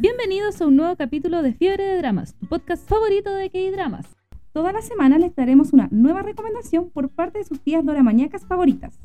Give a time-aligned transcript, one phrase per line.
[0.00, 4.06] Bienvenidos a un nuevo capítulo de Fiebre de Dramas, tu podcast favorito de K-Dramas.
[4.54, 8.98] Toda la semana les daremos una nueva recomendación por parte de sus tías doramañacas favoritas.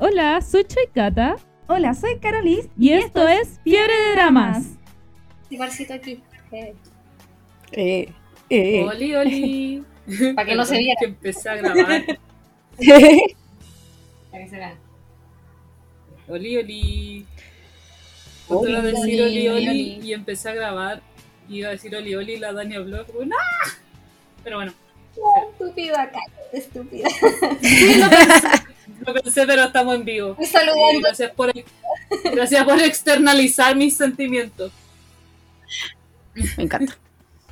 [0.00, 1.36] Hola, soy Choikata
[1.68, 4.76] Hola, soy Carolis y, esto, es Fiebre de Dramas.
[5.50, 6.20] Igualcito aquí.
[6.50, 6.74] Eh,
[7.70, 8.12] Eh,
[8.50, 8.84] eh.
[8.88, 9.84] Oli, oli.
[10.34, 10.98] Para que no se viera.
[10.98, 12.04] Que empecé a grabar.
[14.32, 14.58] para que se.
[16.26, 17.26] Oli, oli.
[18.48, 20.00] Oli, Otra vez decir oli, oli, oli, oli.
[20.08, 21.02] y empecé a grabar.
[21.48, 23.06] Y iba a decir oli, oli, la Dani habló.
[23.06, 23.36] como, ¡No!
[24.42, 24.72] Pero bueno,
[25.52, 27.08] Estúpida, cállate, estúpida.
[29.06, 30.30] lo pensé, pero estamos en vivo.
[30.38, 31.00] Estoy Eh, saludando.
[31.00, 31.52] gracias, por,
[32.34, 34.72] gracias por externalizar mis sentimientos.
[36.56, 36.98] Me encanta.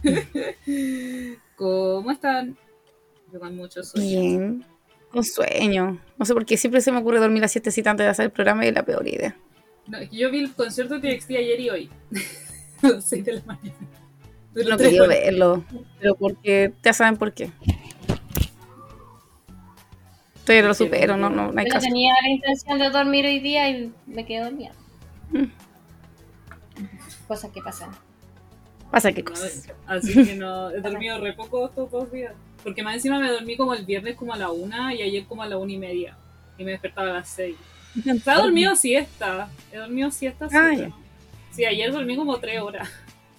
[1.56, 2.56] ¿Cómo están?
[3.32, 4.08] Yo con mucho sueño.
[4.08, 4.64] Bien.
[5.14, 5.98] Un sueño.
[6.18, 8.24] No sé por qué siempre se me ocurre dormir a las 7 antes de hacer
[8.26, 9.36] el programa y es la peor idea.
[9.86, 11.90] No, es que yo vi el concierto de TXT ayer y hoy.
[12.82, 13.76] A las 6 de la mañana.
[14.54, 15.64] No quería verlo.
[16.00, 17.50] Pero porque ya saben por qué.
[20.48, 21.86] No lo supero, no, no, no hay Yo caso.
[21.86, 24.72] tenía la intención de dormir hoy día y me quedé dormida.
[25.30, 25.44] Mm.
[27.26, 27.90] Cosas que pasan.
[28.90, 29.68] Pasa qué No, cosas.
[29.86, 32.34] así que no, he dormido re poco estos dos días.
[32.62, 35.42] Porque más encima me dormí como el viernes como a la una y ayer como
[35.42, 36.16] a la una y media.
[36.58, 37.56] Y me despertaba a las seis.
[38.06, 39.48] Estaba dormido siesta.
[39.72, 40.48] He dormido siesta.
[41.50, 42.88] Sí, ayer dormí como tres horas.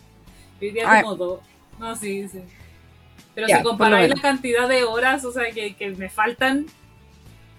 [0.62, 1.40] Hoy día como dos.
[1.80, 2.40] No, sí, sí.
[3.36, 6.68] Pero si comparáis la cantidad de horas, o sea, que, que me faltan,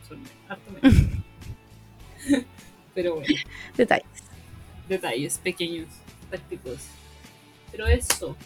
[0.08, 1.02] son harto menos.
[2.94, 3.34] Pero bueno,
[3.76, 4.06] Detalles.
[4.88, 5.88] detalles pequeños,
[6.30, 6.78] tácticos.
[7.72, 8.36] Pero eso.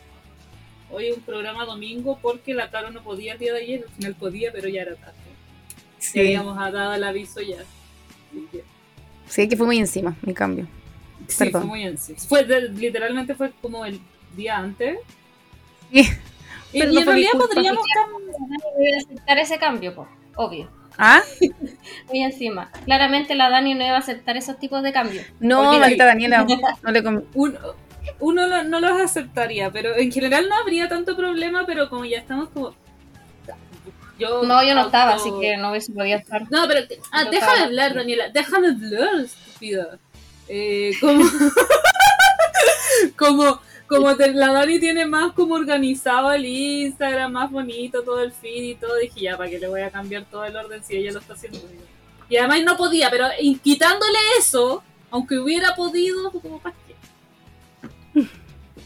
[0.91, 4.15] Hoy un programa domingo porque la Caro no podía el día de ayer, al final
[4.15, 5.13] podía, pero ya era tarde.
[5.19, 7.63] Ya Sí, habíamos dado el aviso ya.
[9.27, 10.67] Sí, que fue muy encima, mi cambio.
[11.27, 11.63] Sí, Perdón.
[11.63, 12.15] fue muy en sí.
[12.15, 14.01] Fue de- literalmente fue como el
[14.37, 14.99] día antes.
[15.93, 16.09] Sí.
[16.73, 17.85] Y, Pero y en realidad podríamos
[19.07, 20.69] aceptar ese cambio, po, obvio.
[20.99, 21.23] ¿Ah?
[22.09, 22.71] Muy encima.
[22.85, 25.25] Claramente la Dani no iba a aceptar esos tipos de cambios.
[25.41, 26.45] No, maldita Daniela.
[26.83, 27.01] No le
[27.35, 27.59] uno,
[28.21, 32.19] uno no, no los aceptaría, pero en general no habría tanto problema, pero como ya
[32.19, 32.75] estamos como...
[34.19, 36.43] Yo No, yo no auto- estaba, así que no hubiese podido estar.
[36.51, 36.87] No, pero...
[37.13, 38.29] Ah, Yo déjame estaba- hablar, Daniela.
[38.31, 39.99] Déjame hablar, estúpida.
[40.49, 41.25] Eh, como...
[43.17, 43.61] como...
[43.87, 48.63] Como te- la Dani tiene más como organizado el Instagram, más bonito todo el feed
[48.65, 51.11] y todo, dije ya, ¿para qué le voy a cambiar todo el orden si ella
[51.13, 51.59] lo está haciendo?
[52.29, 58.27] Y además no podía, pero y quitándole eso, aunque hubiera podido, fue como para qué.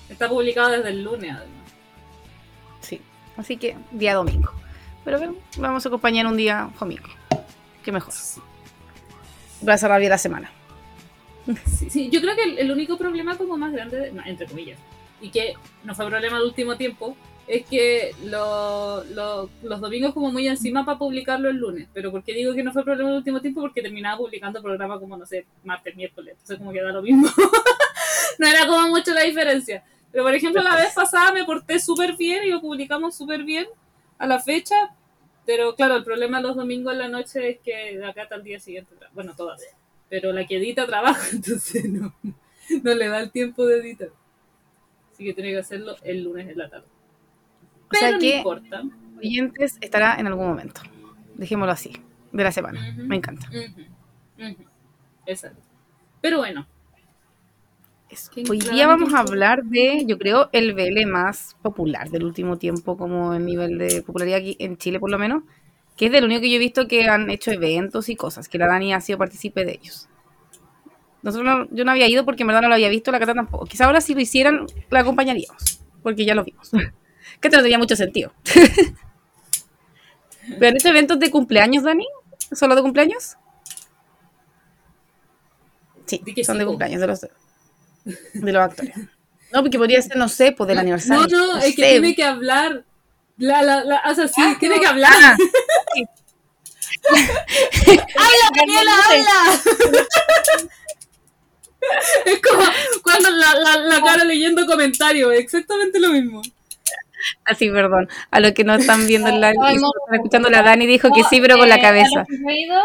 [0.09, 1.73] Está publicado desde el lunes, además.
[2.81, 3.01] Sí.
[3.37, 4.53] Así que, día domingo.
[5.05, 7.09] Pero bueno, vamos a acompañar un día domingo.
[7.83, 8.13] Qué mejor.
[9.69, 10.51] Va a cerrar bien la semana.
[11.67, 14.47] Sí, sí, yo creo que el, el único problema como más grande, de- no, entre
[14.47, 14.79] comillas,
[15.21, 17.17] y que no fue problema de último tiempo,
[17.49, 21.89] es que lo- lo- los domingos como muy encima para publicarlo el lunes.
[21.93, 23.61] Pero ¿por qué digo que no fue problema de último tiempo?
[23.61, 26.35] Porque terminaba publicando el programa como, no sé, martes, miércoles.
[26.35, 27.29] Entonces como que da lo mismo.
[28.39, 29.83] no era como mucho la diferencia.
[30.13, 33.67] Pero por ejemplo, la vez pasada me porté súper bien y lo publicamos súper bien
[34.23, 34.95] a la fecha.
[35.45, 38.45] Pero claro, el problema los domingos en la noche es que de acá hasta el
[38.45, 39.61] día siguiente, bueno, todas.
[40.09, 42.15] Pero la que edita trabaja, entonces no,
[42.83, 44.11] no le da el tiempo de editar.
[45.13, 46.87] Así que tiene que hacerlo el lunes en la tarde.
[46.87, 48.83] O Pero sea no que importa.
[49.19, 50.81] oyentes estará en algún momento.
[51.35, 51.93] Dejémoslo así.
[52.31, 52.81] De la semana.
[52.95, 53.03] Ujú.
[53.09, 53.47] Me encanta.
[53.49, 53.83] Ujú,
[54.39, 54.65] ujú.
[55.27, 55.61] Exacto.
[56.21, 56.67] Pero bueno,
[58.51, 62.97] Hoy día vamos a hablar de, yo creo, el BL más popular del último tiempo,
[62.97, 65.45] como el nivel de popularidad aquí en Chile, por lo menos.
[65.97, 68.59] Que es del único que yo he visto que han hecho eventos y cosas, que
[68.59, 70.09] la Dani ha sido partícipe de ellos.
[71.23, 73.35] Nosotros no- yo no había ido porque en verdad no lo había visto, la Cata
[73.35, 73.67] tampoco.
[73.67, 76.71] Quizá ahora si lo hicieran, la acompañaríamos, porque ya lo vimos.
[77.41, 78.33] que esto no tenía mucho sentido.
[80.59, 82.07] ¿Pero han hecho eventos de cumpleaños, Dani?
[82.53, 83.37] ¿Solo de cumpleaños?
[86.07, 87.27] Sí, son de cumpleaños de los,
[88.05, 88.95] de los actores.
[89.53, 91.27] No, porque podría ser, no sé, pues del aniversario.
[91.29, 92.85] no, no, es que tiene que hablar.
[93.37, 95.13] La, la, la, o sea, sí, tiene que hablar.
[95.21, 95.37] Ah,
[98.55, 99.61] ¡Daniela, habla!
[102.27, 102.63] es como
[103.03, 106.43] cuando la, la, la cara leyendo comentarios, exactamente lo mismo.
[107.45, 108.09] así, perdón.
[108.31, 109.91] A los que no están viendo el live, Ay, no.
[110.13, 112.21] escuchando la Dani dijo que No, sí, pero con eh, la A cabeza.
[112.21, 112.81] los, que yo he ido,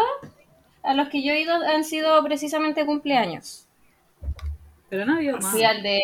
[0.82, 3.67] a los que yo he ido han sido precisamente cumpleaños.
[4.88, 5.50] Pero no había más.
[5.50, 6.00] Fui al de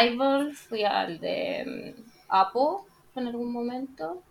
[0.00, 2.86] Bible, fui al de mm, Apo
[3.16, 4.22] en algún momento.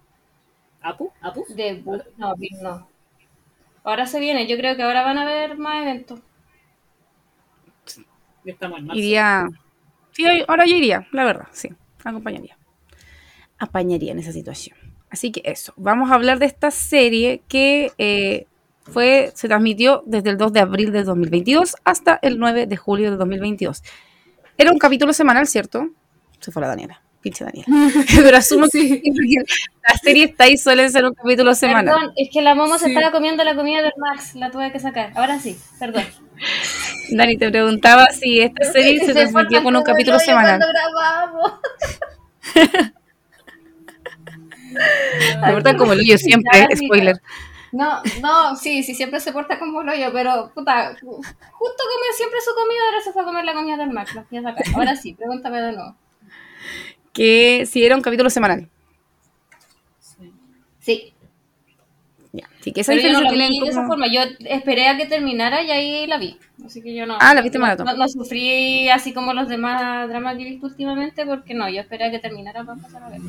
[0.82, 1.12] ¿Apu?
[1.22, 1.46] ¿Apu?
[1.50, 1.84] De
[2.18, 2.88] no, no.
[3.84, 6.20] Ahora se viene, yo creo que ahora van a haber más eventos.
[8.46, 9.00] Ya estamos en marzo.
[9.00, 9.48] Iría,
[10.12, 11.70] Sí, ahora yo iría, la verdad, sí,
[12.04, 12.58] acompañaría.
[13.58, 14.78] Apañaría en esa situación.
[15.10, 18.48] Así que eso, vamos a hablar de esta serie que eh,
[18.92, 23.12] fue, se transmitió desde el 2 de abril de 2022 hasta el 9 de julio
[23.12, 23.84] de 2022.
[24.58, 25.88] Era un capítulo semanal, ¿cierto?
[26.40, 27.68] Se fue la Daniela, pinche Daniela.
[28.16, 29.02] Pero asumo Sí.
[29.02, 29.12] que
[29.88, 31.94] la serie está ahí, suele ser un capítulo semanal.
[31.96, 34.80] Perdón, es que la Momo se estaba comiendo la comida del Max, la tuve que
[34.80, 35.12] sacar.
[35.16, 36.04] Ahora sí, perdón.
[37.12, 40.60] Dani, te preguntaba si esta serie se transmitió con un capítulo semanal.
[45.42, 47.18] Me portan como el hoyo siempre, spoiler.
[47.72, 52.40] No, no, sí, sí, siempre se porta como lo yo, pero puta, justo come siempre
[52.42, 54.66] su comida, ahora se fue a comer la comida del Max, la fui a sacar.
[54.76, 55.96] Ahora sí, pregúntame de nuevo.
[57.14, 58.70] Que si era un capítulo semanal.
[60.00, 60.34] Sí.
[60.80, 61.14] Sí,
[62.32, 62.48] Ya.
[62.60, 64.08] Así que esa pero yo no la vi de esa forma.
[64.08, 66.38] Yo esperé a que terminara y ahí la vi.
[66.66, 67.18] Así que yo no.
[67.20, 67.86] Ah, la viste no, maratón.
[67.86, 71.82] No, no sufrí así como los demás dramas que he visto últimamente, porque no, yo
[71.82, 73.22] esperé a que terminara para pasar a ver.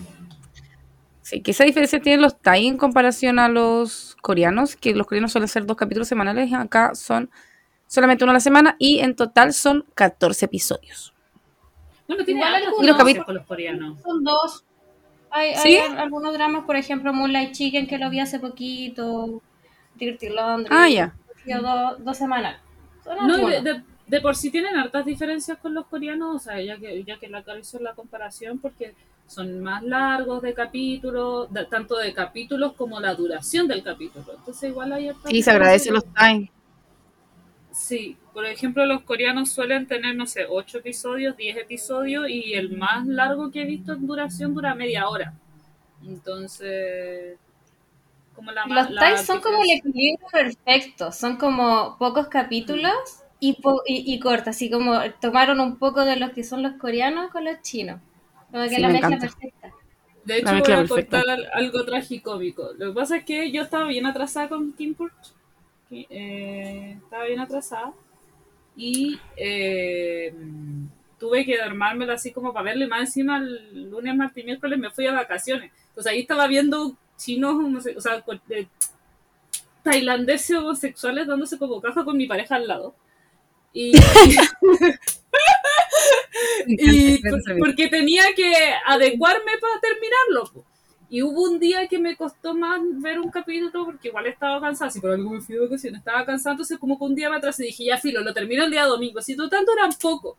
[1.30, 5.30] Sí, que esa diferencia tienen los Thai en comparación a los coreanos, que los coreanos
[5.30, 7.30] suelen ser dos capítulos semanales, y acá son
[7.86, 11.14] solamente uno a la semana y en total son 14 episodios.
[12.08, 14.00] Bueno, tiene algo los capítulos- con los coreanos.
[14.02, 14.64] Son dos.
[15.30, 15.76] Hay, ¿Sí?
[15.76, 19.40] hay algunos dramas, por ejemplo, Moonlight Chicken, que lo vi hace poquito.
[19.94, 20.74] Dirty Laundry.
[20.76, 21.14] Ah, ya.
[21.60, 22.56] dos, dos semanas.
[23.06, 27.04] No, de- de por sí tienen hartas diferencias con los coreanos, o sea, ya que,
[27.04, 28.92] ya que la hizo la comparación, porque
[29.28, 34.34] son más largos de capítulos, tanto de capítulos como la duración del capítulo.
[34.36, 36.50] Entonces, igual hay hartas Sí, se agradecen los Thai.
[37.70, 42.76] Sí, por ejemplo, los coreanos suelen tener, no sé, 8 episodios, 10 episodios, y el
[42.76, 45.34] más largo que he visto en duración dura media hora.
[46.04, 47.38] Entonces,
[48.34, 51.12] como la Los la Thais son como el equilibrio perfecto.
[51.12, 54.48] Son como pocos capítulos y, po- y, y cortos.
[54.48, 58.00] Así como tomaron un poco de los que son los coreanos con los chinos.
[58.50, 59.18] Como que Sí, la me mezcla encanta.
[59.18, 59.72] perfecta.
[60.24, 61.18] De hecho, voy a perfecta.
[61.22, 62.70] contar al- algo tragicómico.
[62.78, 65.34] Lo que pasa es que yo estaba bien atrasada con Kim Porch.
[65.88, 67.92] que, eh, estaba bien atrasada.
[68.76, 70.34] Y eh,
[71.18, 72.84] tuve que armármelo así como para verlo.
[72.84, 75.72] Y más encima, el lunes, martes y miércoles me fui a vacaciones.
[75.88, 78.24] Entonces ahí estaba viendo chinos, o sea,
[79.82, 82.94] tailandeses homosexuales dándose como caja con mi pareja al lado.
[83.72, 83.92] Y,
[86.66, 88.52] y por- porque tenía que
[88.86, 90.64] adecuarme para terminarlo.
[91.08, 94.90] Y hubo un día que me costó más ver un capítulo porque igual estaba cansada,
[94.92, 97.36] si por algo me fui de vacaciones, estaba cansada, entonces como que un día me
[97.36, 100.38] atrasé y dije, ya filo, lo termino el día domingo, si total duran poco.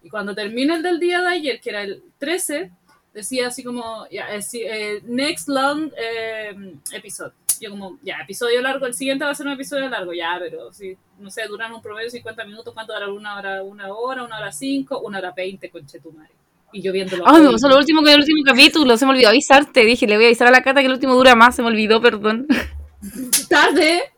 [0.00, 2.70] Y cuando terminé el del día de ayer, que era el 13,
[3.12, 4.20] decía así como, eh,
[4.54, 6.54] eh, next long eh,
[6.92, 7.32] episode.
[7.62, 10.72] Yo como, ya, episodio largo, el siguiente va a ser un episodio largo, ya, pero
[10.72, 13.62] si, no sé, duran un promedio de 50 minutos, ¿cuánto dura una hora?
[13.62, 16.32] Una hora, una hora cinco, una hora veinte, conchetumare.
[16.72, 17.22] Y yo viéndolo.
[17.24, 19.84] Ay, me pasó lo último que el último capítulo, se me olvidó avisarte.
[19.84, 21.68] Dije, le voy a avisar a la Cata que el último dura más, se me
[21.68, 22.48] olvidó, perdón.
[23.48, 24.10] tarde,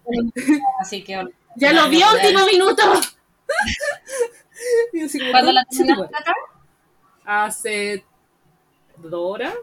[0.81, 1.23] Así que
[1.57, 2.83] ya lo vi último minuto.
[5.31, 6.17] ¿Cuándo la terminaste?
[7.27, 8.05] Hace
[8.97, 9.55] dos horas.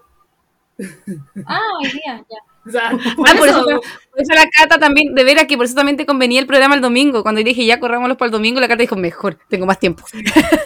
[1.46, 2.38] Ah, hoy día, ya.
[2.64, 5.74] O sea, Ah, por eso, por eso la Cata también, de veras que por eso
[5.74, 7.24] también te convenía el programa el domingo.
[7.24, 10.06] Cuando dije ya corrámoslo para el domingo, la Cata dijo, mejor, tengo más tiempo.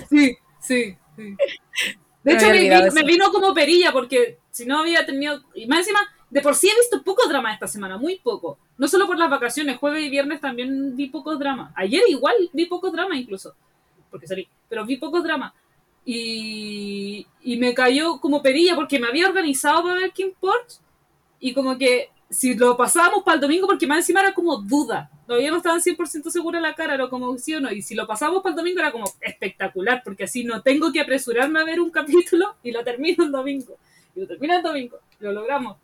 [0.10, 1.38] Sí, sí, sí.
[2.24, 5.42] De hecho, me, me vino como perilla porque si no había tenido...
[5.54, 6.00] Y más encima,
[6.30, 8.58] de por sí he visto pocos dramas esta semana, muy poco.
[8.78, 11.72] No solo por las vacaciones, jueves y viernes también vi pocos dramas.
[11.75, 13.56] Ayer igual vi pocos dramas incluso,
[14.12, 15.54] porque salí, pero vi pocos dramas.
[16.06, 20.80] Y, y me cayó como perilla porque me había organizado para ver King Porch
[21.40, 25.10] y como que si lo pasábamos para el domingo, porque más encima era como duda.
[25.28, 27.72] Todavía no estaban 100% segura la cara, era como sí o no.
[27.72, 31.02] Y si lo pasábamos para el domingo era como espectacular, porque así no tengo que
[31.02, 33.78] apresurarme a ver un capítulo y lo termino el domingo.
[34.16, 35.00] Y lo termino el domingo.
[35.20, 35.78] Lo logramos.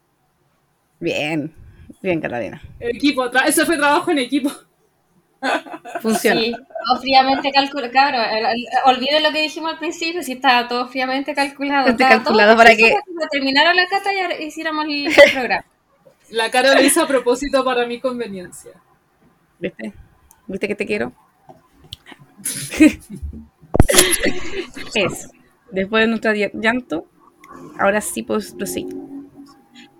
[0.99, 1.53] Bien,
[2.01, 2.61] bien, Catalina.
[2.79, 4.51] El equipo, eso fue trabajo en equipo.
[6.01, 6.39] Funciona.
[6.41, 7.91] Sí, todo fríamente calculado.
[8.23, 11.87] El- olviden lo que dijimos al principio, si estaba todo fríamente calculado.
[11.89, 15.65] Está calculado todo para que- para terminara la cata y hiciéramos el, el programa.
[16.31, 18.71] La cara lo hizo a propósito para mi conveniencia.
[19.59, 19.91] ¿Viste?
[20.47, 21.11] ¿Viste que te quiero?
[24.95, 25.29] es,
[25.71, 27.05] después de nuestro llan- llanto,
[27.77, 28.95] ahora sí puedo proseguir.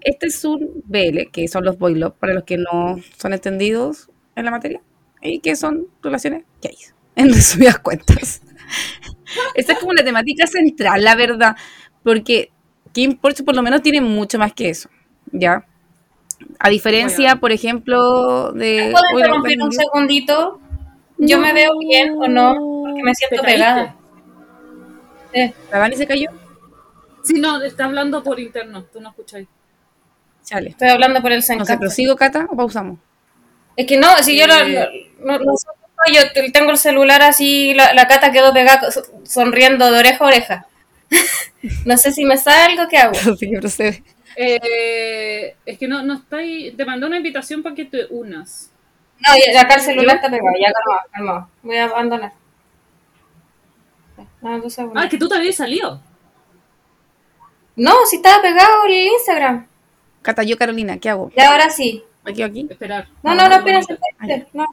[0.02, 4.46] Este es un BL, que son los love, para los que no son entendidos en
[4.46, 4.82] la materia,
[5.22, 8.42] y que son relaciones gays, en resumidas cuentas.
[9.56, 11.56] Esta es como la temática central, la verdad,
[12.04, 12.52] porque
[12.92, 14.90] Kim Porch por lo menos tiene mucho más que eso,
[15.32, 15.66] ¿ya?
[16.60, 17.40] A diferencia, Bueno.
[17.42, 18.94] por ejemplo, de...
[19.12, 20.60] ¿Puedo interrumpir un segundito?
[21.18, 22.56] ¿Yo me veo bien o no?
[22.84, 23.96] Porque me siento pegada.
[25.34, 26.30] Eh, ¿La Dani se cayó?
[27.24, 29.48] Sí, no, está hablando por interno, tú no escucháis.
[30.44, 30.70] Chale.
[30.72, 31.78] estoy hablando por el No sé.
[31.78, 33.00] ¿prosigo, Cata, o pausamos?
[33.76, 35.12] Es que no, si yo Eh.
[35.20, 35.68] no- no sé,
[36.14, 40.24] yo te- tengo el celular así, la, la cata quedó pegada so- sonriendo de oreja
[40.24, 40.66] a oreja.
[41.86, 43.14] no sé si me salgo, ¿qué hago?
[43.62, 44.04] Procede.
[44.36, 46.76] Eh, es que no, no estáis.
[46.76, 48.70] Te mandó una invitación para que te unas.
[49.20, 51.50] No, ya, acá el celular está pegado, ya calmado, calmado.
[51.62, 52.32] Voy a abandonar.
[54.42, 55.04] No, dos segundos.
[55.04, 56.02] Ah, que tú te habías salido.
[57.76, 59.68] No, si estaba pegado el Instagram.
[60.24, 61.32] Cata, yo, Carolina, ¿qué hago?
[61.36, 62.04] Ya ahora sí.
[62.24, 62.68] ¿Me quedo aquí?
[62.70, 63.08] Esperar.
[63.24, 63.98] No, no, no, Ah, espérense,
[64.54, 64.66] no.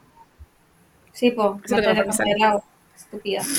[1.11, 2.07] Sí, po, mantener.
[2.95, 3.41] Estúpida.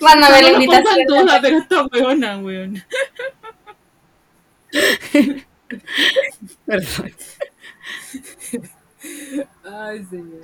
[0.00, 1.06] Mándame la No invitación.
[1.06, 2.82] duda, pero está buena, weón.
[6.66, 7.12] Perdón.
[9.64, 10.40] Ay, señor.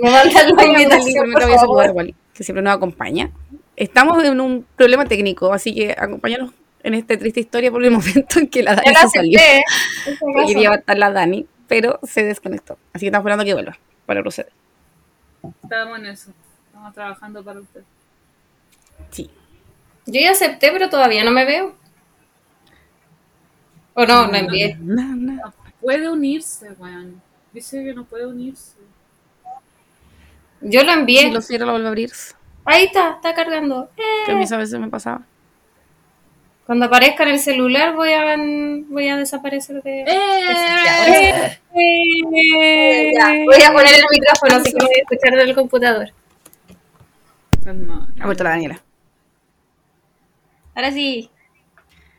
[0.00, 1.90] Me mandan la invitación, por saludar favor.
[1.92, 3.30] Wally, que siempre nos acompaña.
[3.76, 6.52] Estamos en un problema técnico, así que acompáñanos
[6.88, 9.40] en esta triste historia por el momento en que la Dani la se salió.
[10.46, 12.78] quería estar la Dani, pero se desconectó.
[12.92, 14.52] Así que estamos esperando que vuelva para proceder.
[15.62, 16.32] Estamos en eso.
[16.66, 17.82] Estamos trabajando para usted.
[19.10, 19.30] Sí.
[20.06, 21.74] Yo ya acepté, pero todavía no me veo.
[23.94, 24.76] O no, no envié.
[24.80, 25.32] Na, na.
[25.34, 27.20] No puede unirse, weón.
[27.52, 28.76] Dice que no puede unirse.
[30.60, 31.30] Yo lo Si envié.
[31.30, 32.10] lo cierro, lo vuelvo a abrir.
[32.64, 33.88] Ahí está, está cargando.
[33.96, 35.22] Eh, Que a mí a veces me pasaba.
[36.68, 40.02] Cuando aparezca en el celular voy a voy a desaparecer de.
[40.02, 41.54] ¡Eh!
[43.14, 46.10] Ya, voy a poner el micrófono, así que voy a escuchar del computador.
[48.20, 48.82] Ha vuelto la Daniela.
[50.74, 51.30] Ahora sí.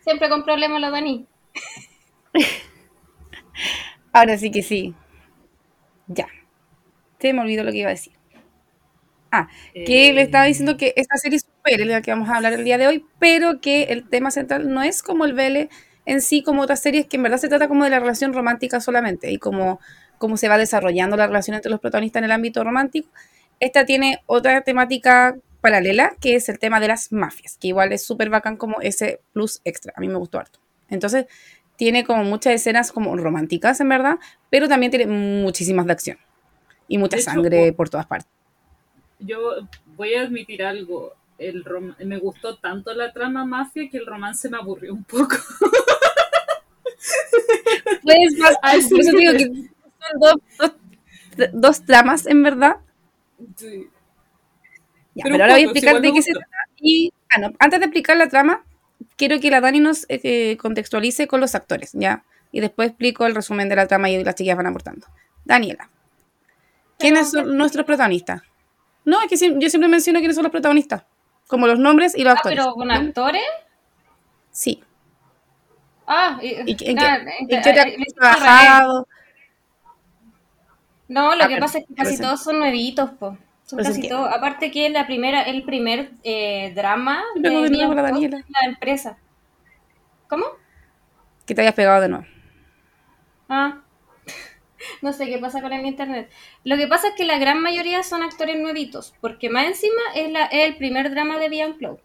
[0.04, 1.28] Siempre con problemas la Dani.
[4.12, 4.96] Ahora sí que sí.
[6.08, 6.26] Ya.
[7.20, 8.14] Se me olvidó lo que iba a decir.
[9.32, 11.46] Ah, que Eh, le estaba diciendo que esta serie es
[11.78, 14.82] la que vamos a hablar el día de hoy, pero que el tema central no
[14.82, 15.70] es como el Vele
[16.06, 18.80] en sí, como otras series, que en verdad se trata como de la relación romántica
[18.82, 19.80] solamente y como
[20.18, 23.10] cómo se va desarrollando la relación entre los protagonistas en el ámbito romántico.
[23.60, 28.04] Esta tiene otra temática paralela, que es el tema de las mafias, que igual es
[28.04, 29.94] súper bacán como ese plus extra.
[29.96, 30.60] A mí me gustó harto.
[30.90, 31.26] Entonces,
[31.76, 34.18] tiene como muchas escenas como románticas, en verdad,
[34.50, 36.18] pero también tiene muchísimas de acción
[36.90, 38.30] y mucha hecho, sangre por todas partes.
[39.20, 41.14] Yo voy a admitir algo.
[41.40, 45.36] El rom- me gustó tanto la trama mafia que el romance me aburrió un poco.
[48.04, 52.78] Pues, más- A ese por eso digo que son dos, dos, dos tramas, en verdad.
[53.56, 53.88] Sí.
[55.16, 56.48] Ya, Pero ahora voy a explicar de qué se trata.
[56.78, 58.64] Y, ah, no, antes de explicar la trama,
[59.16, 62.24] quiero que la Dani nos eh, contextualice con los actores, ¿ya?
[62.52, 65.08] Y después explico el resumen de la trama y las chiquillas van aportando.
[65.46, 65.90] Daniela,
[66.98, 68.42] ¿quiénes son nuestros protagonistas?
[69.06, 71.04] No, es que yo siempre menciono quiénes son los protagonistas,
[71.50, 72.58] como los nombres y los Ah, actores.
[72.60, 73.44] pero con actores.
[74.52, 74.82] Sí.
[76.08, 79.08] Ah, y, ¿Y qué- en nah, qué, en qué te eh, has trabajado?
[81.08, 82.22] No, lo Ah, que pero- pasa es que casi sí.
[82.22, 83.38] todos son nuevitos, po.
[83.66, 84.32] Son Pero casi todos.
[84.34, 88.44] Aparte que la primera, el primer eh, drama pero de nuevo la Daniela.
[88.48, 89.18] la empresa.
[90.28, 90.46] ¿Cómo?
[91.46, 92.26] Que te hayas pegado de nuevo.
[93.48, 93.80] Ah.
[95.02, 96.30] No sé qué pasa con el internet.
[96.64, 100.32] Lo que pasa es que la gran mayoría son actores nuevitos, porque más encima es,
[100.32, 101.98] la, es el primer drama de Biancloud.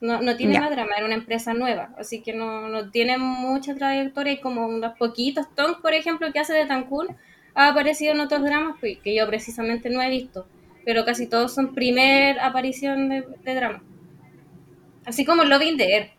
[0.00, 0.60] No, no tiene Ya.
[0.60, 4.66] más drama, era una empresa nueva, así que no, no tiene mucha trayectoria y como
[4.66, 5.52] unos poquitos.
[5.56, 7.16] Tong, por ejemplo, que hace de Tankun,
[7.54, 10.46] ha aparecido en otros dramas pues, que yo precisamente no he visto,
[10.84, 13.82] pero casi todos son primer aparición de, de drama.
[15.04, 16.10] Así como Loving the Air.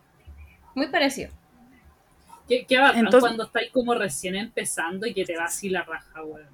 [0.74, 1.30] Muy parecido.
[2.50, 5.84] Qué, qué bacán Entonces- cuando estáis como recién empezando y que te va así la
[5.84, 6.46] raja, weón.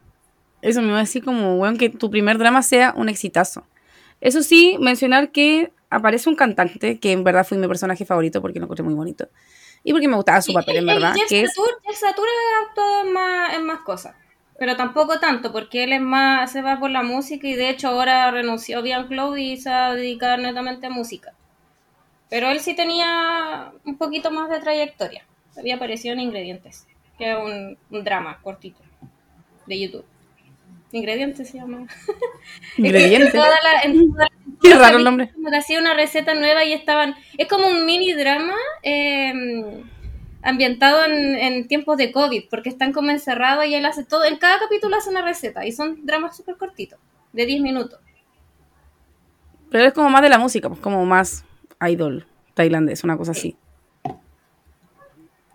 [0.62, 3.66] Eso me va a decir como, weón, que tu primer drama sea un exitazo.
[4.20, 8.58] Eso sí, mencionar que aparece un cantante, que en verdad fue mi personaje favorito porque
[8.58, 9.28] lo encontré muy bonito.
[9.84, 11.14] Y porque me gustaba su papel, en Y- verdad.
[11.14, 14.14] Jeff Que es, Satur, Jeff Satur ha actuado en más, en más cosas.
[14.58, 17.88] Pero tampoco tanto, porque él es más, se va por la música y de hecho
[17.88, 21.32] ahora renunció a Biancloud y se va a dedicar netamente a música.
[22.30, 25.24] Pero él sí tenía un poquito más de trayectoria.
[25.58, 26.86] Había aparecido en Ingredientes,
[27.18, 28.80] que es un, un drama cortito
[29.66, 30.04] de YouTube.
[30.92, 31.86] Ingredientes se llama.
[32.76, 33.26] ingrediente.
[33.26, 34.30] En toda la- en toda la-
[34.62, 35.30] Qué raro el nombre.
[35.34, 37.14] Como que hacía una receta nueva y estaban.
[37.36, 39.32] Es como un mini drama eh,
[40.42, 44.25] ambientado en, en tiempos de COVID, porque están como encerrados y él hace todo.
[44.25, 46.98] En cada capítulo hace una receta y son dramas súper cortitos,
[47.32, 47.98] de 10 minutos.
[49.70, 51.44] Pero es como más de la música, pues como más
[51.86, 53.56] idol tailandés, una cosa así.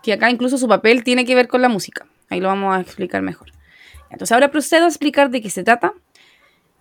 [0.03, 2.05] Que acá incluso su papel tiene que ver con la música.
[2.29, 3.51] Ahí lo vamos a explicar mejor.
[4.10, 5.93] Entonces ahora procedo a explicar de qué se trata.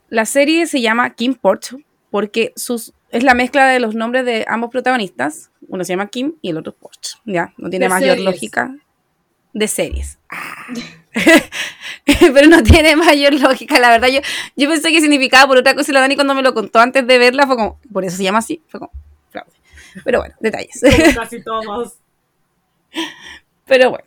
[0.08, 1.76] La serie se llama Kim Porch
[2.10, 5.50] porque sus, es la mezcla de los nombres de ambos protagonistas.
[5.68, 7.18] Uno se llama Kim y el otro Porsche.
[7.24, 8.24] Ya, no tiene De mayor series.
[8.24, 8.74] lógica.
[9.52, 10.18] De series.
[10.28, 10.66] Ah.
[12.04, 14.08] Pero no tiene mayor lógica, la verdad.
[14.08, 14.20] Yo,
[14.56, 17.06] yo pensé que significaba por otra cosa y la Dani cuando me lo contó antes
[17.06, 18.62] de verla fue como, por eso se llama así.
[18.68, 18.92] Fue como,
[19.30, 19.52] fraude.
[20.04, 20.80] Pero bueno, detalles.
[20.80, 21.94] Como casi todos.
[23.66, 24.04] Pero bueno.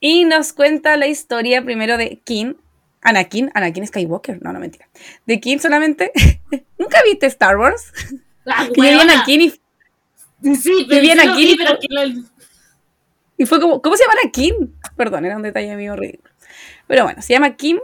[0.00, 2.54] Y nos cuenta la historia primero de Kim.
[3.02, 4.88] Anakin, Anakin Skywalker, no, no mentira.
[5.26, 6.12] De Kim solamente.
[6.78, 7.92] ¿Nunca viste Star Wars?
[8.46, 8.90] Ah, Que.
[8.92, 9.50] Anakin y,
[10.54, 11.76] Sí, lo Anakin vi, y pero
[13.46, 14.74] fue- y como, ¿cómo se llama Anakin?
[14.96, 16.32] Perdón, era un detalle mío ridículo.
[16.86, 17.78] Pero bueno, se llama Kim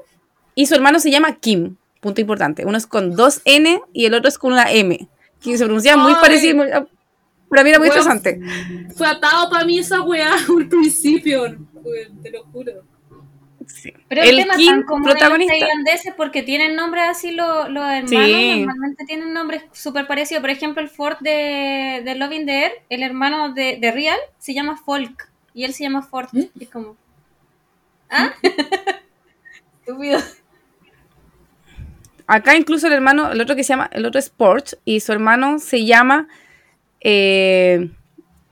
[0.54, 1.76] y su hermano se llama Kim.
[2.00, 2.64] Punto importante.
[2.66, 5.08] Uno es con dos N y el otro es con una M.
[5.40, 6.64] Que se pronuncia muy parecido.
[7.62, 8.40] Mí era muy Bueno, estresante.
[8.96, 11.42] Fue atado para mí esa weá al principio,
[11.74, 12.72] weón, te lo juro.
[13.66, 13.92] Sí.
[14.08, 15.52] Pero el, el tema tan común en los protagonista.
[15.58, 18.64] tailandeses porque tienen nombres así los, los hermanos, Sí.
[18.64, 20.42] normalmente tienen nombres súper parecidos.
[20.42, 24.52] Por ejemplo, el Ford de, de Loving the Air, el hermano de, de Real, se
[24.52, 26.28] llama Folk y él se llama Ford.
[26.32, 26.42] ¿Mm?
[26.60, 26.96] Es como...
[28.10, 28.32] ¿Ah?
[29.86, 30.20] Estúpido.
[32.26, 35.12] Acá incluso el hermano, el otro que se llama, el otro es Porsche y su
[35.12, 36.26] hermano se llama,
[37.04, 37.90] eh,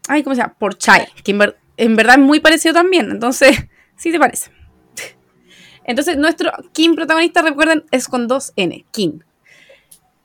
[0.08, 0.54] ay, ¿cómo se llama?
[0.58, 3.56] Porchai, que en, en verdad es muy parecido también, entonces,
[3.96, 4.50] sí te parece.
[5.84, 9.20] Entonces, nuestro Kim protagonista, recuerden, es con dos N, Kim.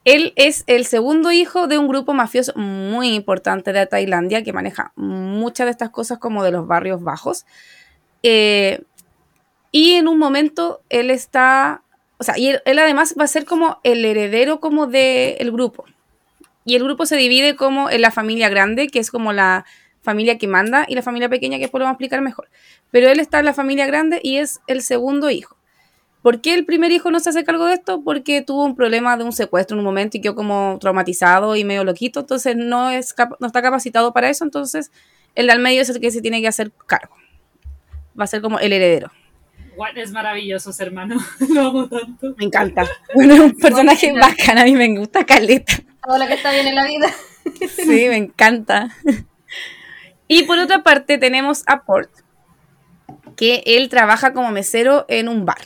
[0.05, 4.93] Él es el segundo hijo de un grupo mafioso muy importante de Tailandia que maneja
[4.95, 7.45] muchas de estas cosas como de los barrios bajos.
[8.23, 8.83] Eh,
[9.71, 11.81] y en un momento él está
[12.19, 15.85] o sea, y él, además va a ser como el heredero como del grupo.
[16.67, 19.65] Y el grupo se divide como en la familia grande, que es como la
[20.01, 22.49] familia que manda, y la familia pequeña, que después lo vamos a explicar mejor.
[22.91, 25.55] Pero él está en la familia grande y es el segundo hijo.
[26.21, 28.01] ¿Por qué el primer hijo no se hace cargo de esto?
[28.03, 31.63] Porque tuvo un problema de un secuestro en un momento y quedó como traumatizado y
[31.63, 34.91] medio loquito, entonces no, es no está capacitado para eso, entonces
[35.35, 37.15] el de al medio es el que se tiene que hacer cargo.
[38.19, 39.09] Va a ser como el heredero.
[39.77, 41.15] Juan es maravilloso, hermano.
[41.49, 42.35] Lo amo tanto.
[42.37, 42.85] Me encanta.
[43.15, 45.81] Bueno, es un personaje bacán, a mí me gusta Caleta.
[46.07, 47.07] Todo lo que está bien en la vida.
[47.75, 48.89] Sí, me encanta.
[50.27, 52.09] Y por otra parte tenemos a Port,
[53.37, 55.61] que él trabaja como mesero en un bar,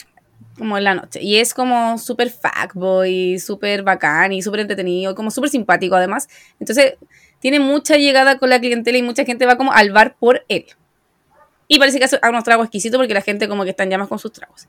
[0.59, 1.21] como en la noche.
[1.23, 6.29] Y es como súper fuckboy, súper bacán y súper entretenido, como súper simpático además.
[6.59, 6.97] Entonces
[7.39, 10.65] tiene mucha llegada con la clientela y mucha gente va como al bar por él.
[11.67, 14.07] Y parece que hace unos tragos exquisitos porque la gente como que está en llamas
[14.07, 14.67] con sus tragos.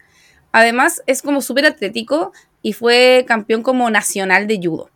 [0.51, 2.33] Además es como súper atlético
[2.63, 4.91] y fue campeón como nacional de judo.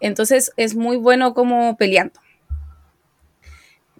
[0.00, 2.20] Entonces es muy bueno como peleando.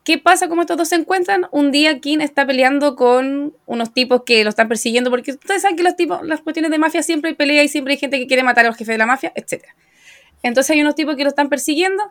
[0.05, 1.47] ¿Qué pasa como estos dos se encuentran?
[1.51, 5.79] Un día King está peleando con unos tipos que lo están persiguiendo, porque ustedes saben
[5.79, 8.27] que los tipos, las cuestiones de mafia siempre hay pelea y siempre hay gente que
[8.27, 9.65] quiere matar a los jefes de la mafia, etc.
[10.43, 12.03] Entonces hay unos tipos que lo están persiguiendo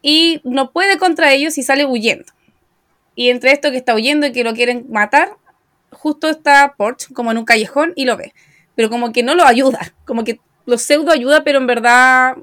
[0.00, 2.32] y no puede contra ellos y sale huyendo.
[3.14, 5.36] Y entre esto que está huyendo y que lo quieren matar,
[5.90, 8.32] justo está Porsche como en un callejón y lo ve.
[8.74, 12.38] Pero como que no lo ayuda, como que lo pseudo ayuda, pero en verdad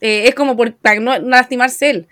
[0.00, 2.08] eh, es como por, para no, no lastimarse él.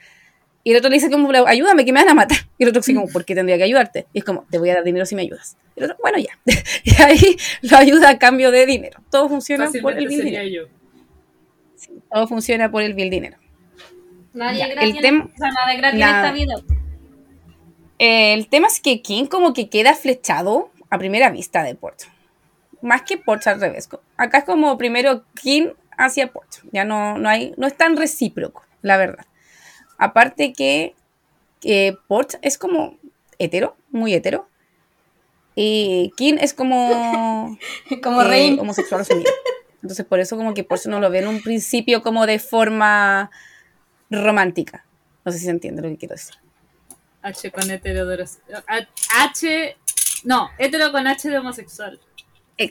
[0.64, 2.38] Y el otro le dice como, "Pero ayúdame, que me van a matar.
[2.58, 4.06] Y el otro dice como, ¿por qué tendría que ayudarte?
[4.12, 5.56] Y es como, te voy a dar dinero si me ayudas.
[5.76, 6.36] Y el otro, bueno, ya.
[6.84, 9.00] Y ahí lo ayuda a cambio de dinero.
[9.10, 10.68] Todo funciona por el sería dinero.
[10.68, 10.72] yo.
[12.12, 13.36] Todo funciona por el bill dinero.
[14.34, 16.28] Nadie Ya, el gratis, en- tem- o sea, nada gratis nada.
[16.30, 16.74] en esta vida.
[17.98, 22.08] Eh, el tema es que King como que queda flechado a primera vista de Porsche.
[22.82, 23.88] Más que Porsche al revés.
[24.16, 26.62] Acá es como primero King hacia Porsche.
[26.72, 29.26] Ya no, no, hay, no es tan recíproco, la verdad.
[29.98, 30.94] Aparte que
[31.62, 32.96] eh, Porsche es como
[33.38, 34.48] hetero, muy hetero.
[35.54, 37.58] Y King es como,
[38.02, 38.58] Como eh, rey.
[38.58, 39.30] homosexual asumido.
[39.82, 43.30] Entonces por eso como que Porsche no lo ve en un principio como de forma
[44.08, 44.84] romántica.
[45.24, 46.36] No sé si se entiende lo que quiero decir.
[47.22, 48.26] H con hetero de
[49.16, 49.76] H.
[50.24, 52.00] No, hetero con H de homosexual.
[52.56, 52.70] Eh.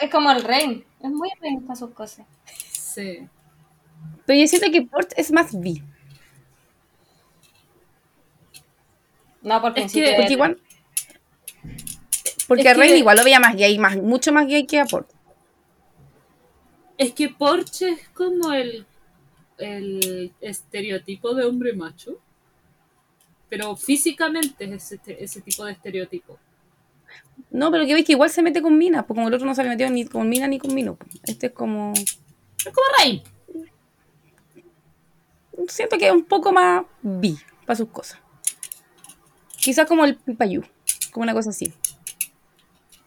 [0.00, 0.84] Es como el rey.
[1.00, 2.26] Es muy rey para sus cosas.
[2.72, 3.28] Sí.
[4.26, 5.82] Pero yo siento que Porsche es más bi.
[9.42, 10.58] No, por Es que- Porque igual.
[12.48, 15.14] Porque igual lo veía más gay, más, mucho más gay que a Porsche.
[16.96, 18.84] Es que Porsche es como el,
[19.58, 22.18] el estereotipo de hombre macho.
[23.48, 26.38] Pero físicamente es ese, ese tipo de estereotipo.
[27.50, 29.54] No, pero que veis que igual se mete con minas, pues como el otro no
[29.54, 30.96] se había metido ni con mina ni con mino.
[30.96, 31.10] pues.
[31.24, 31.92] Este es como.
[31.94, 33.22] Es como Rey.
[35.68, 38.18] Siento que es un poco más bi para sus cosas.
[39.58, 40.62] Quizás como el Pipayú,
[41.10, 41.72] como una cosa así.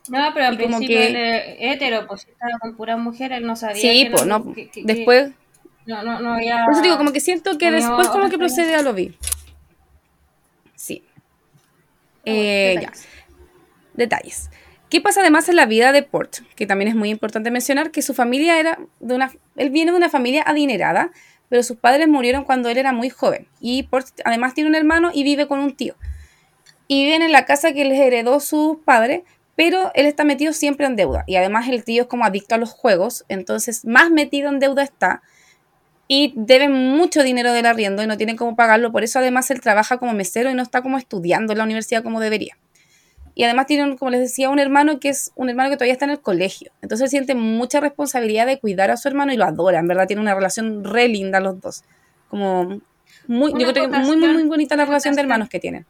[0.10, 3.38] No, pero al como principio que- él es hetero, pues si estaba con puras mujeres,
[3.38, 3.80] él no sabía.
[3.82, 5.32] Sí, pues no- que- que- Después,
[5.86, 6.64] No, no, no había.
[6.66, 9.18] Por eso digo, como que siento que No, después como que procede a lo vi.
[10.76, 11.04] Sí.
[12.26, 12.92] Eh, ya.
[13.94, 14.50] Detalles.
[14.90, 16.40] ¿Qué pasa además en la vida de Port?
[16.56, 19.32] Que también es muy importante mencionar que su familia era de una...
[19.56, 21.12] Él viene de una familia adinerada,
[21.48, 23.48] pero sus padres murieron cuando él era muy joven.
[23.62, 25.96] Y Port además tiene un hermano y vive con un tío.
[26.88, 29.24] Y viven en la casa que les heredó su padre,
[29.56, 31.24] pero él está metido siempre en deuda.
[31.26, 34.84] Y además el tío es como adicto a los juegos, entonces más metido en deuda
[34.84, 35.22] está.
[36.10, 38.92] Y debe mucho dinero del arriendo y no tiene cómo pagarlo.
[38.92, 42.04] Por eso además él trabaja como mesero y no está como estudiando en la universidad
[42.04, 42.58] como debería.
[43.36, 45.94] Y además tiene, un- como les decía, un hermano que es un hermano que todavía
[45.94, 46.72] está en el colegio.
[46.82, 49.80] Entonces siente mucha responsabilidad de cuidar a su hermano y lo adora.
[49.80, 51.84] En verdad tiene una relación re linda los dos.
[52.30, 52.82] Como
[53.28, 55.86] muy, Una yo creo que muy, muy, muy bonita la relación de hermanos que tienen.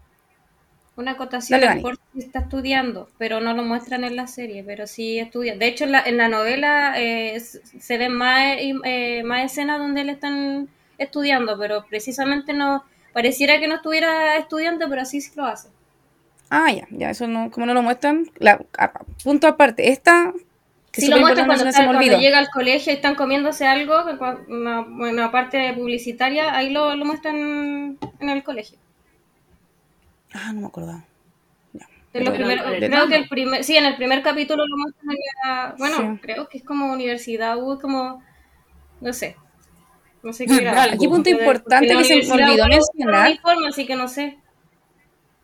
[0.97, 1.59] Una acotación.
[1.81, 5.55] Port está estudiando, pero no lo muestran en la serie, pero sí estudia.
[5.55, 10.01] De hecho, en la, en la novela eh, se ven más, eh, más escenas donde
[10.01, 15.45] él están estudiando, pero precisamente no pareciera que no estuviera estudiando, pero así sí lo
[15.45, 15.69] hace.
[16.53, 18.25] Ah, ya, ya, eso no, como no lo muestran.
[18.37, 18.91] La, a-
[19.23, 20.33] punto aparte, esta.
[20.91, 23.95] Que Sí lo muestran cuando, está- se cuando llega al colegio y están comiéndose algo,
[24.49, 28.77] una, una parte publicitaria, ahí lo, lo muestran en el colegio.
[30.33, 31.05] Ah, no me acordaba.
[32.13, 35.49] En los primeros- creo que el primer, sí, en el primer capítulo lo muestran en
[35.49, 36.19] la, bueno, Sí.
[36.21, 38.21] creo que es como universidad, U, como,
[38.99, 39.37] no sé,
[40.21, 40.83] no sé qué era.
[40.83, 40.95] Algo.
[40.95, 43.33] Aquí punto importante que se me olvidó no mencionar
[43.69, 44.37] así que no sé.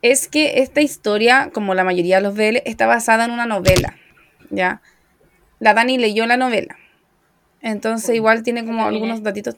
[0.02, 3.96] Es que esta historia, como la mayoría de los BL, está basada en una novela,
[4.50, 4.82] ¿ya?
[5.60, 6.78] La Dani leyó la novela.
[7.62, 9.58] Entonces igual tiene como algunos datitos,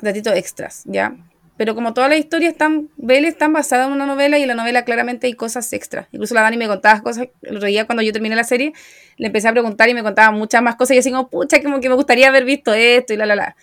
[0.00, 1.16] datitos extras, ¿ya?
[1.56, 4.54] Pero como todas las historias están, BL están basadas en una novela y en la
[4.54, 6.06] novela claramente hay cosas extras.
[6.12, 8.72] Incluso la Dani me contaba cosas, el otro día cuando yo terminé la serie,
[9.18, 11.80] le empecé a preguntar y me contaba muchas más cosas y así como, pucha, como
[11.80, 13.56] que me gustaría haber visto esto y la, la, la.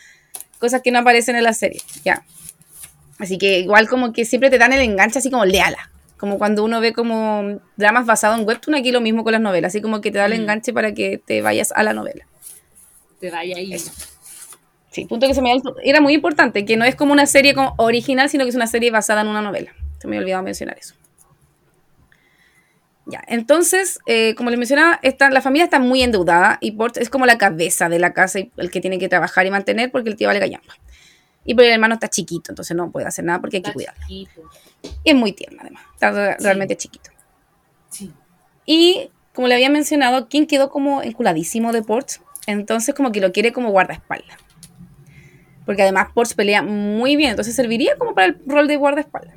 [0.60, 2.24] Cosas que no aparecen en la serie, ¿ya?
[3.20, 5.90] Así que igual como que siempre te dan el enganche así como léala.
[6.18, 9.70] Como cuando uno ve como dramas basados en webtoon, aquí lo mismo con las novelas,
[9.72, 10.42] así como que te da el Mm.
[10.42, 12.26] enganche para que te vayas a la novela.
[13.20, 13.76] Te vaya ahí.
[14.92, 15.52] Sí, punto que se me
[15.84, 18.66] era muy importante, que no es como una serie como original, sino que es una
[18.68, 19.72] serie basada en una novela.
[20.00, 20.96] Se me había olvidado mencionar eso.
[23.06, 27.10] Ya, entonces, eh, como les mencionaba, esta- la familia está muy endeudada y Port es
[27.10, 30.10] como la cabeza de la casa y el que tiene que trabajar y mantener porque
[30.10, 30.76] el tío vale gallampa.
[31.48, 33.74] Y porque el hermano está chiquito, entonces no puede hacer nada porque hay que Está
[33.74, 34.04] cuidarlo.
[34.08, 34.42] chiquito.
[35.04, 36.44] Y es muy tierno además, está Sí.
[36.44, 37.10] realmente chiquito.
[37.90, 38.12] Sí.
[38.66, 43.32] Y como le había mencionado, King quedó como enculadísimo de Ports, entonces como que lo
[43.32, 44.38] quiere como guardaespaldas.
[45.66, 49.36] Porque además Ports pelea muy bien, entonces serviría como para el rol de guardaespaldas.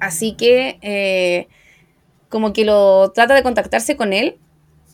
[0.00, 1.48] Así que eh,
[2.28, 4.38] como que lo trata de contactarse con él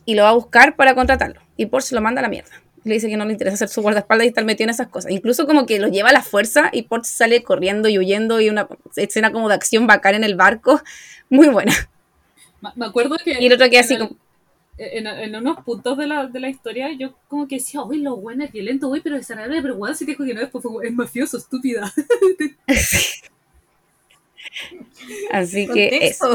[0.07, 1.40] y lo va a buscar para contratarlo.
[1.57, 2.51] Y Ports lo manda a la mierda.
[2.85, 5.11] Le dice que no le interesa ser su guardaespaldas y estar metido en esas cosas.
[5.12, 8.49] Incluso como que lo lleva a la fuerza y Ports sale corriendo y huyendo y
[8.49, 10.81] una escena como de acción bacán en el barco.
[11.31, 11.73] Muy buena.
[12.75, 13.41] Me acuerdo que.
[13.41, 14.17] Y el otro que así el- como...
[14.81, 18.14] En, en unos puntos de la, de la historia, yo como que decía, uy, lo
[18.17, 20.62] bueno es violento, uy, pero es desagradable, pero si te dijo que no es, fue
[20.62, 21.93] como, es mafioso, estúpida.
[25.33, 26.35] Así que eso.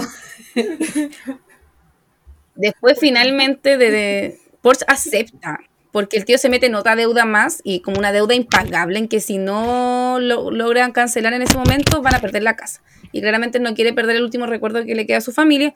[2.55, 5.59] Después finalmente de, de- Porsche acepta,
[5.93, 9.07] porque el tío se mete en otra deuda más y como una deuda impagable en
[9.07, 12.81] que si no lo logran cancelar en ese momento van a perder la casa.
[13.13, 15.73] Y claramente no quiere perder el último recuerdo que le queda a su familia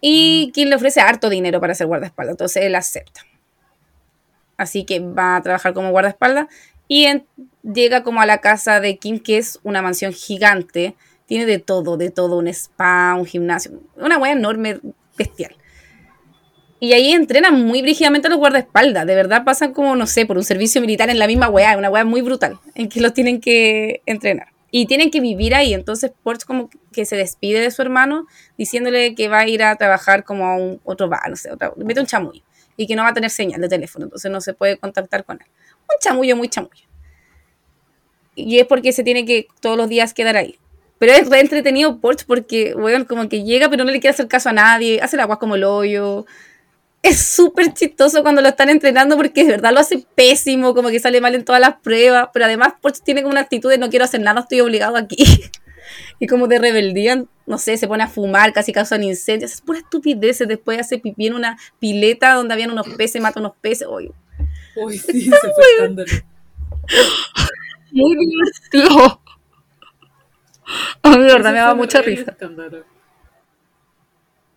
[0.00, 3.22] y quien le ofrece harto dinero para ser guardaespaldas, entonces él acepta.
[4.56, 6.46] Así que va a trabajar como guardaespaldas
[6.88, 7.26] y en-
[7.62, 10.94] llega como a la casa de Kim, que es una mansión gigante,
[11.26, 14.80] tiene de todo, de todo, un spa, un gimnasio, una wea enorme,
[15.18, 15.56] bestial.
[16.82, 19.06] Y ahí entrenan muy brígidamente a los guardaespaldas.
[19.06, 21.78] De verdad pasan como, no sé, por un servicio militar en la misma weá.
[21.78, 24.48] Una weá muy brutal en que los tienen que entrenar.
[24.72, 25.74] Y tienen que vivir ahí.
[25.74, 28.26] Entonces Porsche como que se despide de su hermano
[28.58, 31.72] diciéndole que va a ir a trabajar como a un otro bar, no sé, otra,
[31.76, 32.42] mete un chamullo.
[32.76, 34.06] Y que no va a tener señal de teléfono.
[34.06, 35.46] Entonces no se puede contactar con él.
[35.82, 36.84] Un chamullo muy chamullo.
[38.34, 40.58] Y es porque se tiene que todos los días quedar ahí.
[40.98, 44.26] Pero es re entretenido Porsche porque, weón, como que llega pero no le quiere hacer
[44.26, 45.00] caso a nadie.
[45.00, 46.26] Hace la agua como el hoyo
[47.02, 51.00] es súper chistoso cuando lo están entrenando porque de verdad lo hace pésimo, como que
[51.00, 53.90] sale mal en todas las pruebas, pero además Porsche tiene como una actitud de no
[53.90, 55.16] quiero hacer nada, estoy obligado aquí.
[56.20, 59.80] y como de rebeldía, no sé, se pone a fumar, casi causan incendios, es pura
[59.80, 64.12] estupidez, después hace pipí en una pileta donde habían unos peces, mata unos peces, Oy,
[64.76, 66.08] Uy, sí, se fue escándalo.
[67.90, 69.20] muy divertido.
[71.02, 72.30] A mí verdad me daba mucha risa.
[72.30, 72.84] escándalo.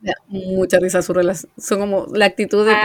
[0.06, 1.52] Me da mucha risa su relación.
[1.58, 2.76] Son como la actitud de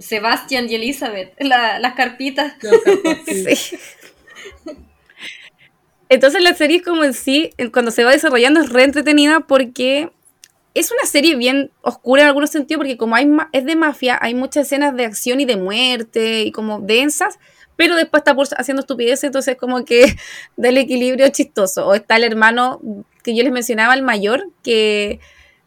[0.00, 2.70] Sebastián y Elizabeth, la- las que
[3.56, 3.76] sí.
[6.08, 10.10] Entonces la serie es como en sí, cuando se va desarrollando es re entretenida porque
[10.74, 14.18] es una serie bien oscura en algunos sentidos porque como hay ma- es de mafia,
[14.20, 17.38] hay muchas escenas de acción y de muerte y como densas,
[17.76, 20.16] pero después está por haciendo estupideces, entonces como que
[20.56, 21.86] da el equilibrio chistoso.
[21.86, 22.80] O está el hermano
[23.22, 25.20] que yo les mencionaba, el mayor, que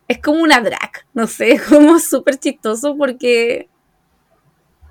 [0.07, 3.69] es como una drag, no sé, es como súper chistoso porque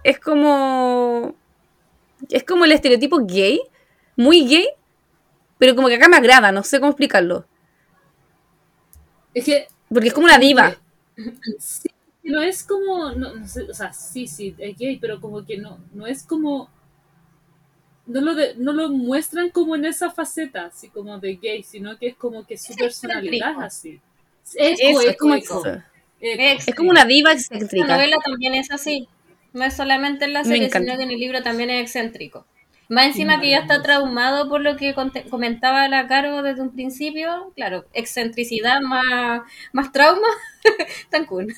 [0.04, 1.34] es como
[2.30, 3.60] es como el estereotipo gay,
[4.16, 4.68] muy gay,
[5.58, 7.46] pero como que acá me agrada, no sé cómo explicarlo.
[9.34, 10.76] Es que Porque es como una diva.
[11.58, 11.88] Sí,
[12.24, 15.56] no es como, no, no sé, o sea, sí, sí, es gay, pero como que
[15.56, 16.68] no, no es como,
[18.06, 21.98] no lo, de- no lo muestran como en esa faceta, así como de gay, sino
[21.98, 23.54] que es como que su personalidad
[24.54, 24.78] es.
[24.80, 25.82] Eco, es como, eco, eco.
[26.20, 27.86] Ex- es como una diva La excéntrica.
[27.86, 29.08] novela también es así.
[29.52, 32.46] No es solamente en la serie, sino que en el libro también es excéntrico.
[32.88, 34.94] Más encima que ya está traumado por lo que
[35.30, 37.52] comentaba la Caro desde un principio.
[37.56, 40.28] Claro, excentricidad más, más trauma.
[41.10, 41.52] Tan cool.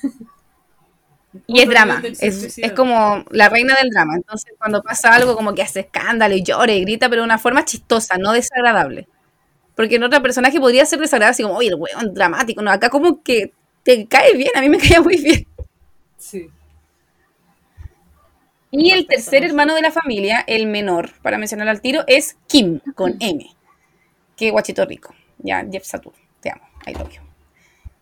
[1.45, 4.15] Y es drama, es, es como la reina del drama.
[4.15, 7.37] Entonces cuando pasa algo como que hace escándalo y llora y grita, pero de una
[7.37, 9.07] forma chistosa, no desagradable.
[9.79, 12.61] Porque en otro personaje podría ser desagradable, así como, oye, el weón dramático.
[12.61, 15.47] No, acá como que te cae bien, a mí me caía muy bien.
[16.17, 16.49] Sí.
[18.71, 22.81] Y el tercer hermano de la familia, el menor, para mencionar al tiro, es Kim,
[22.93, 23.49] con M.
[24.35, 25.15] Que guachito rico.
[25.37, 26.11] Ya, Jeff Satur,
[26.41, 27.21] te amo, I love you.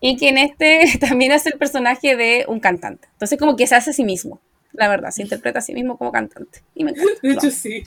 [0.00, 3.06] Y que en este también hace el personaje de un cantante.
[3.12, 4.40] Entonces como que se hace a sí mismo,
[4.72, 6.60] la verdad, se interpreta a sí mismo como cantante.
[6.74, 7.12] Y me encanta.
[7.22, 7.84] De lo hecho, sí.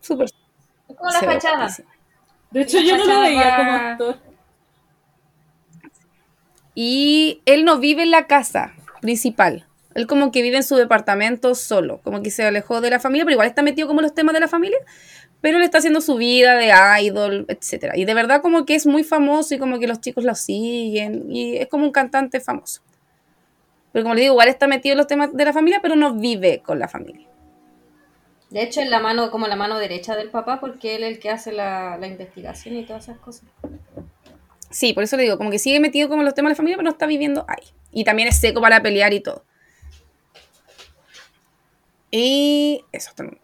[0.00, 0.28] Súper.
[0.88, 1.76] Es como la fachada.
[2.56, 4.16] De hecho, yo no lo veía como actor.
[6.74, 9.66] Y él no vive en la casa principal.
[9.94, 13.26] Él como que vive en su departamento solo, como que se alejó de la familia,
[13.26, 14.78] pero igual está metido como en los temas de la familia,
[15.42, 17.94] pero le está haciendo su vida de idol, etcétera.
[17.94, 21.26] Y de verdad como que es muy famoso y como que los chicos lo siguen
[21.30, 22.80] y es como un cantante famoso.
[23.92, 26.14] Pero como le digo, igual está metido en los temas de la familia, pero no
[26.14, 27.26] vive con la familia.
[28.50, 31.18] De hecho, es la mano, como la mano derecha del papá, porque él es el
[31.18, 33.44] que hace la, la investigación y todas esas cosas.
[34.70, 36.56] Sí, por eso le digo, como que sigue metido como en los temas de la
[36.56, 37.64] familia, pero no está viviendo ahí.
[37.92, 39.44] Y también es seco para pelear y todo.
[42.10, 43.40] Y eso también.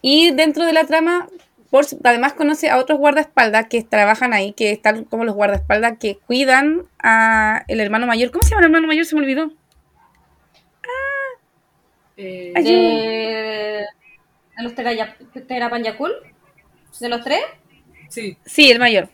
[0.00, 1.28] Y dentro de la trama,
[1.70, 6.18] Porsche además conoce a otros guardaespaldas que trabajan ahí, que están como los guardaespaldas que
[6.18, 8.30] cuidan a el hermano mayor.
[8.30, 9.06] ¿Cómo se llama el hermano mayor?
[9.06, 9.50] Se me olvidó.
[12.16, 13.86] Eh, Ay, De,
[14.56, 14.74] de los
[15.46, 16.12] Terapanyakul,
[17.00, 17.40] de los tres,
[18.08, 19.08] sí, Sí, el mayor.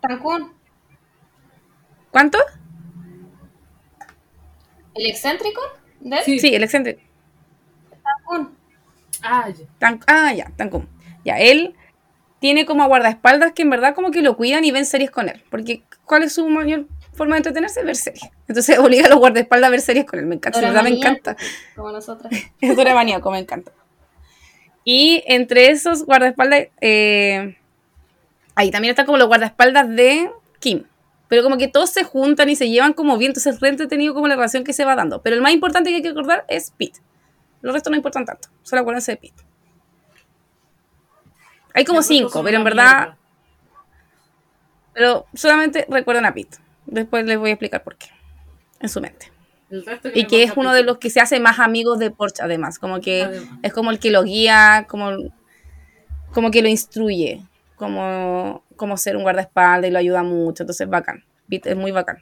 [0.00, 0.52] Tankun,
[2.10, 2.38] ¿Cuánto?
[4.94, 5.60] el excéntrico
[6.00, 6.38] de él, sí.
[6.40, 7.00] Sí, el excéntrico.
[8.02, 8.56] Tankun.
[9.22, 9.64] Ah, ya.
[9.78, 10.86] Tan- ah, ya, Tancum.
[11.24, 11.74] Ya, él
[12.40, 15.28] tiene como a guardaespaldas que en verdad como que lo cuidan y ven series con
[15.28, 15.42] él.
[15.50, 17.82] Porque, ¿cuál es su mayor forma de entretenerse?
[17.84, 18.30] Ver series.
[18.48, 20.26] Entonces obliga a los guardaespaldas a ver series con él.
[20.26, 21.36] Me encanta, de verdad me encanta.
[21.76, 22.32] Como nosotras.
[22.60, 23.72] Es dura maníaco, me encanta.
[24.84, 27.56] Y entre esos guardaespaldas, eh,
[28.54, 30.84] ahí también están como los guardaespaldas de Kim.
[31.28, 34.14] Pero como que todos se juntan y se llevan como bien, entonces es re entretenido
[34.14, 35.22] como la relación que se va dando.
[35.22, 37.00] Pero el más importante que hay que acordar es Pete.
[37.62, 39.42] Los restos no importan tanto, solo acuérdense de Pete.
[41.72, 43.18] Hay como cinco, pero en verdad, mierda.
[44.92, 46.58] pero solamente recuerdan a Pete.
[46.86, 48.08] Después les voy a explicar por qué,
[48.80, 49.30] en su mente.
[49.70, 52.42] El resto Y que es uno de los que se hace más amigos de Porsche,
[52.42, 52.78] además.
[52.78, 53.58] Como que Además.
[53.62, 55.10] es como el que lo guía, como,
[56.32, 57.42] como que lo instruye,
[57.76, 60.64] como, como ser un guardaespaldas y lo ayuda mucho.
[60.64, 61.24] Entonces, bacán.
[61.48, 62.18] Pete Es muy bacán.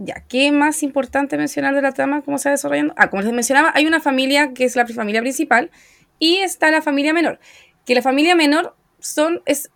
[0.00, 2.22] Ya, ¿qué más importante mencionar de la trama?
[2.22, 2.94] ¿Cómo se va desarrollando?
[2.96, 5.72] Ah, como les mencionaba, hay una familia que es la familia principal
[6.20, 7.40] y está la familia menor.
[7.84, 9.70] Que la familia menor son, es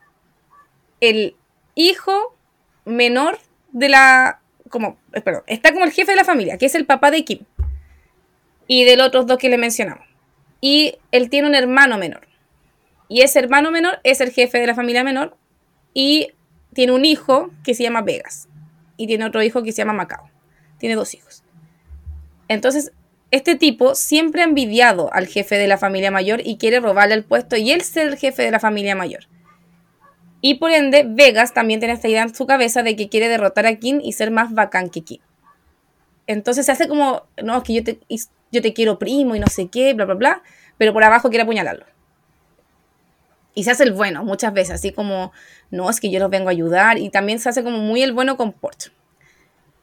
[1.00, 1.34] el
[1.74, 2.36] hijo
[2.84, 3.38] menor
[3.72, 4.41] de la.
[4.72, 7.40] Como, perdón, está como el jefe de la familia, que es el papá de Kim.
[8.66, 10.06] Y de los otros dos que le mencionamos.
[10.62, 12.26] Y él tiene un hermano menor.
[13.06, 15.36] Y ese hermano menor es el jefe de la familia menor.
[15.92, 16.32] Y
[16.72, 18.48] tiene un hijo que se llama Vegas.
[18.96, 20.30] Y tiene otro hijo que se llama Macao.
[20.78, 21.44] Tiene dos hijos.
[22.48, 22.92] Entonces,
[23.30, 27.24] este tipo siempre ha envidiado al jefe de la familia mayor y quiere robarle el
[27.24, 29.26] puesto y él ser el jefe de la familia mayor.
[30.44, 33.64] Y por ende, Vegas también tiene esta idea en su cabeza de que quiere derrotar
[33.64, 35.20] a Kim y ser más bacán que Kim.
[36.26, 38.00] Entonces se hace como, no, es que yo te,
[38.50, 40.42] yo te quiero primo y no sé qué, bla, bla, bla,
[40.78, 41.86] pero por abajo quiere apuñalarlo.
[43.54, 45.32] Y se hace el bueno muchas veces, así como,
[45.70, 46.98] no, es que yo los vengo a ayudar.
[46.98, 48.86] Y también se hace como muy el bueno con Port.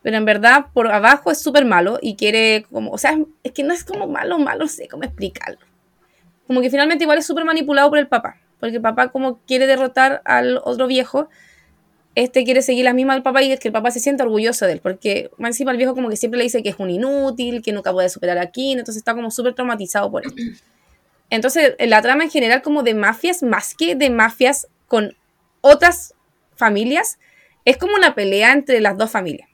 [0.01, 3.63] Pero en verdad, por abajo es súper malo y quiere como, o sea, es que
[3.63, 5.59] no es como malo, malo, sé cómo explicarlo.
[6.47, 8.37] Como que finalmente igual es súper manipulado por el papá.
[8.59, 11.29] Porque el papá como quiere derrotar al otro viejo,
[12.15, 14.65] este quiere seguir la misma del papá y es que el papá se siente orgulloso
[14.65, 14.79] de él.
[14.81, 17.71] Porque más encima el viejo como que siempre le dice que es un inútil, que
[17.71, 20.41] nunca puede superar aquí, entonces está como súper traumatizado por esto.
[21.31, 25.15] Entonces, la trama en general como de mafias, más que de mafias con
[25.61, 26.15] otras
[26.55, 27.19] familias,
[27.65, 29.47] es como una pelea entre las dos familias.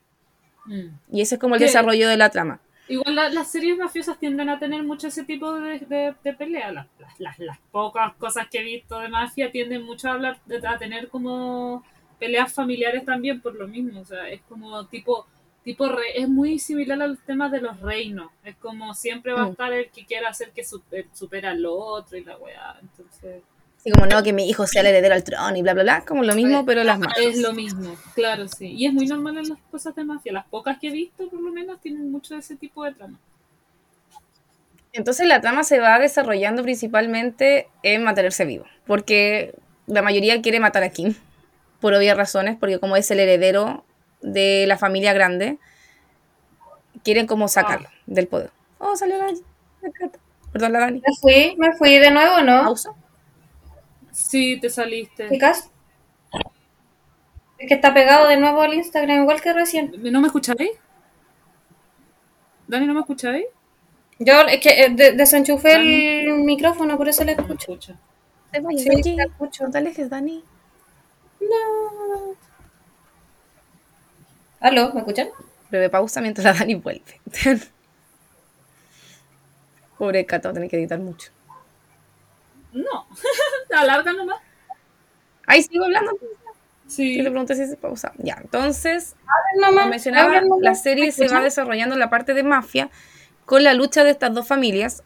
[0.68, 0.88] Mm.
[1.12, 2.62] Y ese es como el desarrollo de la trama.
[2.88, 6.72] Igual la- las series mafiosas tienden a tener mucho ese tipo de, de, de pelea.
[6.72, 6.88] Las,
[7.20, 10.78] las, las- pocas cosas que he visto de mafia tienden mucho a hablar, de- a
[10.78, 11.84] tener como
[12.20, 14.02] peleas familiares también por lo mismo.
[14.02, 15.26] O sea, es como tipo,
[15.64, 18.32] tipo re- es muy similar al tema de los reinos.
[18.44, 19.52] Es como siempre va a Mm.
[19.52, 22.78] estar el que quiera hacer que super- supera al otro y la weá.
[22.82, 23.42] Entonces,
[23.86, 26.06] Así como no, que mi hijo sea el heredero al trono y bla, bla, bla.
[26.08, 27.36] Como lo mismo, pero las mafias.
[27.36, 28.72] es lo mismo, claro, sí.
[28.72, 30.34] Y es muy normal en las cosas de mafia.
[30.34, 33.20] Las pocas que he visto, por lo menos, tienen mucho de ese tipo de trama.
[34.92, 39.54] Entonces la trama se va desarrollando principalmente en mantenerse vivo, porque
[39.86, 41.14] la mayoría quiere matar a Kim,
[41.80, 43.86] por obvias razones, porque como es el heredero
[44.22, 45.60] de la familia grande,
[47.04, 48.50] quieren como sacarlo del poder.
[48.80, 50.18] Oh, salió la, la Cata.
[50.52, 51.02] Perdón, la Dani.
[51.06, 52.64] Me fui, me fui de nuevo, ¿no?
[52.64, 52.92] Pausa.
[54.16, 55.28] Sí, te saliste.
[55.30, 55.70] Chicas.
[57.58, 59.94] Es que está pegado de nuevo al Instagram, igual que recién.
[59.98, 60.70] ¿No me escucháis?
[62.68, 63.46] Dani, ¿no me escucháis?
[64.20, 65.94] Yo es que eh, de- desenchufé Dani.
[65.96, 67.74] el micrófono, por eso le No escucho.
[67.74, 68.00] escucha.
[68.52, 69.66] Te vayas Sí, escucho.
[69.66, 70.44] No te alejes, Dani.
[71.42, 72.36] No.
[74.62, 74.94] ¿Aló?
[74.94, 75.28] ¿Me escuchan?
[75.70, 77.20] Breve pausa mientras la Dani vuelve.
[79.98, 81.32] Pobre Cata, va a tener que editar mucho.
[82.76, 83.08] No.
[83.76, 84.38] Alarga nomás.
[85.48, 86.12] Ahí sigo hablando.
[86.88, 87.18] Sí.
[87.18, 88.12] Yo te pregunté si se pausa.
[88.18, 89.16] Ya, entonces,
[89.66, 92.90] como mencionaba, la serie ¿Me se va desarrollando en la parte de mafia
[93.46, 95.04] con la lucha de estas dos familias,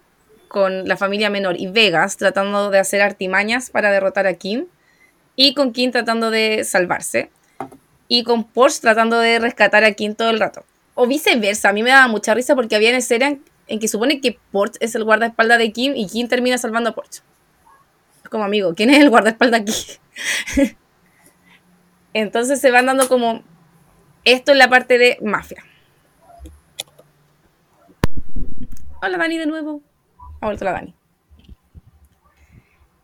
[0.48, 4.66] con la familia menor y Vegas tratando de hacer artimañas para derrotar a Kim,
[5.36, 7.30] y con Kim tratando de salvarse,
[8.08, 10.66] y con Porsche tratando de rescatar a Kim todo el rato.
[10.96, 14.20] O viceversa, a mí me daba mucha risa porque había escenas en, en que supone
[14.20, 17.22] que Porsche es el guardaespaldas de Kim y Kim termina salvando a Porsche.
[18.30, 19.74] Como amigo, ¿quién es el guardaespaldas aquí?
[22.14, 23.44] Entonces se van dando como
[24.26, 25.64] esto es la parte de mafia.
[29.02, 29.82] Hola Dani de nuevo.
[30.42, 30.94] Ha vuelto la Dani.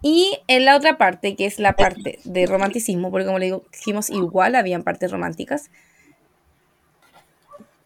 [0.01, 3.63] Y en la otra parte, que es la parte de romanticismo, porque como le digo,
[3.71, 5.71] dijimos igual, habían partes románticas.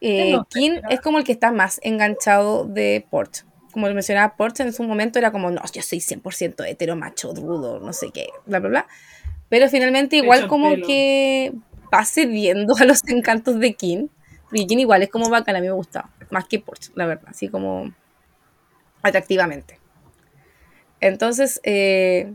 [0.01, 3.48] Eh, Kim es como el que está más enganchado de Port.
[3.71, 7.33] Como le mencionaba, Port en su momento era como, no, yo soy 100% hetero, macho,
[7.33, 8.87] rudo, no sé qué, bla, bla, bla.
[9.49, 10.87] Pero finalmente igual como pelo.
[10.87, 11.53] que
[11.93, 14.09] va cediendo a los encantos de Kim.
[14.43, 16.09] Porque Kim igual es como bacán, a mí me gustaba.
[16.29, 17.27] Más que Porsche, la verdad.
[17.27, 17.93] Así como
[19.01, 19.79] atractivamente.
[21.01, 22.33] Entonces, eh,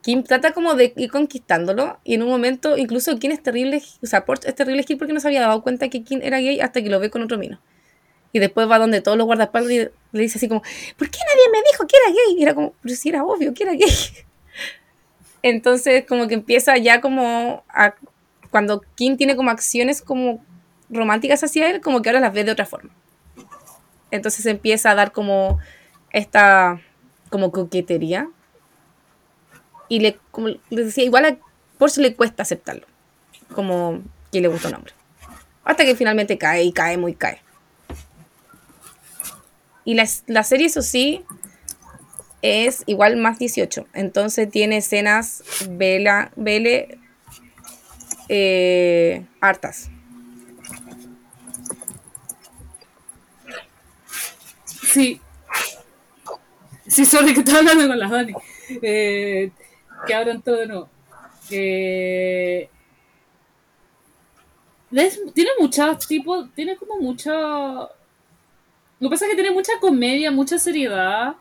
[0.00, 1.98] Kim trata como de ir conquistándolo.
[2.04, 3.82] Y en un momento, incluso Kim es terrible.
[4.02, 6.38] O sea, Porsche es terrible Kim porque no se había dado cuenta que Kim era
[6.38, 7.60] gay hasta que lo ve con otro mino.
[8.32, 9.78] Y después va donde todos los guardaespaldas y
[10.12, 10.62] le dice así como,
[10.96, 12.36] ¿por qué nadie me dijo que era gay?
[12.38, 13.90] Y era como, pero si era obvio que era gay.
[15.42, 17.94] Entonces, como que empieza ya como a,
[18.50, 20.44] cuando Kim tiene como acciones como
[20.88, 22.90] románticas hacia él, como que ahora las ve de otra forma.
[24.10, 25.58] Entonces empieza a dar como
[26.10, 26.80] esta
[27.30, 28.28] como coquetería.
[29.88, 31.36] Y le, como les decía, igual a
[31.78, 32.86] Porsche le cuesta aceptarlo.
[33.54, 34.92] Como que le gusta un hombre.
[35.64, 37.40] Hasta que finalmente cae y cae muy cae.
[39.84, 41.24] Y la, la serie, eso sí,
[42.42, 43.86] es igual más 18.
[43.94, 46.98] Entonces tiene escenas vela, vele
[48.28, 49.90] eh, hartas.
[54.66, 55.20] Sí.
[56.86, 58.32] Sí, sorry que estaba hablando con las Dani.
[58.82, 59.50] Eh,
[60.06, 60.88] que abran todo de nuevo.
[61.50, 62.68] Eh,
[65.34, 67.32] tiene muchas tipo, tiene como mucha.
[69.02, 71.34] Lo que pasa es que tiene mucha comedia, mucha seriedad.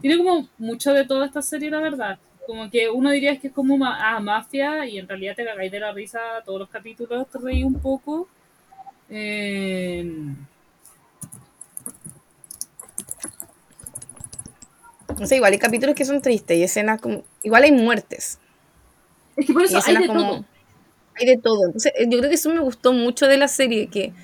[0.00, 2.18] Tiene como mucho de toda esta serie, la verdad.
[2.46, 5.72] Como que uno diría que es como ma- ah, mafia y en realidad te cagáis
[5.72, 8.28] de la risa todos los capítulos, te reí un poco.
[9.10, 10.04] Eh,
[15.18, 17.22] No sé, igual hay capítulos que son tristes y escenas como...
[17.42, 18.38] Igual hay muertes.
[19.36, 20.20] es que por eso hay de como...
[20.20, 20.44] todo.
[21.16, 21.66] Hay de todo.
[21.66, 24.14] Entonces, eh, yo creo que eso me gustó mucho de la serie, que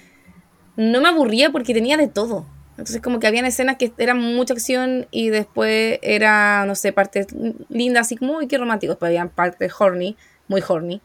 [0.76, 2.46] no me aburría porque tenía de todo.
[2.76, 7.28] Entonces como que habían escenas que eran mucha acción y después era, no sé, partes
[7.70, 10.14] lindas, así muy que románticos, pero habían partes horny,
[10.46, 11.00] muy horny.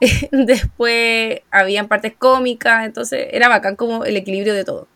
[0.30, 4.86] después habían partes cómicas, entonces era bacán como el equilibrio de todo.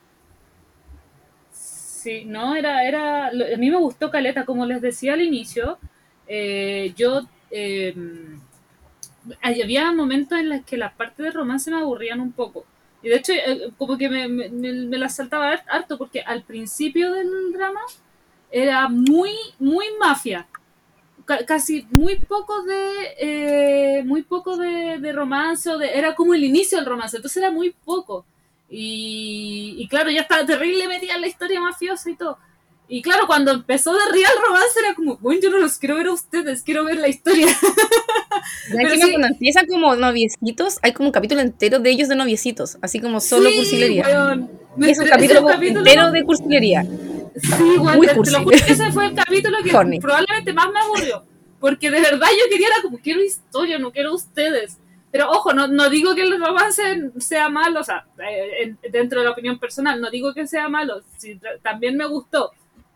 [1.52, 5.78] Sí, no, era, era, a mí me gustó Caleta, como les decía al inicio,
[6.28, 7.94] eh, yo, eh,
[9.42, 12.64] había momentos en los que las partes de romance me aburrían un poco.
[13.02, 17.12] Y de hecho, eh, como que me, me, me las saltaba harto, porque al principio
[17.12, 17.80] del drama
[18.50, 20.46] era muy, muy mafia.
[21.46, 27.16] casi muy poco de muy poco de, romance, de, era como el inicio del romance,
[27.16, 28.26] entonces era muy poco.
[28.68, 32.38] Y, y claro, ya estaba terrible metida en la historia mafiosa y todo.
[32.92, 36.08] Y claro, cuando empezó de Real Romance era como, bueno, yo no los quiero ver
[36.08, 37.46] a ustedes, quiero ver la historia.
[38.72, 39.00] Pero sí.
[39.12, 43.20] cuando empiezan como noviecitos, hay como un capítulo entero de ellos de noviecitos, así como
[43.20, 44.02] solo sí, cursilería.
[44.02, 46.82] Es un capítulo, capítulo, entero de cursilería.
[46.82, 48.32] Sí, igual, Muy te, cursi.
[48.32, 50.00] te lo juro que ese fue el capítulo que Horny.
[50.00, 51.24] probablemente más me aburrió.
[51.60, 54.78] Porque de verdad yo quería, era como, quiero historia, no quiero ustedes.
[55.12, 59.26] Pero ojo, no, no digo que el romance sea malo, o sea, eh, dentro de
[59.26, 62.50] la opinión personal, no digo que sea malo, si, también me gustó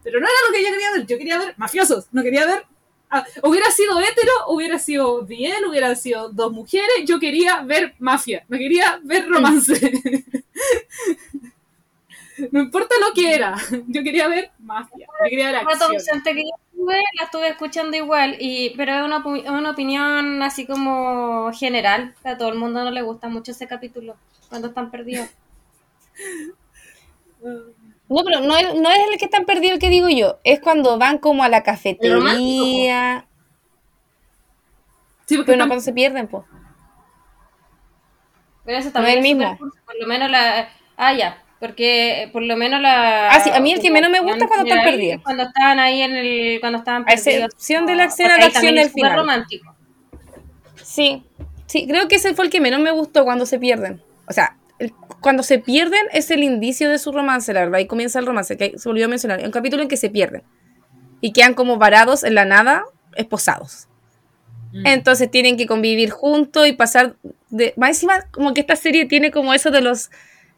[0.05, 2.64] pero no era lo que yo quería ver, yo quería ver mafiosos, no quería ver...
[3.11, 8.44] Ah, hubiera sido hetero, hubiera sido bien, hubiera sido dos mujeres, yo quería ver mafia,
[8.48, 9.74] no quería ver romance.
[12.50, 16.22] no importa lo que era, yo quería ver mafia, yo quería ver acción.
[16.22, 16.40] que yo
[16.72, 22.36] estuve, la estuve escuchando igual, y, pero es una, una opinión así como general, a
[22.36, 24.16] todo el mundo no le gusta mucho ese capítulo,
[24.48, 25.28] cuando están perdidos.
[28.09, 30.38] No, pero no es, no es el que están perdido el que digo yo.
[30.44, 33.26] Es cuando van como a la cafetería.
[35.26, 36.44] Sí, porque pero no cuando se pierden, pues.
[38.64, 39.59] Pero eso también no es el mismo.
[39.59, 40.68] Por lo menos la.
[40.96, 41.42] Ah, ya.
[41.61, 43.30] Porque por lo menos la.
[43.30, 45.22] Ah, sí, a mí el que menos me gusta es cuando están perdidos.
[45.22, 46.61] Cuando estaban ahí en el.
[46.61, 47.26] Cuando estaban perdidos.
[47.26, 49.16] A excepción de la escena de acción del final.
[49.16, 49.74] romántico.
[50.82, 51.24] Sí.
[51.66, 54.02] Sí, creo que ese fue el que menos me gustó cuando se pierden.
[54.28, 54.57] O sea,
[55.20, 58.57] cuando se pierden es el indicio de su romance, la verdad, y comienza el romance,
[58.57, 60.43] que se volvió a mencionar, un capítulo en que se pierden
[61.20, 62.85] y quedan como varados en la nada,
[63.16, 63.89] esposados.
[64.72, 64.87] Mm.
[64.87, 67.16] Entonces tienen que convivir juntos y pasar
[67.49, 67.72] de...
[67.76, 70.11] Más encima, como que esta serie tiene como eso de los...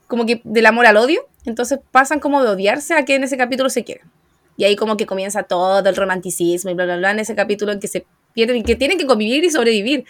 [0.08, 3.36] como que del amor al odio, entonces pasan como de odiarse a que en ese
[3.36, 4.10] capítulo se quieren.
[4.56, 7.72] Y ahí como que comienza todo el romanticismo y bla, bla, bla, en ese capítulo
[7.72, 10.04] en que se pierden y que tienen que convivir y sobrevivir.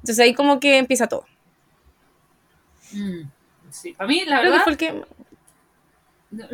[0.00, 1.24] Entonces ahí como que empieza todo.
[2.92, 3.22] Mm.
[3.74, 4.64] Sí, para mí, la verdad.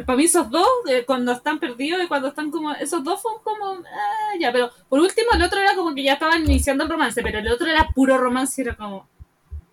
[0.06, 2.72] Para mí, esos dos, eh, cuando están perdidos y cuando están como.
[2.72, 3.82] Esos dos son como.
[3.84, 7.22] Ah, ya, pero por último, el otro era como que ya estaban iniciando el romance,
[7.22, 9.06] pero el otro era puro romance y era como.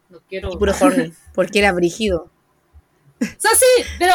[0.09, 0.51] No quiero.
[0.51, 2.29] puro horny, porque era brígido.
[3.21, 4.13] O sea, sí, pero.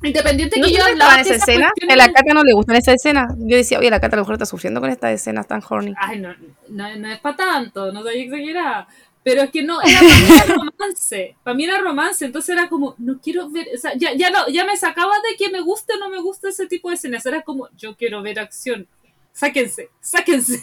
[0.00, 2.92] Independiente ¿No que yo hablaba en esa escena, a la Cata no le gustan esa
[2.92, 3.34] escena.
[3.36, 5.92] Yo decía, oye, la Cata a lo mejor está sufriendo con estas escenas tan horny.
[5.98, 6.32] Ay, no,
[6.68, 8.86] no, no es para tanto, no soy exagerada.
[9.22, 11.36] Pero es que no, era, para mí era romance.
[11.42, 12.24] Para mí era romance.
[12.24, 13.68] Entonces era como, no quiero ver.
[13.74, 16.20] O sea, ya, ya, no, ya me sacaba de que me guste o no me
[16.20, 17.26] gusta ese tipo de escenas.
[17.26, 18.86] Era como, yo quiero ver acción.
[19.32, 20.60] Sáquense, sáquense.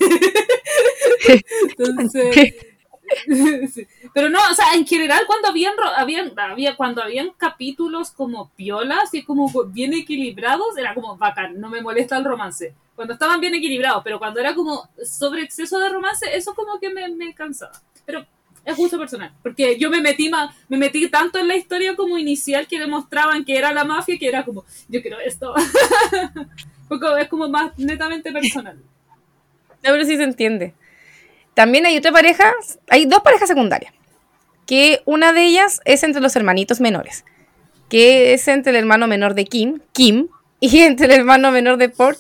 [1.78, 2.56] Entonces.
[4.14, 9.14] Pero no, o sea, en general cuando habían, habían, había, cuando habían capítulos como piolas
[9.14, 12.74] y como bien equilibrados, era como bacán, no me molesta el romance.
[12.96, 16.90] Cuando estaban bien equilibrados, pero cuando era como sobre exceso de romance, eso como que
[16.90, 17.82] me, me cansaba.
[18.06, 18.26] Pero
[18.66, 22.18] es gusto personal, porque yo me metí más, me metí tanto en la historia como
[22.18, 25.54] inicial que demostraban que era la mafia, que era como, yo quiero esto.
[27.20, 28.80] es como más netamente personal.
[29.84, 30.74] A ver si se entiende.
[31.54, 32.54] También hay otra pareja,
[32.90, 33.94] hay dos parejas secundarias,
[34.66, 37.24] que una de ellas es entre los hermanitos menores,
[37.88, 40.28] que es entre el hermano menor de Kim, Kim,
[40.60, 42.20] y entre el hermano menor de Port,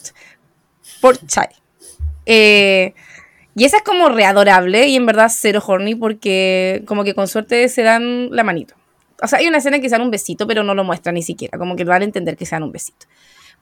[1.01, 1.49] Port Chai.
[2.27, 2.93] Eh,
[3.55, 7.67] y esa es como readorable y en verdad cero horny porque como que con suerte
[7.69, 8.75] se dan la manito.
[9.21, 11.15] O sea, hay una escena en que se dan un besito, pero no lo muestran
[11.15, 13.07] ni siquiera, como que van a entender que se dan un besito.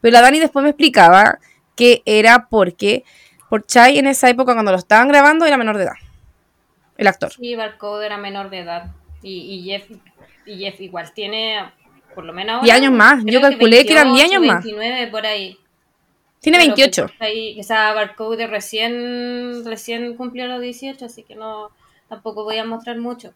[0.00, 1.38] Pero la Dani después me explicaba
[1.76, 3.04] que era porque
[3.48, 5.94] por Chai en esa época cuando lo estaban grabando era menor de edad.
[6.96, 7.32] El actor.
[7.32, 8.92] Sí, Barcode era menor de edad.
[9.22, 9.90] Y, y, Jeff,
[10.44, 11.72] y Jeff igual tiene
[12.14, 13.24] por lo menos ahora, 10 años más.
[13.24, 15.10] Yo calculé que, 28, que eran 10 años 29 más.
[15.10, 15.58] por ahí.
[16.44, 17.06] Tiene 28.
[17.20, 21.70] Ahí, esa barcode recién, recién cumplió los 18, así que no
[22.06, 23.32] tampoco voy a mostrar mucho.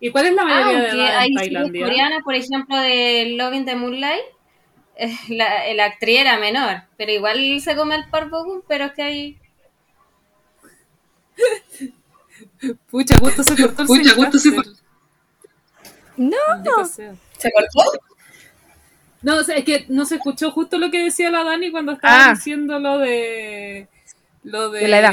[0.00, 1.84] ¿Y cuál es la mayoría de edad hay en Tailandia?
[1.84, 4.24] coreanas, por ejemplo, de Loving the Moonlight,
[4.96, 9.02] eh, la, la, actriz era menor, pero igual se come el parvo, pero es que
[9.02, 9.38] hay...
[12.90, 14.70] Pucha, justo se cortó el Pucha, justo se cortó.
[16.16, 16.38] No,
[16.86, 18.00] ¿Se cortó?
[19.26, 21.92] No, o sea, es que no se escuchó justo lo que decía la Dani cuando
[21.92, 22.34] estaba Ah.
[22.34, 23.88] diciendo lo de.
[24.44, 24.80] Lo de.
[24.82, 25.12] De la edad.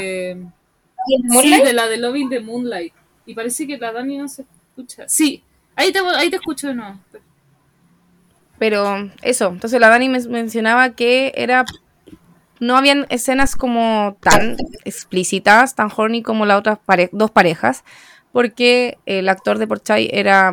[1.41, 2.93] Sí, de la de Loving the Moonlight.
[3.25, 5.09] Y parece que la Dani no se escucha.
[5.09, 5.43] Sí,
[5.75, 6.99] ahí te, ahí te escucho de nuevo.
[8.59, 11.65] Pero eso, entonces la Dani men- mencionaba que era.
[12.59, 14.55] No habían escenas como tan
[14.85, 17.83] explícitas, tan horny como las otras pare- dos parejas,
[18.33, 20.51] porque el actor de Porchay era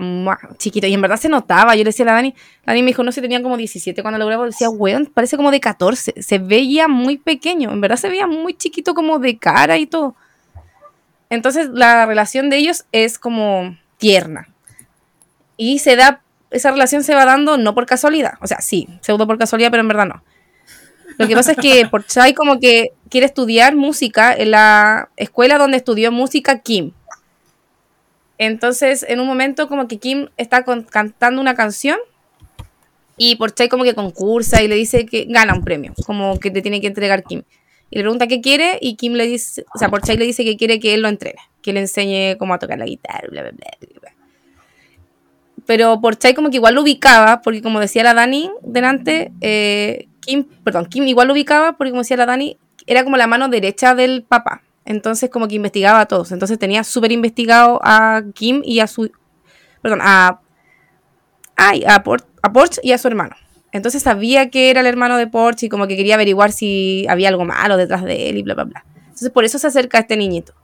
[0.58, 1.74] chiquito y en verdad se notaba.
[1.74, 2.34] Yo le decía a Dani,
[2.66, 4.44] Dani me dijo, no sé, tenía como 17 cuando lo grabó.
[4.44, 6.22] Decía, weón, parece como de 14.
[6.22, 10.14] Se veía muy pequeño, en verdad se veía muy chiquito como de cara y todo.
[11.30, 14.48] Entonces la relación de ellos es como tierna.
[15.56, 16.20] Y se da,
[16.50, 18.34] esa relación se va dando no por casualidad.
[18.42, 20.22] O sea, sí, pseudo por casualidad, pero en verdad no.
[21.16, 25.78] Lo que pasa es que Porchay como que quiere estudiar música en la escuela donde
[25.78, 26.92] estudió música Kim.
[28.42, 31.98] Entonces, en un momento como que Kim está cantando una canción
[33.18, 36.62] y Porchay como que concursa y le dice que gana un premio, como que te
[36.62, 37.42] tiene que entregar Kim.
[37.90, 40.56] Y le pregunta qué quiere y Kim le dice, o sea, Porchay le dice que
[40.56, 43.50] quiere que él lo entrene, que le enseñe cómo a tocar la guitarra, bla, bla,
[43.50, 43.68] bla,
[44.00, 44.14] bla.
[45.66, 50.46] Pero Porchay como que igual lo ubicaba, porque como decía la Dani delante, eh, Kim,
[50.64, 53.94] perdón, Kim igual lo ubicaba, porque como decía la Dani, era como la mano derecha
[53.94, 54.62] del papá.
[54.90, 56.32] Entonces como que investigaba a todos.
[56.32, 59.08] Entonces tenía súper investigado a Kim y a su...
[59.82, 60.40] Perdón, a...
[61.54, 63.36] Ay, a, Por- a Porsche y a su hermano.
[63.70, 67.28] Entonces sabía que era el hermano de Porsche y como que quería averiguar si había
[67.28, 68.84] algo malo detrás de él y bla, bla, bla.
[69.02, 70.54] Entonces por eso se acerca a este niñito.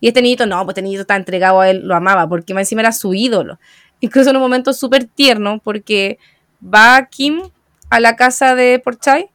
[0.00, 2.62] Y este niñito, no, pues este niñito está entregado a él, lo amaba, porque más
[2.62, 3.58] encima era su ídolo.
[4.00, 6.18] Incluso en un momento súper tierno, porque
[6.62, 7.42] va Kim
[7.90, 9.28] a la casa de Porchay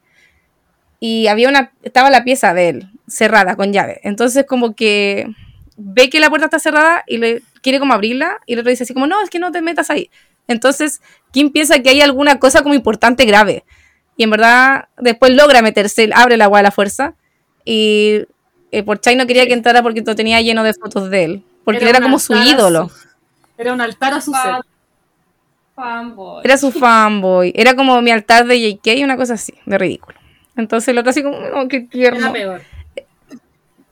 [1.06, 4.00] y había una, estaba la pieza de él cerrada con llave.
[4.04, 5.26] Entonces como que
[5.76, 8.84] ve que la puerta está cerrada y le quiere como abrirla y el otro dice
[8.84, 10.08] así como, no, es que no te metas ahí.
[10.48, 13.64] Entonces Kim piensa que hay alguna cosa como importante grave.
[14.16, 17.12] Y en verdad después logra meterse, abre la agua a la fuerza
[17.66, 18.22] y
[18.70, 21.44] eh, Porchay no quería que entrara porque lo tenía lleno de fotos de él.
[21.66, 22.90] Porque él era como su ídolo.
[23.58, 24.62] Era un altar a su ser.
[25.74, 26.40] Fanboy.
[26.44, 27.52] Era su fanboy.
[27.54, 30.23] Era como mi altar de JK, una cosa así, de ridículo.
[30.56, 32.32] Entonces el otro así como, no, qué tierno.
[32.32, 32.62] peor.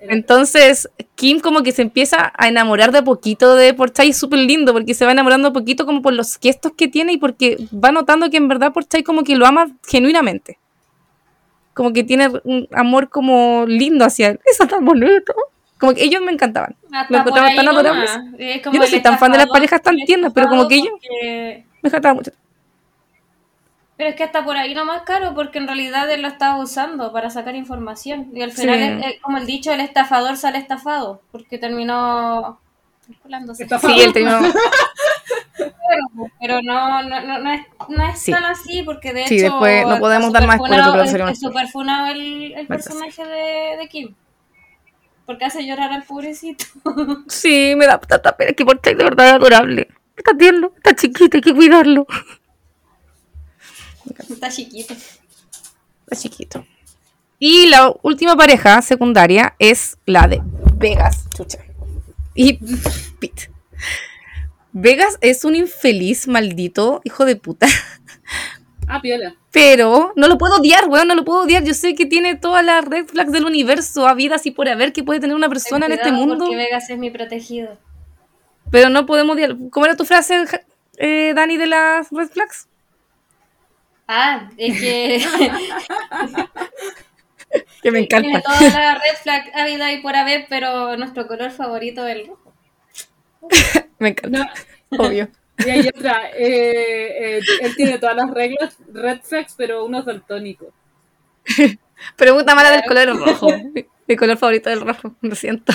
[0.01, 4.11] Entonces Kim como que se empieza a enamorar de a poquito de Porchay.
[4.11, 7.13] Es súper lindo porque se va enamorando a poquito como por los gestos que tiene
[7.13, 10.59] y porque va notando que en verdad Porchay como que lo ama genuinamente.
[11.75, 14.41] Como que tiene un amor como lindo hacia él.
[14.51, 15.35] Eso tan bonito.
[15.79, 16.77] Como que ellos me encantaban.
[16.93, 18.11] Hasta Lo encontraba por tan adorables.
[18.39, 20.91] Es Yo no soy tan fan de las parejas tan tiernas, pero como que ellos-
[20.93, 22.31] porque- Me encantaba mucho.
[24.03, 27.13] Pero es que está por ahí nomás caro porque en realidad él lo estaba usando
[27.13, 28.31] para sacar información.
[28.35, 29.07] Y al final, Sí.
[29.07, 32.59] es- es como el dicho, el estafador sale estafado porque terminó.
[33.61, 33.95] Estafado.
[33.95, 34.41] Sí, él terminó.
[35.57, 38.33] Pero, pero no, no, no, no es, no es Sí.
[38.33, 41.25] tan así porque de Sí, hecho después no podemos dar más superfunado- a es- salir
[41.27, 44.15] más es súper funado el, el personaje de, de Kim.
[45.27, 46.65] Porque hace llorar al pobrecito.
[47.29, 49.89] Sí, me da tanta pena que Porchay de verdad es adorable.
[50.17, 52.07] Está tierno, está chiquito, hay que cuidarlo.
[54.19, 54.95] Está chiquito.
[54.95, 56.67] Está chiquito.
[57.39, 60.41] Y la última pareja secundaria es la de
[60.77, 61.59] Vegas, chucha.
[62.35, 62.55] Y
[63.21, 63.51] Pete.
[64.73, 67.67] Vegas es un infeliz maldito hijo de puta.
[68.89, 69.35] Ah, piola.
[69.53, 71.63] Pero no lo puedo odiar, weón, no lo puedo odiar.
[71.65, 75.03] Yo sé que tiene todas las red flags del universo, habidas y por haber que
[75.05, 76.39] puede tener una persona en este mundo.
[76.39, 77.79] Porque Vegas es mi protegido.
[78.71, 79.57] Pero no podemos odiar.
[79.71, 80.45] ¿Cómo era tu frase,
[80.97, 82.69] eh, Dani, de las red flags?
[84.09, 85.19] Ah, es que
[87.83, 88.43] Que me tiene encanta.
[88.43, 92.53] toda la red flag habida y por haber, pero nuestro color favorito es el rojo.
[93.99, 94.53] Me encanta.
[94.91, 95.29] No, Obvio.
[95.67, 96.31] y hay otra.
[96.31, 100.73] eh, eh, él tiene todas las reglas, red flags, pero uno es daltónico.
[102.17, 103.49] Pregunta mala del color rojo.
[103.75, 105.73] Mi- Mi color favorito es el rojo, lo siento.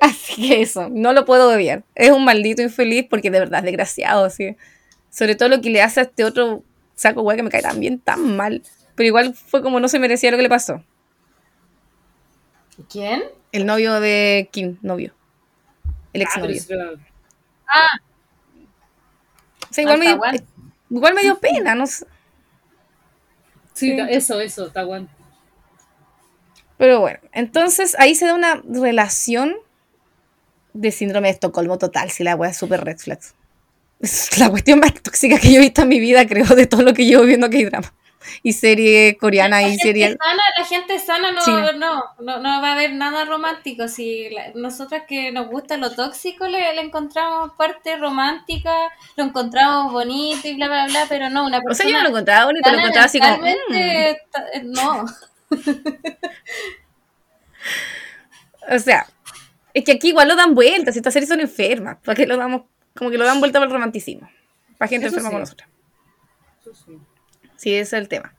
[0.00, 1.84] Así que eso, no lo puedo odiar.
[1.94, 4.56] Es un maldito infeliz porque de verdad es desgraciado, sí.
[5.10, 6.62] Sobre todo lo que le hace a este otro
[6.94, 8.62] saco güey que me cae tan bien, tan mal.
[8.94, 10.82] Pero igual fue como no se merecía lo que le pasó.
[12.90, 13.22] ¿Quién?
[13.52, 15.14] El novio de Kim, novio.
[16.12, 16.56] El Ah, exnovio.
[16.56, 16.68] es-
[19.70, 20.20] O sea, igual me, dio,
[20.90, 22.06] igual me dio pena, no sé.
[23.74, 25.08] Sí, eso, eso, está bueno.
[26.78, 29.54] Pero bueno, entonces ahí se da una relación
[30.72, 33.34] de síndrome de Estocolmo total, si la wea es súper red flags.
[34.00, 36.82] Es la cuestión más tóxica que yo he visto en mi vida, creo, de todo
[36.82, 37.92] lo que llevo viendo que hay drama.
[38.42, 40.16] y serie coreana La y gente serie...
[40.18, 41.72] sana, la gente sana no, China.
[41.72, 43.86] no, no, no va a haber nada romántico.
[43.88, 48.72] Si la- nosotras que nos gusta lo tóxico le, le encontramos parte romántica,
[49.16, 52.02] lo encontramos bonito y bla, bla, bla, pero no, una O persona sea, yo no
[52.02, 53.46] lo encontraba bonito, lo encontraba así como...
[53.46, 54.18] eh,
[54.64, 55.04] No.
[58.68, 59.06] O sea,
[59.74, 62.62] es que aquí igual lo dan vueltas, estas series son enfermas, ¿para qué lo damos?
[62.96, 64.28] Como que lo dan vuelta para el romanticismo,
[64.78, 65.32] para gente Eso enferma sí.
[65.32, 65.68] como nosotros.
[66.60, 66.98] Eso sí.
[67.56, 68.34] Sí, ese es el tema.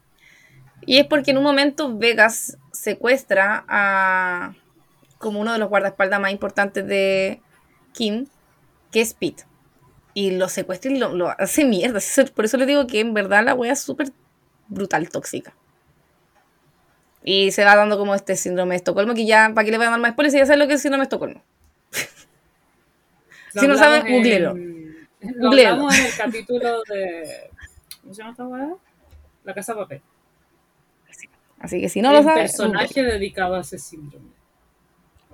[0.85, 4.53] Y es porque en un momento Vegas secuestra a
[5.17, 7.41] como uno de los guardaespaldas más importantes de
[7.93, 8.27] Kim,
[8.91, 9.43] que es Pete.
[10.13, 11.99] Y lo secuestra y lo, lo hace mierda.
[12.35, 14.11] Por eso le digo que en verdad la wea es súper
[14.67, 15.53] brutal, tóxica.
[17.23, 19.87] Y se va dando como este síndrome de Estocolmo, que ya, ¿para qué le voy
[19.87, 21.43] a dar más spoilers si ya saben lo que es síndrome de Estocolmo?
[23.61, 24.55] Si no en- googleelo.
[25.35, 27.49] Lo hablamos en el capítulo de.
[28.01, 28.69] ¿Cómo se llama esta weá?
[29.43, 30.01] La Casa de Papel.
[31.59, 34.29] Así que si no el lo saben, personaje dedicado a ese síndrome.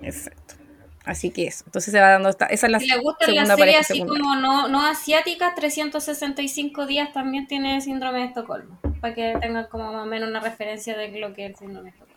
[0.00, 0.54] Exacto.
[1.04, 1.64] Así que eso.
[1.66, 2.46] Entonces se va dando esta.
[2.46, 4.22] Esa es la si le gustan segunda las series pareja así secundaria.
[4.22, 9.92] como no, no asiáticas, 365 días también tiene síndrome de Estocolmo, para que tengan como
[9.92, 12.14] más o menos una referencia de lo que es el síndrome de Estocolmo.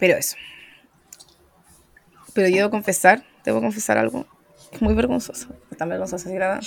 [0.00, 0.36] Pero eso.
[2.34, 4.26] Pero yo debo confesar, debo confesar algo.
[4.72, 5.48] Es muy vergonzoso.
[5.70, 6.28] Es tan vergonzoso.
[6.28, 6.60] así la-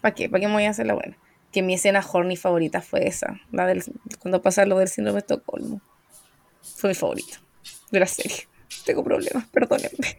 [0.00, 0.28] ¿Para qué?
[0.28, 1.16] ¿Para qué me voy a hacer la buena?
[1.52, 3.40] Que mi escena horny favorita fue esa.
[3.52, 3.82] La del,
[4.20, 5.80] cuando pasa lo del síndrome de Estocolmo.
[6.76, 7.38] Fue mi favorita
[7.90, 8.48] de la serie.
[8.84, 10.18] Tengo problemas, perdónenme.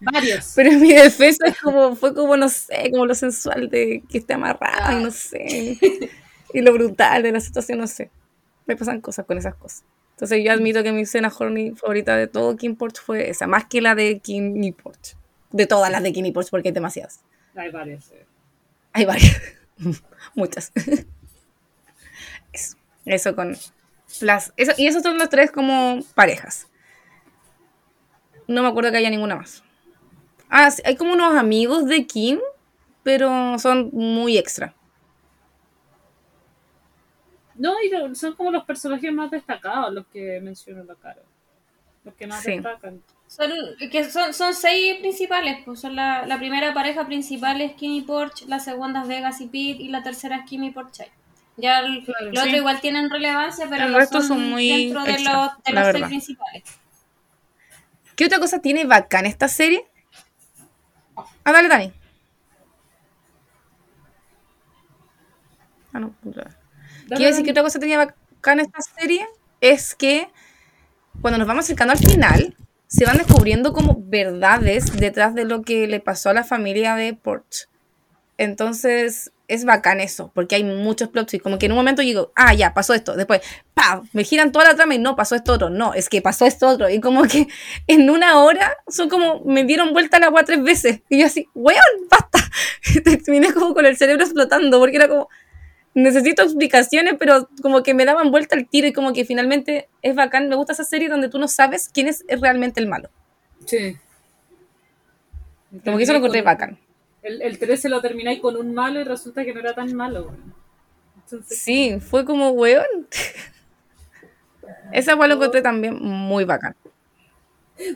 [0.00, 0.52] Varios.
[0.56, 4.18] Pero en mi defensa es como, fue como, no sé, como lo sensual de que
[4.18, 5.78] esté amarrada no sé.
[6.54, 8.10] Y lo brutal de la situación, no sé.
[8.66, 9.84] Me pasan cosas con esas cosas.
[10.12, 13.64] Entonces yo admito que mi escena horny favorita de todo Kim Porch fue esa, más
[13.66, 15.16] que la de Kim Porch.
[15.50, 17.20] De todas las de Kim Porch, porque hay demasiadas.
[17.54, 18.10] Hay varios.
[18.12, 18.24] eh.
[18.92, 19.40] Hay varias.
[20.34, 20.72] Muchas.
[22.52, 22.76] Eso.
[23.04, 23.56] Eso con
[24.20, 24.52] las.
[24.56, 26.68] Eso, y esos son los tres como parejas.
[28.46, 29.62] No me acuerdo que haya ninguna más.
[30.48, 32.38] Ah, sí, hay como unos amigos de Kim,
[33.02, 34.74] pero son muy extra.
[37.62, 41.22] No, y son como los personajes más destacados los que mencionó la cara.
[42.02, 42.54] Los que más Sí.
[42.54, 43.00] destacan.
[43.28, 43.50] Son,
[43.90, 48.42] que son, son seis principales, pues son la, la primera pareja principal es Kimmy Porch,
[48.48, 51.08] la segunda es Vegas y Pete y la tercera es Kimmy Porchai.
[51.56, 52.48] Ya el, Claro, los sí.
[52.48, 55.72] otros igual tienen relevancia, pero El resto son, son muy dentro de extra, los, de
[55.72, 56.08] la los seis verdad.
[56.08, 56.64] principales.
[58.16, 59.86] ¿Qué otra cosa tiene bacán esta serie?
[61.44, 61.92] Ah, dale, Dani.
[65.92, 66.12] Ah, no.
[67.16, 69.26] Quiero decir que otra cosa tenía bacán esta serie
[69.60, 70.28] es que
[71.20, 72.56] cuando nos vamos acercando al final,
[72.86, 77.14] se van descubriendo como verdades detrás de lo que le pasó a la familia de
[77.14, 77.68] Porch.
[78.38, 81.42] Entonces, es bacán eso, porque hay muchos plot twists.
[81.42, 83.14] Como que en un momento digo, ah, ya, pasó esto.
[83.14, 83.42] Después,
[83.74, 85.68] pa, me giran toda la trama y no, pasó esto otro.
[85.68, 86.88] No, es que pasó esto otro.
[86.88, 87.48] Y como que
[87.86, 91.00] en una hora son como, me dieron vuelta la agua tres veces.
[91.08, 91.78] Y yo así, weón,
[92.10, 92.38] basta.
[92.94, 95.28] Y terminé como con el cerebro explotando, porque era como,
[95.94, 100.14] necesito explicaciones, pero como que me daban vuelta al tiro y como que finalmente es
[100.14, 100.48] bacán.
[100.48, 103.10] Me gusta esa serie donde tú no sabes quién es realmente el malo.
[103.66, 103.96] Sí.
[105.84, 106.78] Como que eso lo encontré Con- bacán.
[107.22, 110.34] El, el 13 lo termináis con un malo y resulta que no era tan malo.
[111.24, 113.06] Entonces, Sí, fue como, weón.
[114.92, 116.74] Esa weón lo encontré también muy bacán.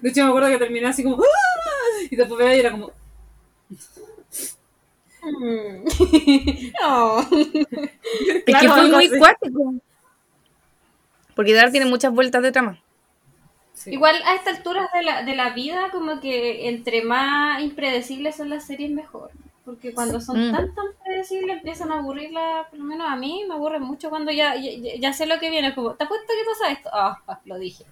[0.01, 1.17] de hecho, me acuerdo que terminé así como.
[1.17, 2.07] ¡Ah!
[2.11, 2.93] Y después era como.
[6.81, 7.21] No.
[7.31, 9.75] Es que Claro, fue muy cuático.
[11.35, 12.79] Porque Dar tiene muchas vueltas de trama.
[13.75, 13.93] Sí.
[13.93, 18.49] Igual a estas alturas de la, de la vida, como que entre más impredecibles son
[18.51, 19.31] las series, mejor.
[19.65, 20.53] Porque cuando son Mm.
[20.53, 24.31] tan, tan predecibles, empiezan a aburrirla, por lo menos a mí, me aburre mucho cuando
[24.33, 25.75] ya, ya, ya sé lo que viene.
[25.75, 26.89] Como, ¿te apuesto que pasa esto?
[26.93, 27.85] Ah, ah, lo dije.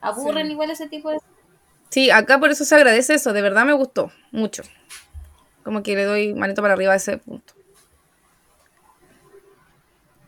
[0.00, 0.52] Aburren Sí.
[0.52, 1.18] igual ese tipo de...
[1.88, 3.32] Sí, acá por eso se agradece eso.
[3.32, 4.62] De verdad me gustó mucho.
[5.64, 7.54] Como que le doy manito para arriba a ese punto.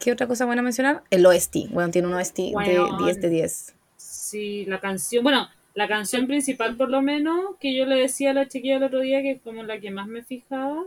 [0.01, 1.03] ¿Qué otra cosa buena mencionar?
[1.11, 1.69] El OST.
[1.71, 3.05] Bueno, tiene un OST de Weón.
[3.05, 3.75] 10 de 10.
[3.97, 8.35] Sí, la canción, bueno, la canción principal por lo menos, que yo le decía a
[8.35, 10.85] la chiquilla el otro día, que es como la que más me fijaba,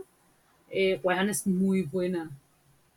[0.70, 2.30] eh, weón, es muy buena.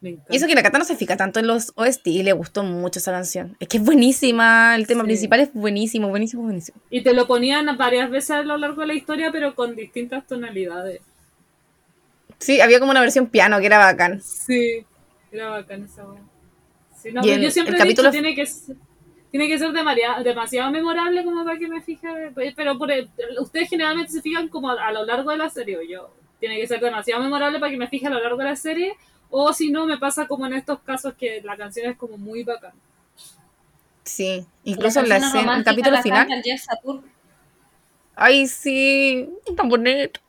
[0.02, 0.34] Me encanta.
[0.34, 2.64] Y eso que la Cata no se fija tanto en los OST y le gustó
[2.64, 3.56] mucho esa canción.
[3.60, 4.76] Es que es buenísima.
[4.76, 5.08] El tema Sí.
[5.08, 6.78] principal es buenísimo, buenísimo, buenísimo.
[6.90, 10.28] Y te lo ponían varias veces a lo largo de la historia, pero con distintas
[10.28, 11.02] tonalidades.
[12.44, 14.22] Sí, había como una versión piano que era bacán.
[14.22, 14.86] Sí,
[15.32, 16.22] era bacán esa weá.
[17.02, 18.48] Sí, no, yo siempre el he capítulo- dicho, tiene que
[19.32, 22.08] tiene que ser demasiado memorable como para que me fije,
[22.56, 25.78] pero por el- ustedes generalmente se fijan como a, a lo largo de la serie,
[25.78, 28.44] o yo, tiene que ser demasiado memorable para que me fije a lo largo de
[28.46, 28.94] la serie,
[29.36, 32.44] O si no, me pasa como en estos casos que la canción es como muy
[32.44, 32.74] bacán.
[34.04, 36.28] Sí, incluso en la canción escena, el capítulo la final.
[38.16, 39.28] Ay, sí,
[39.58, 40.20] tan bonito.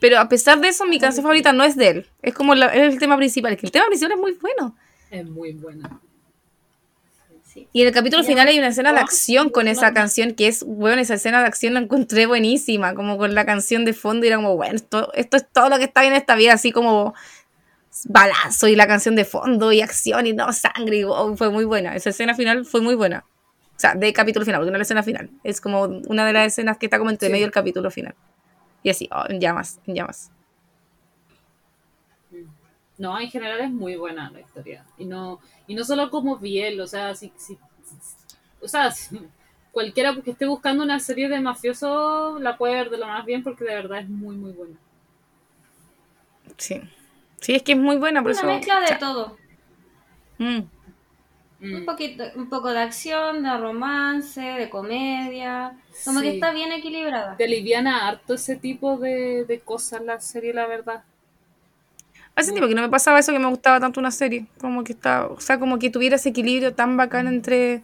[0.00, 2.06] Pero a pesar de eso, mi canción favorita no es de él.
[2.22, 3.52] Es como la- es el tema principal.
[3.52, 4.76] Es que el tema principal es muy bueno.
[5.10, 6.00] Es muy buena.
[7.44, 7.66] Sí.
[7.72, 10.62] Y en el capítulo final hay una escena de acción con esa canción que es,
[10.64, 14.28] bueno, esa escena de acción la encontré buenísima, como con la canción de fondo y
[14.28, 16.70] era como, bueno, esto, esto es todo lo que está bien en esta vida, así
[16.72, 17.14] como
[18.04, 21.64] balazo y la canción de fondo y acción y no sangre, y wow, fue muy
[21.64, 21.96] buena.
[21.96, 23.24] Esa escena final fue muy buena.
[23.76, 25.30] O sea, de capítulo final, porque no es la escena final.
[25.42, 27.32] Es como una de las escenas que está como entre Sí.
[27.32, 28.14] medio del capítulo final.
[28.82, 30.30] Y así, oh, en llamas, en llamas.
[32.98, 34.84] No, en general es muy buena la historia.
[34.98, 37.58] Y no, y no solo como Biel, o sea, si, si-
[38.60, 39.20] o sea, si
[39.72, 43.42] cualquiera que esté buscando una serie de mafiosos la puede ver de lo más bien
[43.42, 44.76] porque de verdad es muy, muy buena.
[46.56, 46.80] Sí.
[47.40, 48.46] Sí, es que es muy buena, por Una eso.
[48.46, 49.36] mezcla de o sea, todo.
[50.38, 50.60] mm.
[51.60, 51.84] Un Mm.
[51.86, 55.72] poquito, un poco de acción, de romance, de comedia.
[56.04, 56.34] Como que Sí.
[56.36, 57.36] está bien equilibrada.
[57.36, 61.02] Te aliviana harto ese tipo de, de cosas la serie, la verdad.
[62.36, 64.46] Hace tiempo que no me pasaba eso que me gustaba tanto una serie.
[64.60, 67.82] Como que está, o sea, como que tuviera ese equilibrio tan bacán entre.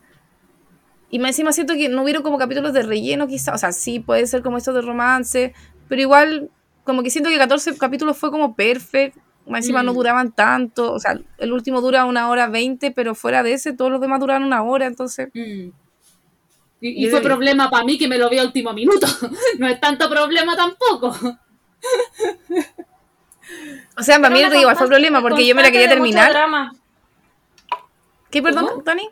[1.11, 3.55] Y más encima siento que no hubieron como capítulos de relleno, quizá.
[3.55, 5.53] O sea, sí puede ser como estos de romance.
[5.89, 6.51] Pero igual,
[6.85, 9.17] como que siento que 14 capítulos fue como perfect.
[9.47, 9.97] Más encima no Mm.
[9.97, 10.93] duraban tanto.
[10.93, 14.21] O sea, el último dura una hora veinte, pero fuera de ese, todos los demás
[14.21, 14.87] duraban una hora.
[14.87, 15.71] Entonces, Mm.
[16.81, 19.07] Y, y fue problema para mí que me lo vi a último minuto.
[19.59, 21.17] no es tanto problema tampoco.
[23.97, 26.33] o sea, para mí Pero te igual fue problema porque yo me la quería terminar.
[28.31, 28.83] ¿Qué, perdón, ¿Cómo?
[28.83, 29.09] Tani?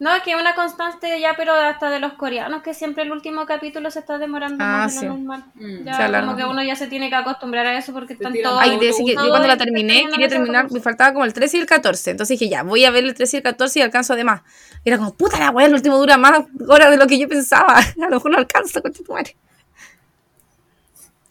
[0.00, 3.44] No, es que una constante ya, pero hasta de los coreanos, que siempre el último
[3.44, 5.04] capítulo se está demorando Ah, más de sí.
[5.06, 5.44] lo normal.
[5.54, 5.84] Mm.
[5.84, 8.58] Ya como que uno ya se tiene que acostumbrar a eso porque Se están todos...
[8.62, 11.26] Ay, todo, de decir que yo cuando la el- terminé, quería terminar, me faltaba como
[11.26, 12.12] el 13 y el 14.
[12.12, 14.40] Entonces dije, ya, voy a ver el 13 y el 14 y alcanzo además.
[14.86, 17.74] Era como, puta la weá, el último dura más horas de lo que yo pensaba.
[18.00, 19.36] A lo mejor no alcanzo, con tu madre.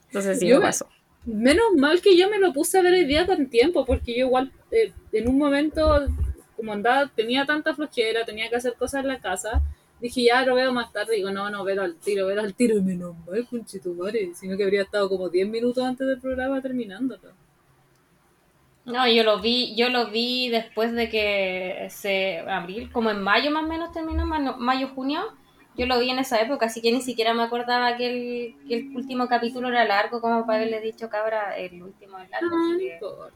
[0.08, 0.88] Entonces sí, Yo me pasó.
[1.26, 4.26] Menos mal que yo me lo puse a ver hoy día con tiempo, porque yo
[4.28, 6.06] igual eh, en un momento,
[6.60, 9.62] como andaba, tenía tanta flojera, tenía que hacer cosas en la casa,
[10.02, 12.76] dije ya lo veo más tarde, digo no, no, veo al tiro, veo al tiro,
[12.76, 17.32] y menos mal, conchetumare, sino que habría estado como 10 minutos antes del programa terminándolo.
[18.84, 23.52] No, yo lo vi, yo lo vi después de que se abril, como en mayo
[23.52, 25.22] más o menos terminó, mayo, junio.
[25.78, 28.76] Yo lo vi en esa época, así que ni siquiera me acordaba que el, que
[28.76, 32.50] el último capítulo era largo, como para haberle dicho, cabra, el último es largo.
[32.50, 33.30] No,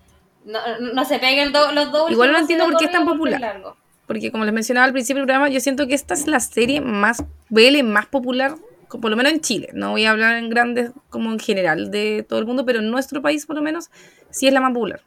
[0.45, 0.59] no
[0.93, 3.39] no, se peguen do- los dos Igual no entiendo por qué es tan popular.
[3.39, 3.77] largo.
[4.07, 6.81] Porque como les mencionaba al principio del programa, yo siento que esta es la serie
[6.81, 8.55] más BL más popular,
[8.89, 9.69] por lo menos en Chile.
[9.73, 12.91] No voy a hablar en grandes como en general de todo el mundo, pero en
[12.91, 13.89] nuestro país por lo menos
[14.29, 15.01] sí es la más popular.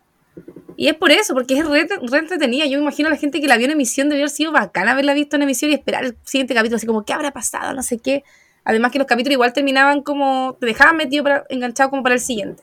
[0.78, 2.64] Y es por eso, porque es re, re entretenida.
[2.66, 4.92] Yo me imagino a la gente que la vio en emisión debe haber sido bacana
[4.92, 7.72] haberla visto en emisión y esperar el siguiente capítulo, así como, ¿qué habrá pasado?
[7.74, 8.24] No sé qué.
[8.64, 12.20] Además que los capítulos igual terminaban como, te dejaban metido, para, enganchado como para el
[12.20, 12.62] siguiente.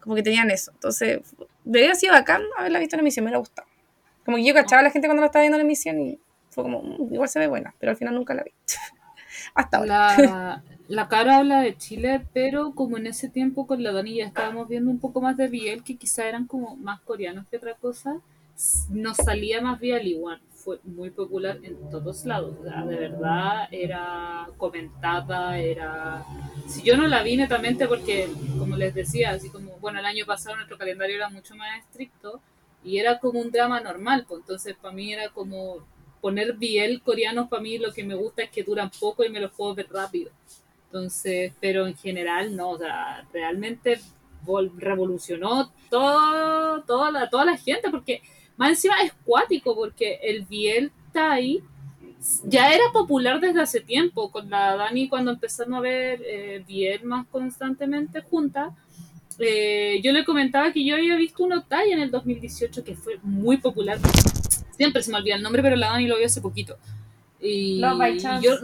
[0.00, 0.70] Como que tenían eso.
[0.72, 1.20] Entonces,
[1.68, 3.68] debería haber sido bacán haberla visto en emisión, me hubiera gustado.
[4.24, 6.18] Como que yo cachaba a la gente cuando la estaba viendo en emisión y
[6.50, 8.52] fue como, "Mm, igual se ve buena, pero al final nunca la vi.
[9.54, 10.18] Hasta ahora.
[10.18, 14.26] La, la cara habla de Chile, pero como en ese tiempo con la Dani ya
[14.26, 17.74] estábamos viendo un poco más de Biel, que quizá eran como más coreanos que otra
[17.74, 18.20] cosa,
[18.90, 20.40] nos salía más Biel igual.
[20.68, 22.54] Fue muy popular en todos lados.
[22.60, 26.22] o sea, de verdad era comentada, era...
[26.66, 30.26] Si yo no la vi netamente porque, como les decía, así como, bueno, el año
[30.26, 32.42] pasado nuestro calendario era mucho más estricto
[32.84, 35.78] y era como un drama normal, pues entonces para mí era como
[36.20, 39.40] poner biel coreanos para mí lo que me gusta es que duran poco y me
[39.40, 40.30] los puedo ver rápido.
[40.88, 44.00] Entonces, pero en general no, o sea, realmente
[44.44, 48.20] vol- revolucionó todo, toda, la, toda la gente, porque
[48.58, 51.62] más encima es cuático, porque el biel Thai
[52.44, 57.04] ya era popular desde hace tiempo, con la Dani cuando empezamos a ver eh, biel
[57.04, 58.72] más constantemente juntas.
[59.38, 63.18] eh, yo le comentaba que yo había visto uno Thai en el 2018 que fue
[63.22, 63.98] muy popular.
[64.76, 66.76] Siempre se me olvida el nombre, pero la Dani lo vio hace poquito.
[67.40, 68.44] Y Love by Chance.
[68.46, 68.56] yo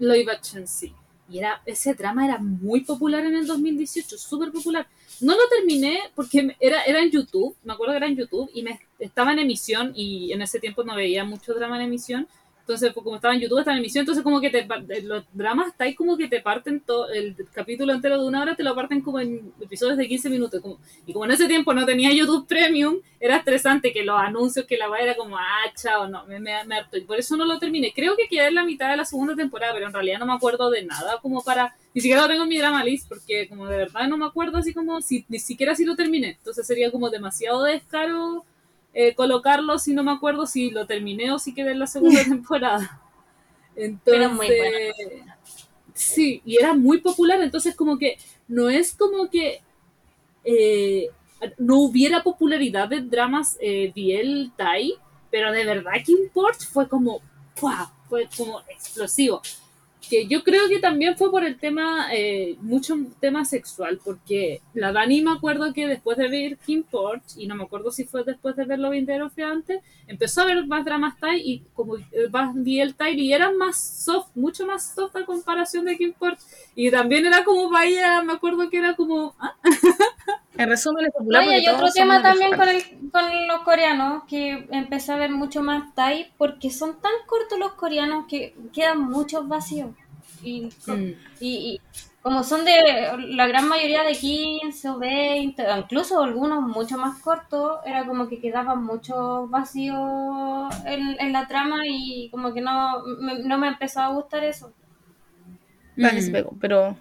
[0.00, 0.94] Love by Chance, sí.
[1.28, 4.86] Y era, ese drama era muy popular en el 2018, súper popular.
[5.20, 8.62] No lo terminé porque era, era en YouTube, me acuerdo que era en YouTube, y
[8.62, 12.28] me estaba en emisión, y en ese tiempo no veía mucho drama en emisión,
[12.64, 15.22] Entonces, pues, como estaba en YouTube, estaba en emisión, entonces como que te, eh, los
[15.34, 18.62] dramas está ahí como que te parten todo, el capítulo entero de una hora te
[18.62, 20.62] lo parten como en episodios de 15 minutos.
[21.04, 24.78] Y como en ese tiempo no tenía YouTube Premium, era estresante que los anuncios, que
[24.78, 26.96] la weá era como, ah, chao, no, me, me, me harto.
[26.96, 27.92] Y por eso no lo terminé.
[27.94, 30.32] Creo que quedé en la mitad de la segunda temporada, pero en realidad no me
[30.32, 31.76] acuerdo de nada como para...
[31.92, 34.56] Ni siquiera lo tengo en mi drama list, porque como de verdad no me acuerdo
[34.56, 36.30] así como, si, ni siquiera si lo terminé.
[36.38, 38.46] Entonces sería como demasiado descaro
[38.94, 42.22] eh, colocarlo si no me acuerdo si lo terminé o si quedé en la segunda
[42.24, 43.02] temporada.
[43.76, 45.38] Entonces, Pero muy buena.
[45.92, 48.16] sí, y era muy popular, entonces como que
[48.46, 49.62] no es como que
[50.44, 51.10] eh,
[51.58, 54.94] no hubiera popularidad de dramas eh, Biel Thai,
[55.30, 57.20] pero de verdad Kim Porch fue como,
[57.58, 57.92] ¡pua!
[58.08, 59.42] fue como explosivo.
[60.08, 64.92] Que yo creo que también fue por el tema, eh, mucho tema sexual, porque la
[64.92, 68.24] Dani me acuerdo que después de ver Kim Porch, y no me acuerdo si fue
[68.24, 71.96] después de ver Lo Vindero fue antes, empezó a ver más dramas Thai y como
[71.96, 76.12] eh, más Biel Thai y eran más soft, mucho más soft a comparación de Kim
[76.12, 76.38] Porch.
[76.74, 79.56] Y también era como vaya, me acuerdo que era como, ah,
[80.56, 81.44] En resumen, es popular.
[81.44, 85.30] No, y hay otro tema también con, el, con los coreanos, que empecé a ver
[85.30, 89.90] mucho más Thai, porque son tan cortos los coreanos que quedan muchos vacíos.
[90.42, 91.12] Y, Mm.
[91.40, 91.80] y, y
[92.20, 92.72] como son de
[93.28, 98.28] la gran mayoría de 15 o 20, o incluso algunos mucho más cortos, era como
[98.28, 103.68] que quedaban muchos vacíos en, en la trama y como que no me, no me
[103.68, 104.72] empezó a gustar eso.
[105.96, 106.56] Mm.
[106.60, 106.96] pero.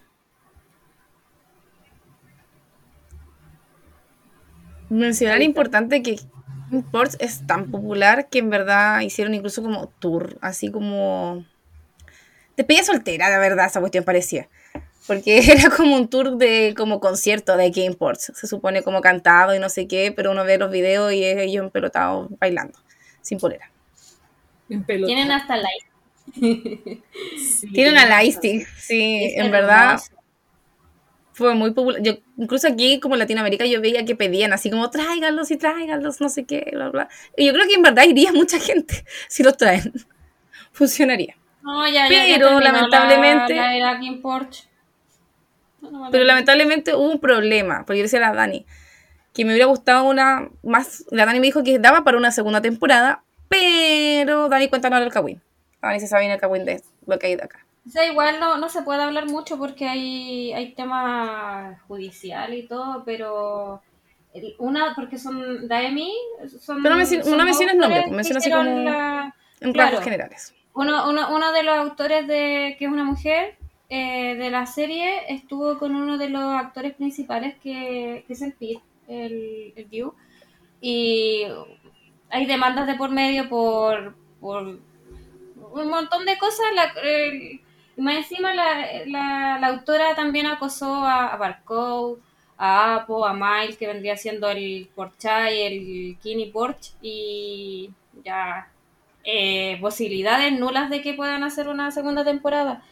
[4.93, 6.19] Mencionar importante que
[6.71, 11.45] Imports es tan popular que en verdad hicieron incluso como tour, así como.
[12.57, 14.49] Despedida soltera, la verdad, esa cuestión parecía.
[15.07, 18.31] Porque era como un tour de como concierto de Game Ports.
[18.35, 21.37] Se supone como cantado y no sé qué, pero uno ve los videos y es
[21.37, 22.77] ellos empelotados bailando,
[23.21, 23.71] sin polera.
[24.67, 25.69] Tienen hasta la
[26.35, 30.12] Sí, Tienen a Lightstick, sí, en verdad hermoso.
[31.33, 32.01] Fue muy popular.
[32.01, 36.21] Yo, incluso aquí, como en Latinoamérica, yo veía que pedían así como tráiganlos y tráiganlos,
[36.21, 37.09] no sé qué, bla, bla.
[37.35, 39.91] Y yo creo que en verdad iría mucha gente si los traen.
[40.71, 41.35] Funcionaría.
[41.61, 43.99] No, ya, ya, ya Pero, lamentablemente- La.
[45.81, 46.27] No, no, Pero no.
[46.27, 48.65] lamentablemente hubo un problema, porque yo decía a la Dani
[49.33, 51.05] que me hubiera gustado una más.
[51.11, 55.41] La Dani me dijo que daba para una segunda temporada, pero Dani cuéntanos el Kawin.
[55.81, 57.65] Dani se sabe bien el Kawin de lo que hay de acá.
[57.85, 62.65] O sea, igual no, no se puede hablar mucho porque hay, hay tema judicial y
[62.67, 63.81] todo, pero
[64.33, 66.13] el- una, porque son Daemi,
[66.59, 66.81] son...
[66.81, 69.89] Pero menci- son no menciones nombre, autores pues, menciona así como- la- En Claro.
[69.91, 70.55] rasgos generales.
[70.73, 73.57] Uno, uno, uno de los autores de que es una mujer
[73.89, 78.53] eh, de la serie estuvo con uno de los actores principales que, que es el
[78.53, 80.13] Pete, el, el View.
[80.81, 81.43] Y
[82.29, 86.65] hay demandas de por medio por, por un montón de cosas.
[86.75, 87.61] La, el-
[87.95, 92.21] y más encima la, la, la autora también acosó a, a Barcode,
[92.57, 97.91] a Apo, a Miles, que vendría siendo el Porchay, el Kini Porch, y
[98.23, 98.69] ya
[99.23, 102.83] eh, posibilidades nulas de que puedan hacer una segunda temporada.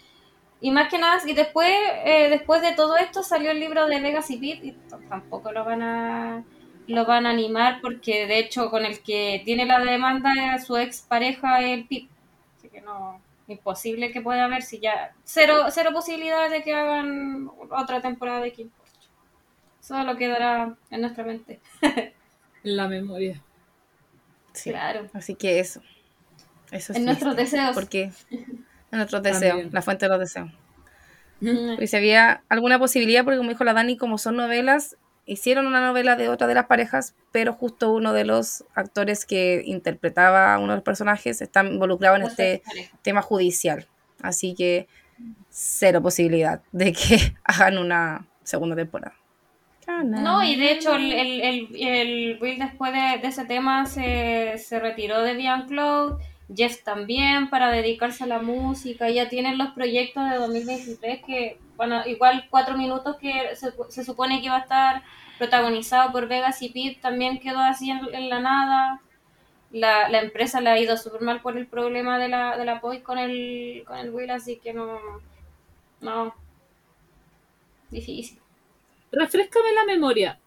[0.62, 1.72] Y más que nada, y después,
[2.06, 4.72] eh, después de todo esto salió el libro de Vegas y Pete, y
[5.10, 6.44] tampoco lo van a
[6.88, 10.76] lo van a animar porque de hecho con el que tiene la demanda es su
[10.78, 12.10] ex pareja el Pete.
[12.58, 17.50] Así que no, imposible que pueda haber si ya cero, cero posibilidades de que hagan
[17.70, 19.10] otra temporada de Kim Porch.
[19.80, 21.60] Solo quedará en nuestra mente.
[22.64, 23.42] En la memoria.
[24.54, 24.70] Sí.
[24.70, 25.10] Claro.
[25.14, 25.82] Así que eso.
[26.70, 27.74] Eso es En nuestros deseos.
[27.74, 29.70] Porque en nuestros deseos, También.
[29.74, 30.52] la fuente de los deseos.
[31.40, 31.82] Mm.
[31.82, 34.96] Y si había alguna posibilidad, porque como dijo la Dani, como son novelas,
[35.26, 39.64] hicieron una novela de otra de las parejas, pero justo uno de los actores que
[39.66, 42.64] interpretaba a uno de los personajes está involucrado en este
[43.02, 43.88] tema judicial.
[44.22, 44.88] Así que
[45.50, 49.16] cero posibilidad de que hagan una segunda temporada.
[50.04, 54.58] No, y de hecho el, el, el, el Will después de, de ese tema se,
[54.58, 56.14] se retiró de Beyond Cloud,
[56.56, 62.06] Jeff también para dedicarse a la música, ya tienen los proyectos de 2023 que, bueno,
[62.06, 65.04] igual cuatro minutos que se, se supone que iba a estar
[65.38, 69.02] protagonizado por Vegas y Pete también quedó así en, en la nada.
[69.72, 72.82] La, la empresa le ha ido súper mal por el problema de la, de la
[72.82, 75.00] POI con el, con el Will, así que no,
[76.02, 76.36] no,
[77.90, 78.40] difícil.
[79.12, 80.40] Refrescame la memoria.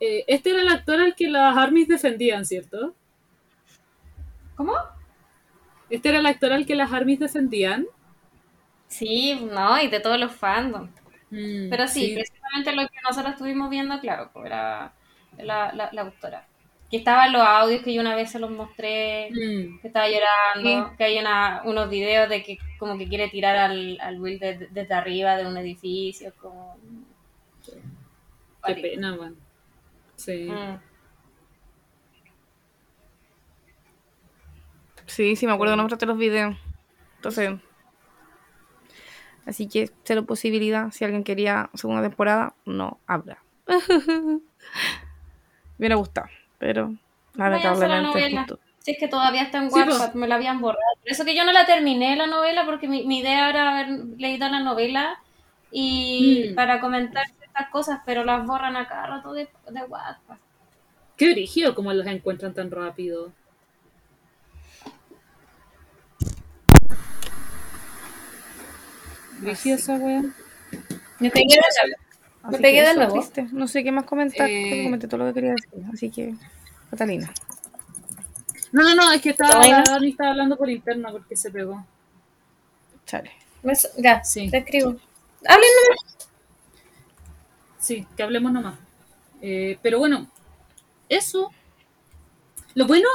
[0.00, 2.94] Eh, este era el actor al que las armies defendían, ¿cierto?
[4.54, 4.74] ¿Cómo?
[5.90, 7.86] Este era el actor al que las armies defendían.
[8.88, 10.90] Sí, no, y de todos los fandoms.
[11.30, 12.14] Pero sí, sí.
[12.14, 14.92] precisamente lo que nosotros estuvimos viendo, claro, pues era
[15.38, 16.46] la, la, la autora.
[16.90, 19.80] Que estaban los audios que yo una vez se los mostré, Mm.
[19.80, 23.98] que estaba llorando, que hay una, unos videos de que como que quiere tirar al,
[24.00, 26.78] al Will de- desde arriba de un edificio, como...
[28.66, 29.36] Qué pena, man.
[30.16, 30.48] Sí.
[30.50, 30.80] Mm.
[35.18, 36.56] Sí, sí, me acuerdo, no mostraste los videos.
[37.16, 37.54] Entonces.
[39.46, 40.92] Así que, cero posibilidad.
[40.92, 43.42] Si alguien quería segunda temporada, no habrá.
[43.66, 44.40] me
[45.76, 46.94] hubiera gustado, pero
[47.34, 48.36] lamentablemente.
[48.38, 50.14] justo- Si es que todavía está en Sí, pues.
[50.14, 50.80] me la habían borrado.
[51.02, 53.88] Por eso que yo no la terminé la novela, porque mi, mi idea era haber
[54.18, 55.18] leído la novela
[55.72, 56.54] y Mm.
[56.54, 60.36] para comentar estas cosas, pero las borran a cada rato de, de Wattpad.
[61.16, 63.32] Qué brígido como los encuentran tan rápido.
[69.46, 70.22] Esa wea.
[71.20, 71.96] Me pegué de nuevo.
[72.42, 73.12] Así Me que pegué de eso, nuevo.
[73.14, 73.46] triste.
[73.52, 74.48] No sé qué más comentar.
[74.48, 75.84] Eh, comenté todo lo que quería decir.
[75.92, 76.34] Así que,
[76.90, 77.32] Catalina.
[78.72, 81.84] No, no, no, es que estaba, Dani estaba hablando por interno porque se pegó.
[83.06, 83.30] Chale.
[83.74, 84.50] So- Ya, Sí.
[84.50, 84.90] te escribo.
[85.46, 86.28] Hablen nomás.
[87.78, 88.78] Sí, que hablemos nomás.
[89.40, 90.28] Eh, pero bueno,
[91.08, 91.50] eso.
[92.74, 93.08] Lo bueno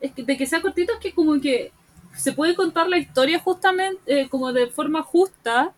[0.00, 1.72] es que, de que sea cortito es que como que
[2.14, 5.72] se puede contar la historia justamente eh, como de forma justa.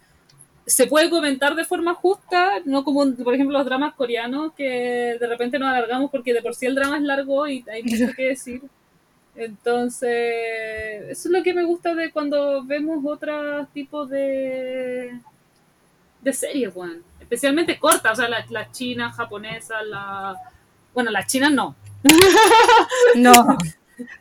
[0.66, 5.26] Se puede comentar de forma justa, no como por ejemplo los dramas coreanos que de
[5.26, 8.28] repente nos alargamos porque de por sí el drama es largo y hay mucho que
[8.28, 8.62] decir.
[9.34, 10.10] Entonces,
[11.08, 15.18] eso es lo que me gusta de cuando vemos otros tipos de,
[16.20, 17.02] de series, weón.
[17.18, 20.36] Especialmente cortas, o sea, las las chinas, japonesas, la...
[20.92, 21.74] Bueno, las chinas no.
[23.16, 23.56] No.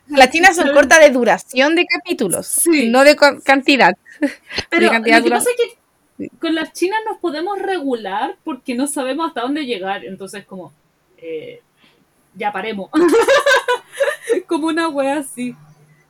[0.08, 2.90] Las chinas son cortas de duración de capítulos, Sí.
[2.90, 3.98] no de cantidad.
[4.70, 8.76] Pero de cantidad lo que pasa es que con las chinas nos podemos regular porque
[8.76, 10.06] no sabemos hasta dónde llegar.
[10.06, 10.72] Entonces, como,
[11.18, 11.62] eh,
[12.36, 12.90] ya paremos.
[14.48, 15.56] como una wea así.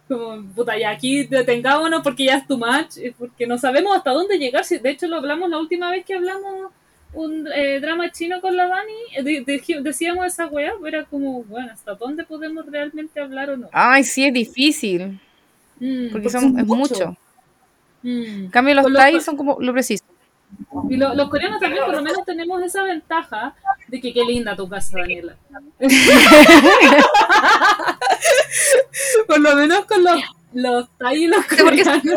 [0.08, 2.98] Como, puta, ya aquí detengámonos porque ya es too much.
[3.18, 4.66] Porque no sabemos hasta dónde llegar.
[4.66, 6.72] De hecho, lo hablamos la última vez que hablamos
[7.14, 8.94] un eh, drama chino con la Dani.
[9.16, 13.58] eh, de- de- decíamos esa wea, era como, bueno, ¿hasta dónde podemos realmente hablar o
[13.58, 13.70] no?
[13.72, 15.20] Ay, sí, es difícil.
[15.80, 17.16] Mm, Porque son, es mucho.
[18.04, 18.46] Mm.
[18.46, 20.04] En cambio, los Con lo- Thai son como lo preciso.
[20.90, 23.56] Y lo- los coreanos también por lo menos tenemos esa ventaja
[23.88, 25.36] de que qué linda tu casa, Daniela.
[29.28, 30.22] por lo menos con los,
[30.54, 32.16] los thai y los coreanos.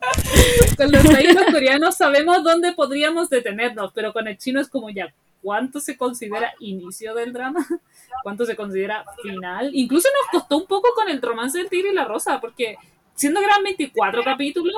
[0.76, 5.12] Con los los coreanos sabemos dónde podríamos detenernos, pero con el chino es como ya,
[5.42, 7.66] ¿cuánto se considera inicio del drama?
[8.22, 9.70] ¿Cuánto se considera final?
[9.74, 12.76] Incluso nos costó un poco con el romance del tigre y la rosa, porque
[13.14, 14.76] siendo que eran 24 capítulos,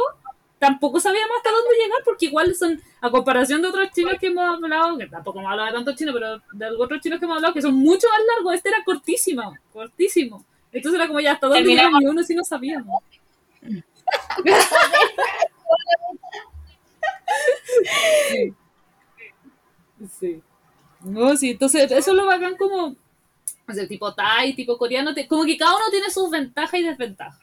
[0.58, 4.44] tampoco sabíamos hasta dónde llegar, porque igual son, a comparación de otros chinos que hemos
[4.44, 7.54] hablado, que tampoco hemos hablado de tantos chinos, pero de otros chinos que hemos hablado,
[7.54, 10.44] que son mucho más largos, este era cortísimo, cortísimo.
[10.72, 13.02] Entonces era como ya, hasta dónde llegamos y uno sí no sabíamos.
[18.30, 18.54] Sí.
[20.18, 20.42] Sí.
[21.02, 22.96] No, sí, entonces eso lo bacán como,
[23.68, 26.84] o sea, tipo Thai, tipo coreano, te- como que cada uno tiene sus ventajas y
[26.84, 27.40] desventajas.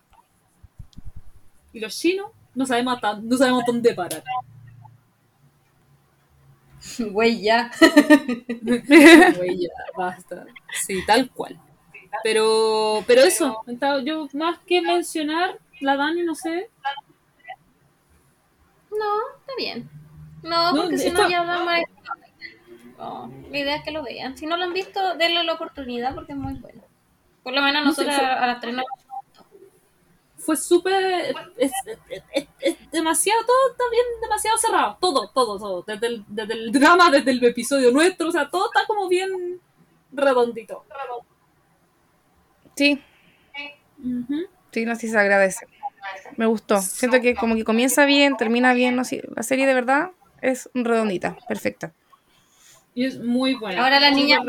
[1.73, 4.23] Y los chinos no sabemos no sabemos dónde parar.
[7.11, 7.71] Güey, ya.
[8.61, 10.45] Güey, ya, basta.
[10.85, 11.59] Sí, tal cual.
[12.23, 13.61] Pero, pero eso,
[14.03, 16.69] yo más que mencionar, la Dani, no sé.
[18.91, 19.89] No, está bien.
[20.43, 21.81] No, No, porque si esto- no ya da más...
[22.97, 24.37] No, la idea es que lo vean.
[24.37, 26.83] Si no lo han visto, denle la oportunidad porque es muy bueno.
[27.43, 28.83] Por lo menos No sé, nosotros fue- a las tres no-
[30.37, 31.35] Fue súper.
[31.57, 31.71] Es,
[32.09, 34.97] es- es- es demasiado, todo está bien, demasiado cerrado.
[34.99, 35.83] Todo, todo, todo.
[35.83, 39.61] Desde el, desde el drama, desde el episodio nuestro, o sea, todo está como bien
[40.11, 40.83] redondito.
[42.75, 43.01] Sí,
[44.03, 44.47] Ujú.
[44.71, 45.65] Sí, no, sí se agradece.
[46.37, 46.81] Me gustó.
[46.81, 48.95] Siento que como que comienza bien, termina bien.
[48.95, 50.11] No, sí, la serie de verdad
[50.41, 51.93] es redondita, perfecta.
[52.95, 53.83] Y es muy buena.
[53.83, 54.39] Ahora la niña-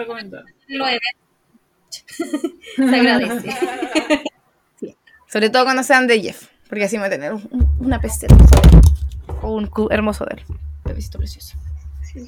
[0.69, 0.87] lo.
[2.77, 3.55] Se agradece.
[5.27, 8.01] Sobre todo cuando sean de Jeff, porque así me va a tener un- un- una
[8.27, 8.37] él.
[9.43, 10.45] O un cu hermoso de él.
[10.85, 11.57] Bebecito precioso.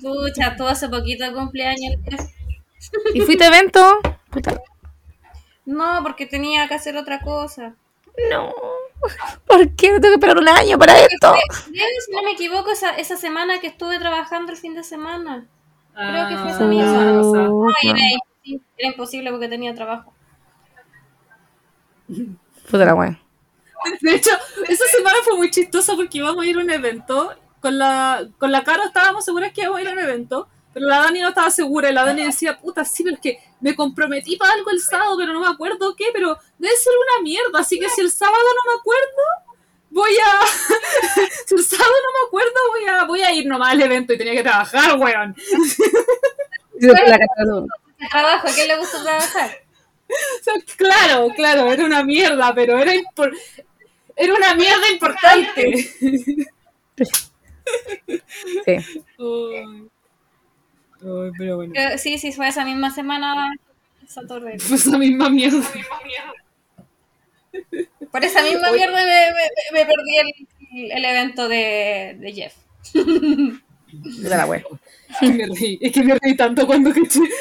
[0.01, 1.97] Pucha, todo hace poquito de cumpleaños.
[3.15, 3.99] ¿Y fuiste a evento?
[4.31, 4.61] Puta.
[5.65, 7.75] No, porque tenía que hacer otra cosa.
[8.31, 8.53] No.
[9.47, 9.89] ¿Por qué?
[9.89, 11.35] Tengo que esperar un año para esto.
[11.67, 15.47] Creo, si no me equivoco, esa, esa semana que estuve trabajando el fin de semana.
[15.95, 17.21] Creo que fue Ah, esa misma.
[17.21, 17.39] cosa.
[17.43, 20.13] No, y era imposible, era imposible porque tenía trabajo.
[22.71, 23.19] Puta la wea.
[24.01, 24.31] De hecho,
[24.69, 27.35] esa semana fue muy chistosa porque íbamos a ir a un evento.
[27.61, 30.49] Con la, con la Caro estábamos seguras que íbamos a ir a un evento.
[30.73, 33.39] Pero la Dani no estaba segura y la Dani decía, puta, sí, pero es que
[33.63, 37.23] me comprometí para algo el sábado, pero no me acuerdo qué, pero debe ser una
[37.23, 39.23] mierda, así que si el sábado no me acuerdo,
[39.91, 40.41] voy a...
[41.47, 44.19] si el sábado no me acuerdo, voy a, voy a ir nomás al evento y
[44.19, 45.35] tenía que trabajar, weón.
[48.11, 49.51] Trabajo, ¿a quién le gusta trabajar?
[50.09, 53.37] O sea, claro, claro, era una mierda, pero era, impor-
[54.17, 55.95] era una mierda importante.
[58.67, 58.77] Sí.
[61.03, 61.73] Ay, pero bueno.
[61.75, 63.53] Creo- Sí, sí, fue esa misma semana.
[64.07, 64.59] Saturday.
[64.59, 65.63] Fue esa misma mierda.
[68.11, 72.55] Por esa misma mierda me, me- me perdí el, el evento de, de Jeff.
[72.95, 74.63] De la wea.
[75.11, 76.91] Es que me reí, es que me reí tanto cuando,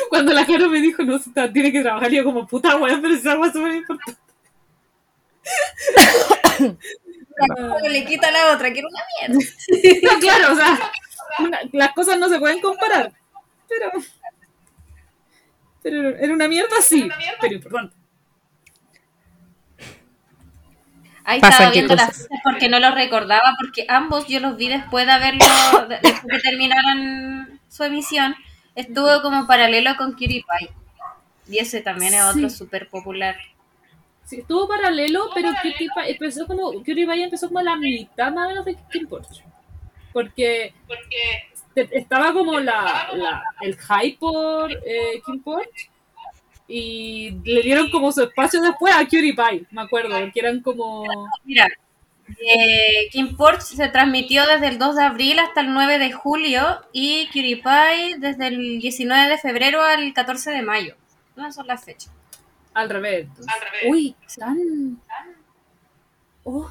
[0.09, 3.01] cuando la Caro me dijo, no, está- tiene que trabajar, y yo como, puta weón,
[3.01, 4.20] pero esa es súper importante.
[7.57, 9.45] Uno le quita a la otra, que era una mierda.
[10.14, 10.91] No, claro, o sea,
[11.39, 13.14] una- las cosas no se pueden comparar,
[13.72, 14.04] pero...
[15.84, 17.10] Pero era una mierda, sí,
[17.40, 17.96] pero importante.
[21.24, 22.28] Ahí Pasan estaba viendo las cosas.
[22.44, 25.46] porque no los recordaba, porque ambos yo los vi después de haberlo,
[25.88, 28.36] de- después que terminaron su emisión,
[28.76, 30.72] estuvo como paralelo con Cutie Pie.
[31.48, 33.38] Y ese también es otro súper popular.
[34.26, 38.32] Sí, estuvo paralelo, pero Cutie Pie empezó como, Cutie Pie empezó como a la mitad
[38.34, 39.08] más o menos de Kim.
[40.12, 45.90] Porque te- estaba como la, la- el hype por eh, Kim Porch
[46.68, 51.04] y le dieron como su espacio después a Cutie Pie, me acuerdo, porque eran como...
[51.44, 51.68] Mira,
[52.30, 56.82] eh, Kim Porch se transmitió desde el 2 de abril hasta el 9 de julio
[56.94, 60.96] y Cutie Pie desde el 19 de febrero al 14 de mayo.
[61.36, 62.12] No son las fechas.
[62.74, 63.90] Al revés.
[63.90, 65.02] Uy, tan...
[66.44, 66.70] Oh,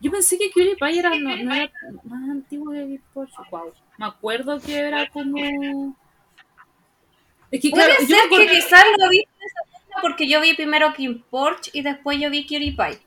[0.00, 1.70] yo pensé que Cutie Pie era, no, no era
[2.04, 3.30] más antiguo que Kim Porch.
[3.50, 3.72] Wow.
[3.98, 5.36] Me acuerdo que era como...
[7.50, 9.24] Es que Puede claro, yo me ser acuerdo- que quizás lo vi
[10.00, 13.00] porque yo vi primero Kim Porch y después yo vi Cutie Pie.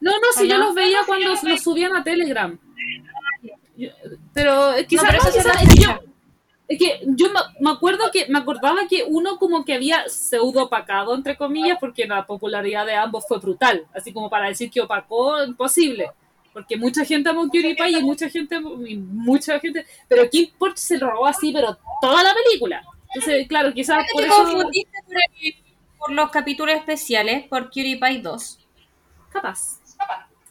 [0.00, 2.56] No, no, si ¿O yo los veía cuando los subían a Telegram.
[3.76, 3.88] Yo-
[4.32, 5.98] pero quizás No, pero no, eso quizás- se es que yo,
[6.68, 10.64] es que yo me, me acuerdo que me acordaba que uno como que había pseudo
[10.64, 14.80] opacado entre comillas porque la popularidad de ambos fue brutal, así como para decir que
[14.82, 16.10] opacó imposible.
[16.56, 20.78] Porque mucha gente amó Cutie Pie y mucha gente, y mucha gente, pero Kim Porch
[20.78, 22.82] se lo robó así, pero toda la película.
[23.14, 25.54] Entonces, claro, quizás por te eso, confundiste por, el-
[25.98, 28.58] por los capítulos especiales por Cutie Pie 2.
[29.30, 29.80] capaz,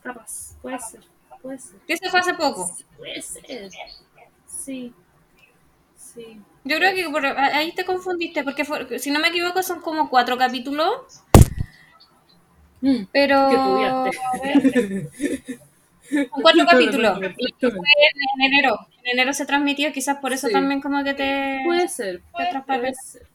[0.04, 1.02] capaz, puede ser,
[1.42, 1.80] puede ser.
[1.88, 2.70] Que eso fue hace poco.
[3.00, 3.72] Puede ser.
[4.46, 4.94] Sí.
[5.98, 6.40] Sí.
[6.66, 10.08] Yo creo que por- ahí te confundiste, porque fue- si no me equivoco son como
[10.08, 11.24] cuatro capítulos,
[12.82, 13.50] Mm, pero...
[14.12, 15.10] que.
[16.10, 17.18] Son cuatro capítulos.
[17.22, 17.88] Exactamente.
[18.36, 18.78] En enero.
[19.04, 20.54] En enero se transmitió, quizás por eso Sí.
[20.54, 21.62] también como que te...
[21.66, 22.22] Puede ser.
[22.38, 22.62] te.
[22.62, 23.28] Puede ser.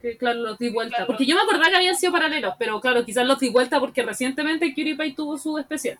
[0.00, 1.06] Que claro, los di vuelta.
[1.06, 4.02] Porque yo me acordaba que habían sido paralelos, pero claro, quizás los di vuelta porque
[4.02, 5.98] recientemente Cutie Pie tuvo su especial.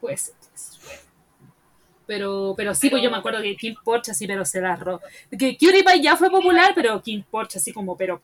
[0.00, 0.34] Puede ser.
[0.34, 1.00] puede ser.
[2.06, 5.00] Pero, pero sí, pues yo me acuerdo que Kim Porch así, pero se la arró.
[5.30, 8.20] Que Cutie Pie ya fue popular, pero Kim Porch así como, pero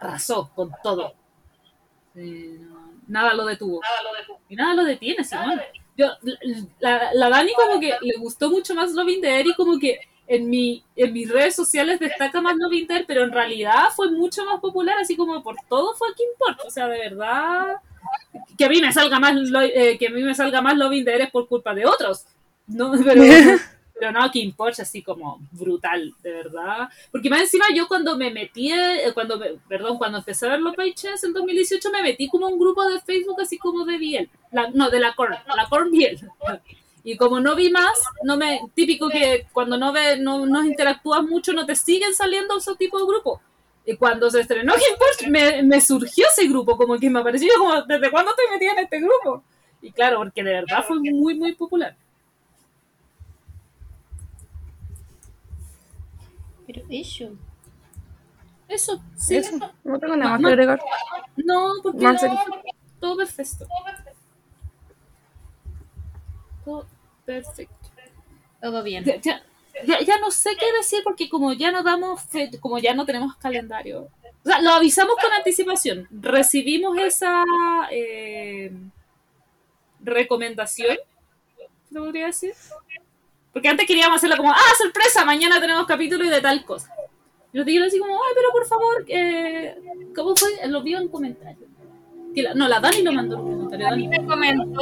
[0.00, 1.14] arrasó con todo.
[3.08, 4.40] Sí, no, nada lo detuvo.
[4.48, 5.60] Y nada lo detiene, Simón.
[5.96, 6.06] Yo,
[6.80, 9.98] la, la Dani como que le gustó mucho más Loving the Air y como que
[10.28, 14.10] en, mi, en mis redes sociales destaca más Loving the Air, pero en realidad fue
[14.10, 16.60] mucho más popular, así como por todo fue Kim Porch.
[16.66, 17.76] O sea, de verdad,
[18.56, 21.04] que a mí me salga más, lo- eh, que a mí me salga más Loving
[21.04, 22.26] the Air es por culpa de otros.
[22.66, 23.22] No, pero,
[23.98, 26.88] pero no, Kim Porch así como brutal, de verdad.
[27.10, 30.60] Porque más encima yo cuando me metí, eh, cuando me- perdón, cuando empecé a ver
[30.60, 34.30] los Chess en 2018 me metí como un grupo de Facebook así como de Biel,
[34.52, 36.18] la, no, de la Corn, la Corn Biel.
[37.04, 41.22] Y como no vi más, no me típico que cuando no ve, no, no interactúas
[41.22, 43.40] mucho, no te siguen saliendo esos tipos de grupos.
[43.86, 47.48] Y cuando se estrenó Kim Porch, me, me surgió ese grupo, como que me apareció
[47.58, 49.42] como, ¿desde cuándo estoy metida en este grupo?
[49.80, 51.96] Y claro, porque de verdad fue muy, muy popular.
[56.68, 57.32] Pero eso...
[58.68, 59.36] Eso, sí.
[59.36, 59.58] Eso.
[59.82, 60.80] No tengo nada más Ma- que agregar.
[61.36, 62.38] No, porque Más no,
[63.00, 63.66] todo perfecto.
[66.64, 66.86] Todo
[67.24, 67.74] perfecto.
[68.60, 69.04] Todo bien.
[69.04, 72.94] Ya, ya, ya- no sé qué decir porque como ya no damos fe- como ya
[72.94, 74.08] no tenemos calendario.
[74.44, 76.06] O sea, lo avisamos con anticipación.
[76.10, 77.44] Recibimos esa
[77.90, 78.70] eh,
[80.00, 80.96] recomendación,
[81.90, 82.54] ¿se podría decir?
[83.58, 86.92] Porque antes queríamos hacerlo como, ah, sorpresa, mañana tenemos capítulo y de tal cosa.
[87.52, 89.74] Y nos dijeron así como, ay, pero por favor, eh,
[90.14, 90.48] ¿cómo fue?
[90.68, 91.68] Lo vio en comentarios.
[92.42, 93.82] la, no, la Dani lo mandó en.
[93.84, 94.06] A Dani.
[94.06, 94.80] mí me comentó,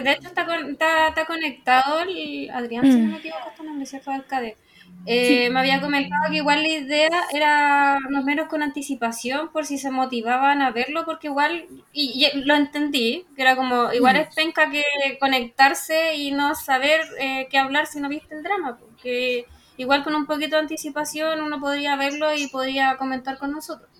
[0.00, 4.12] de hecho está, con- está, está conectado el Adrián, si no me equivoco, está ¿cierto?
[4.12, 4.56] Alcade.
[5.06, 9.76] Eh, Me había comentado que igual la idea era más menos con anticipación por si
[9.78, 14.34] se motivaban a verlo, porque igual, y, y lo entendí, que era como, igual es
[14.34, 14.82] penca que
[15.20, 19.44] conectarse y no saber eh, qué hablar si no viste el drama, porque
[19.76, 23.90] igual con un poquito de anticipación uno podría verlo y podría comentar con nosotros.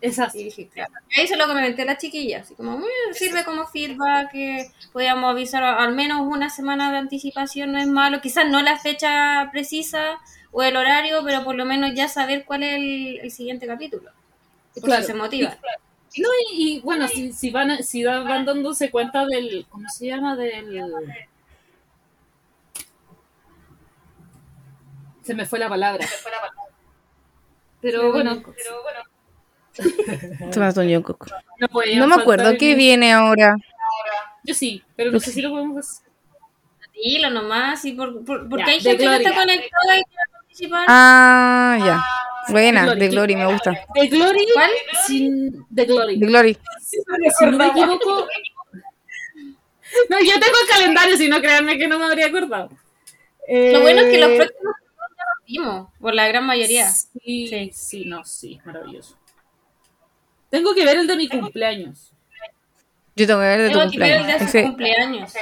[0.00, 0.92] Es Y dije, claro.
[1.16, 2.84] Ahí se lo comenté a la chiquilla, así como, "Mm,
[3.14, 8.20] sirve como feedback, que podíamos avisar al menos una semana de anticipación, no es malo,
[8.20, 10.20] quizás no la fecha precisa
[10.52, 14.10] o el horario, pero por lo menos ya saber cuál es el, el siguiente capítulo.
[14.82, 15.02] Claro.
[15.02, 15.56] si se motiva.
[16.18, 20.06] No, y, y, bueno, si, si van a- si van dándose cuenta del, ¿cómo se
[20.06, 20.36] llama?
[20.36, 20.80] Del...
[25.22, 26.06] Se me fue la palabra.
[27.80, 28.42] Pero bueno,
[30.52, 31.28] Sebastián Jungkook.
[31.60, 33.56] no, podía No me faltar acuerdo qué viene ahora.
[34.44, 36.08] Yo sí, pero no sé si lo podemos hacer.
[36.94, 40.02] Dilo nomás, y por, por- porque Ya, hay gente que está conectada y
[40.88, 42.04] Ah, ya.
[42.48, 43.00] Buena, Glory.
[43.00, 43.72] de Glory, me gusta.
[43.94, 44.70] De Glory, ¿Cuál?
[45.06, 46.18] sin, de Glory.
[46.18, 46.58] De Glory.
[46.80, 48.26] Si no me equivoco.
[50.10, 52.70] No, yo tengo el calendario, si no, créanme que no me habría acordado.
[53.48, 54.74] Lo bueno es que los Eh, próximos
[55.16, 56.88] ya los vimos, por la gran mayoría.
[56.90, 57.70] Sí, Sí.
[57.72, 59.16] sí, no, sí, maravilloso.
[60.50, 62.12] Tengo que ver el de mi cumpleaños.
[63.16, 64.52] Yo tengo que ver de tu Tengo que ver el de cumpleaños.
[64.52, 65.32] sus cumpleaños.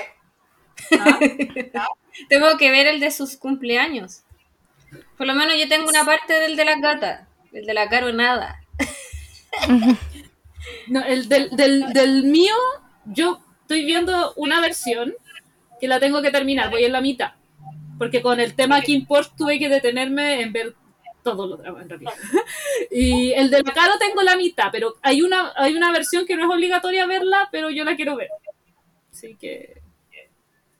[1.00, 1.18] ¿Ah?
[2.28, 4.22] Tengo que ver el de sus cumpleaños.
[5.16, 7.28] Por lo menos yo tengo una parte del de las gatas.
[7.52, 8.60] El de la caro nada.
[10.88, 12.54] No, el del, del, del mío,
[13.04, 15.14] yo estoy viendo una versión
[15.80, 17.32] que la tengo que terminar, voy en la mitad.
[17.98, 20.74] Porque con el tema Kim Porsche tuve que detenerme en ver
[21.22, 22.12] todos los dramas en realidad.
[22.90, 26.36] Y el de la Caro tengo la mitad, pero hay una, hay una versión que
[26.36, 28.28] no es obligatoria verla, pero yo la quiero ver.
[29.12, 29.82] Así que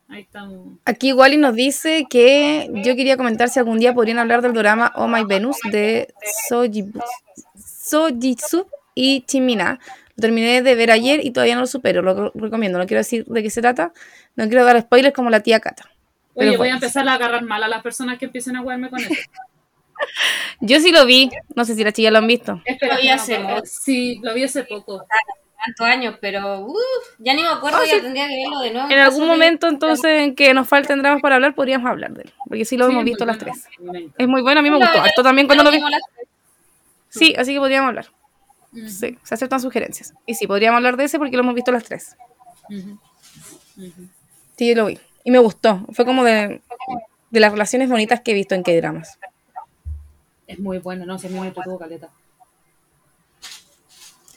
[0.08, 0.78] ahí estamos.
[0.84, 4.92] Aquí Wally nos dice que yo quería comentar si algún día podrían hablar del drama
[4.96, 6.12] Oh My Venus de
[7.54, 9.78] Sojitsu y Chimina.
[10.16, 12.02] Lo terminé de ver ayer y todavía no lo supero.
[12.02, 12.78] Lo recomiendo.
[12.78, 13.92] No quiero decir de qué se trata.
[14.34, 15.90] No quiero dar spoilers como la tía Cata.
[16.34, 19.00] Oye, voy a empezar a agarrar mal a las personas que empiecen a jugarme con
[19.00, 19.10] eso.
[20.60, 21.30] Yo sí lo vi.
[21.54, 22.60] No sé si las chicas lo han visto.
[22.64, 23.62] Espera, Lo vi no hace mucho.
[23.64, 25.06] Sí, lo vi hace poco.
[25.80, 26.78] Años, pero uf,
[27.18, 28.00] ya ni me acuerdo, ya sí.
[28.00, 28.90] tendría que verlo de nuevo.
[28.90, 32.22] En algún de- momento, entonces, en que nos falten dramas para hablar, podríamos hablar de
[32.22, 32.32] él.
[32.46, 33.52] Porque sí lo Sí, hemos visto las bueno.
[33.52, 34.12] tres.
[34.18, 34.60] Es muy bueno.
[34.60, 35.04] A mí me gustó.
[35.04, 35.80] Esto también cuando lo vi.
[37.08, 38.06] Sí, así que podríamos hablar.
[38.88, 40.12] Sí, se aceptan sugerencias.
[40.26, 42.16] Y sí, podríamos hablar de ese porque lo hemos visto las tres.
[44.56, 44.98] Sí, lo vi.
[45.24, 45.80] Y me gustó.
[45.92, 46.60] Fue como de,
[47.30, 49.18] de las relaciones bonitas que he visto en K-dramas.
[50.46, 52.08] Es muy bueno, no sé, a mí me entretuvo caleta.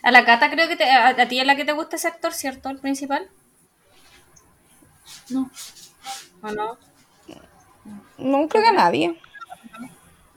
[0.03, 2.09] A la Cata creo que te, a, a ti es la que te gusta ese
[2.09, 2.67] actor, ¿cierto?
[2.69, 3.31] El principal.
[5.29, 5.49] No.
[6.43, 6.77] ¿O no?
[8.17, 9.17] No creo que a nadie.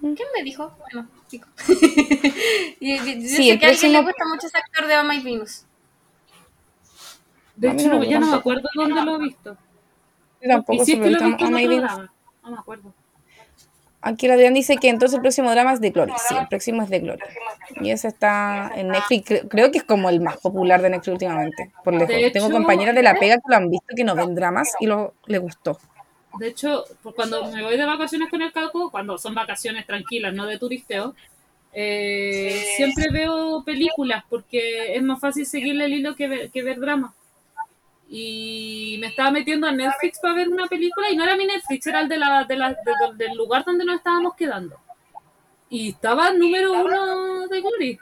[0.01, 0.77] ¿Quién me dijo?
[0.79, 1.09] Bueno,
[2.81, 4.97] y, y- yo Sí, sé el que a alguien le gusta mucho ese actor de
[4.99, 5.65] Oh My Venus.
[7.57, 9.57] De hecho, no, ya no me acuerdo dónde lo he visto.
[10.43, 11.85] Yo tampoco y si es que lo he visto en otro.
[12.43, 12.95] No me acuerdo.
[14.03, 16.13] Aquí el Adrián dice que entonces el próximo drama es de Glory.
[16.29, 17.23] Sí, el próximo es de Glory.
[17.81, 19.43] Y ese está en Netflix.
[19.49, 21.71] Creo, que es como el más popular de Netflix últimamente.
[21.85, 22.09] Por lejos.
[22.09, 24.73] De Tengo hecho- compañeras de la pega que lo han visto que no ven dramas
[24.81, 25.79] y lo, le gustó.
[26.39, 26.85] De hecho,
[27.15, 31.15] cuando me voy de vacaciones con el Caco, cuando son vacaciones tranquilas, no de turisteo,
[31.73, 36.79] eh, siempre veo películas porque es más fácil seguirle el hilo que ver, que ver
[36.81, 37.15] drama.
[38.15, 41.87] Y me estaba metiendo a Netflix para ver una película y no era mi Netflix,
[41.87, 44.79] era el de la, de la- de- del lugar donde nos estábamos quedando.
[45.71, 47.99] Y estaba el número uno de Glory.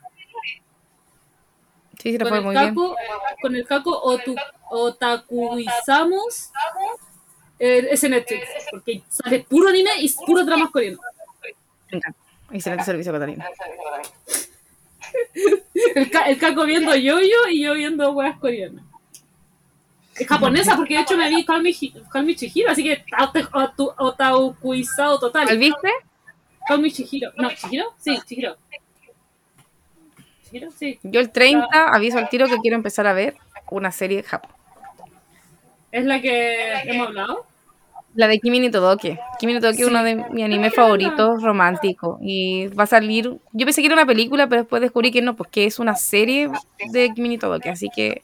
[1.97, 2.69] Sí, sí, le Con el muy bien.
[2.71, 2.97] Caco,
[3.41, 6.51] con el Caco otu- otakuizamos
[7.61, 8.43] eh, ese Netflix,
[8.73, 11.01] porque sale puro anime y puro dramas coreanos.
[12.51, 13.47] Excelente servicio, Catalina.
[15.95, 18.85] El, ca- el Caco viendo yo-yo y yo viendo weas coreanas.
[20.21, 23.03] Es japonesa, porque de hecho me vi Call Me, Hi- Call Me Chihiro, así que
[23.99, 25.59] otakuizado ¿Cuál total.
[25.59, 25.89] viste?
[26.69, 27.33] Call Me Chihiro.
[27.37, 27.87] No, ¿Chihiro?
[27.99, 28.57] Sí, Chihiro.
[30.51, 30.71] ¿Chihiro?
[30.73, 30.99] Sí.
[31.03, 33.37] Yo el 30 aviso al tiro que quiero empezar a ver
[33.71, 34.51] una serie de Japón.
[35.93, 37.47] Es la que hemos hablado.
[38.15, 39.19] La de Kimi ni Todoke.
[39.39, 42.19] Kimi ni Todoke es uno de mis animes favoritos románticos.
[42.21, 43.39] Y va a salir.
[43.53, 45.95] Yo pensé que era una película, pero después descubrí que no, pues que es una
[45.95, 46.51] serie
[46.93, 47.71] de Kimi ni Todoke.
[47.71, 48.23] Así que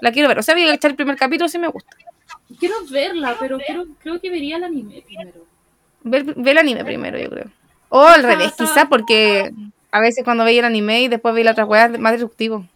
[0.00, 0.38] la quiero ver.
[0.38, 1.96] O sea, voy a echar el primer capítulo si me gusta.
[2.58, 5.44] Quiero verla, pero quiero, creo que vería el anime primero.
[6.02, 7.46] Ver, ver el anime primero, yo creo.
[7.88, 9.52] O al revés, está- quizá, porque
[9.90, 12.66] a veces cuando veía el anime y después veía la otra weá es más disruptivo.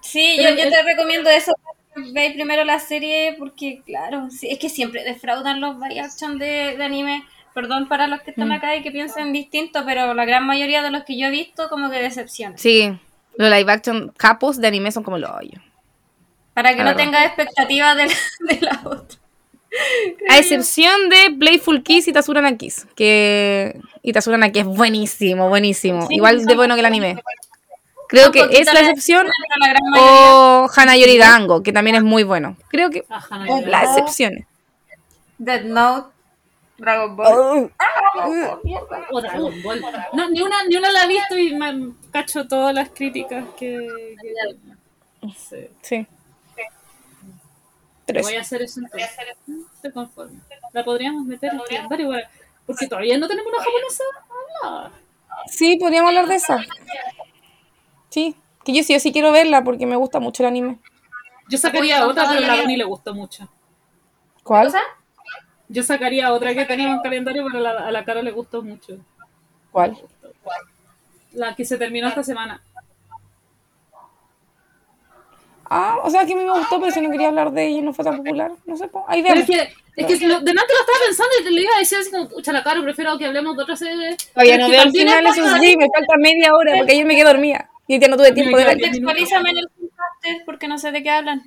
[0.00, 1.52] Sí, yo, te recomiendo eso.
[2.12, 6.76] Veis primero la serie porque, claro, sí, es que siempre defraudan los live action de,
[6.76, 7.24] de anime.
[7.54, 8.52] Perdón para los que están Mm.
[8.52, 11.70] acá y que piensen distinto, pero la gran mayoría de los que yo he visto
[11.70, 12.58] como que decepcionan.
[12.58, 12.92] Sí,
[13.38, 15.62] los live action capos de anime son como los hoyos.
[16.54, 17.04] Para que La no verdad.
[17.04, 18.14] tengas expectativas de, la-
[18.54, 19.18] de la otra.
[20.30, 22.86] A excepción de Playful Kiss y Tazurana Kiss.
[22.96, 23.78] Que...
[24.02, 26.06] Y Tazurana Kiss es buenísimo, buenísimo.
[26.06, 27.22] Sí, Igual de bueno que el anime.
[28.08, 29.26] Creo que es la excepción.
[29.26, 30.00] La.
[30.00, 32.56] O Hanayori Dango, que también es muy bueno.
[32.68, 34.46] Creo que no, las la- excepciones.
[35.38, 36.14] Death Note,
[36.78, 37.70] Dragon Ball.
[38.18, 38.60] Oh,
[39.10, 39.82] o Dragon Ball.
[40.12, 44.16] No, ni una, ni una la he visto y me cacho todas las críticas que.
[44.20, 45.68] que- sí.
[45.82, 46.06] sí.
[48.22, 49.10] Voy a hacer eso entonces.
[49.74, 50.38] Estoy conforme.
[50.72, 52.28] La podríamos meter en el calendario igual.
[52.66, 54.04] Porque todavía no tenemos una japonesa.
[54.64, 54.90] Ah,
[55.48, 56.58] Sí, podríamos hablar de esa.
[58.10, 60.78] Sí, que yo sí, yo sí quiero verla porque me gusta mucho el anime.
[61.48, 63.48] Yo sacaría otra, pero a la Dani le gustó mucho.
[64.42, 64.66] ¿Cuál?
[64.66, 64.80] ¿Cosa?
[65.68, 68.62] Yo sacaría otra que teníamos en calendario, pero a la, a la cara le gustó
[68.62, 68.98] mucho.
[69.72, 69.96] ¿Cuál?
[71.32, 72.62] La que se terminó esta semana.
[75.68, 77.78] Ah, o sea, que a mí me gustó, pero si no quería hablar de ella
[77.78, 78.52] y no fue tan popular.
[78.66, 79.50] No sé, pues, ahí Pero veamos.
[79.50, 81.74] es que, es que lo, de nada te lo estaba pensando y te le iba
[81.74, 84.16] a decir así como, pucha, la cara, prefiero que hablemos de otra serie.
[84.34, 87.06] Pero no veo el también final, es eso sí, me falta media hora porque ayer
[87.06, 87.70] me quedé dormida.
[87.88, 88.80] Y día no tuve tiempo de ver.
[88.80, 91.42] Contextualízame en el podcast porque no sé de qué hablan.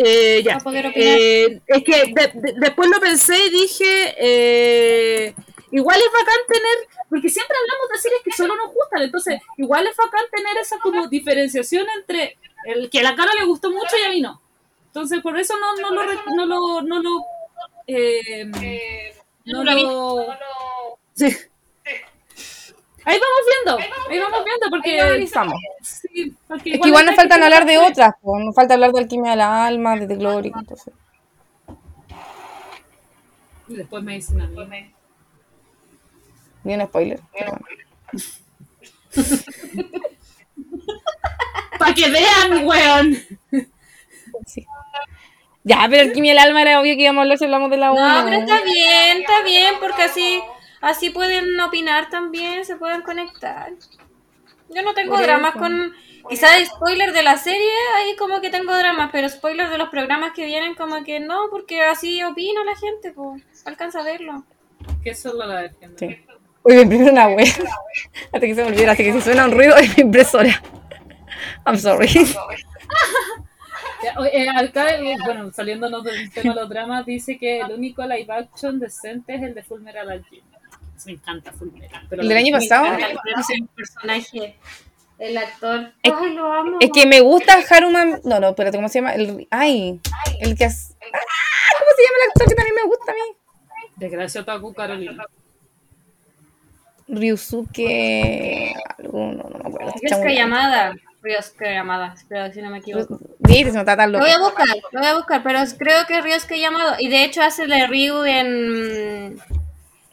[0.00, 0.58] Eh, ya.
[0.94, 5.34] Eh, es que de- de- después lo pensé y dije, eh,
[5.72, 9.86] igual es bacán tener, porque siempre hablamos de series que solo nos gustan, entonces igual
[9.88, 13.96] es bacán tener esa como diferenciación entre el que a la cara le gustó mucho
[14.00, 14.40] y a mí no.
[14.86, 16.04] Entonces por eso no, no lo,
[16.36, 17.24] no lo, no lo,
[17.88, 18.44] eh,
[19.44, 21.26] no no lo he lo, sí.
[23.08, 23.78] Ahí vamos viendo,
[24.10, 25.54] ahí vamos viendo, porque, Analizamos.
[25.80, 28.44] sí, porque Es que igual nos faltan hablar de otras, pues.
[28.44, 30.92] Nos falta hablar de Alquimia del Alma, de The Glory, entonces.
[33.66, 34.92] Y después me dicen a mí.
[36.64, 37.20] Ni un spoiler.
[41.78, 43.16] Para que vean, weón.
[44.46, 44.66] Sí.
[45.64, 47.90] Ya, pero Alquimia del Alma era obvio que íbamos a hablar si hablamos de la
[47.90, 48.06] 1.
[48.06, 50.42] No, pero está bien, está bien, porque así,
[50.80, 53.72] así pueden opinar también, se pueden conectar.
[54.70, 55.58] Yo no tengo Por dramas eso.
[55.60, 55.94] con.
[56.28, 60.32] Quizás spoiler de la serie, ahí como que tengo dramas, pero spoiler de los programas
[60.32, 63.42] que vienen, como que no, porque así opina la gente, pues.
[63.64, 64.44] Alcanza a verlo.
[65.02, 65.96] Que solo la defiendo.
[65.98, 66.24] Sí.
[66.64, 67.46] Uy, me imprimió una web.
[68.32, 70.62] Hasta que se me olvidara, así que si suena un ruido es mi impresora.
[71.64, 72.08] I'm sorry.
[74.32, 78.32] Eh, acá, eh, bueno, saliéndonos del tema de los dramas, dice que el único live
[78.32, 80.57] action decente es el de Fullmetal Alchemist.
[81.06, 82.06] Me encanta Fullmetal.
[82.08, 82.86] Pero ¿El del año pasado?
[82.96, 84.56] El personaje,
[85.18, 85.92] el actor.
[86.02, 86.76] Es- Ay, lo amo.
[86.80, 88.20] Es que me gusta Haruman.
[88.24, 89.14] No, no, espérate, ¿cómo se llama?
[89.14, 89.46] El...
[89.50, 90.00] Ay,
[90.40, 90.64] el que.
[90.64, 91.18] has- Ah,
[91.78, 93.36] ¿Cómo se llama el actor que también me gusta a mí?
[93.96, 95.24] Desgracia Otaku Carolina.
[97.08, 98.74] Ryusuke.
[98.98, 99.88] Algo, no, no me acuerdo.
[99.94, 100.94] este Ryosuke chamo- llamada.
[101.22, 103.18] Ryosuke llamada, espero si no me equivoco.
[103.40, 106.94] Viste, se Lo voy a buscar, lo voy a buscar, pero creo que Ryosuke llamado.
[106.98, 109.38] Y de hecho hace de Ryu en.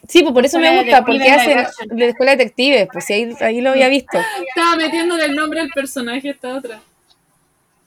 [0.07, 3.13] Sí, pues por eso me gusta, porque hace de la escuela de detectives, pues sí,
[3.13, 4.17] ahí, ahí lo había visto.
[4.47, 6.81] Estaba metiéndole el nombre al personaje esta otra.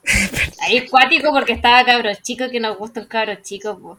[0.61, 3.77] Ahí cuático porque estaba cabros chicos que nos gusta el cabros chicos.
[3.79, 3.97] po.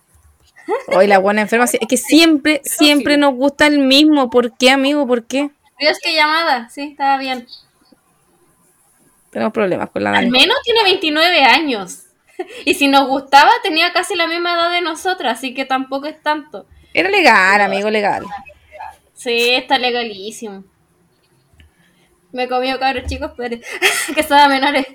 [0.89, 4.31] Hoy la buena enferma, es que siempre, siempre nos gusta el mismo.
[4.31, 5.07] ¿Por qué, amigo?
[5.07, 5.51] ¿Por qué?
[5.79, 7.47] Ryosuke llamada, sí, estaba bien.
[9.31, 10.31] Tenemos problemas con la Al Dani.
[10.31, 12.05] menos tiene 29 años.
[12.65, 16.23] Y si nos gustaba, tenía casi la misma edad de nosotras, así que tampoco es
[16.23, 16.65] tanto.
[16.93, 18.25] Era legal, amigo, legal.
[19.15, 20.65] Sí, está legalísimo.
[22.33, 23.57] Me comió cabros chicos, pero
[24.15, 24.87] que estaba menores.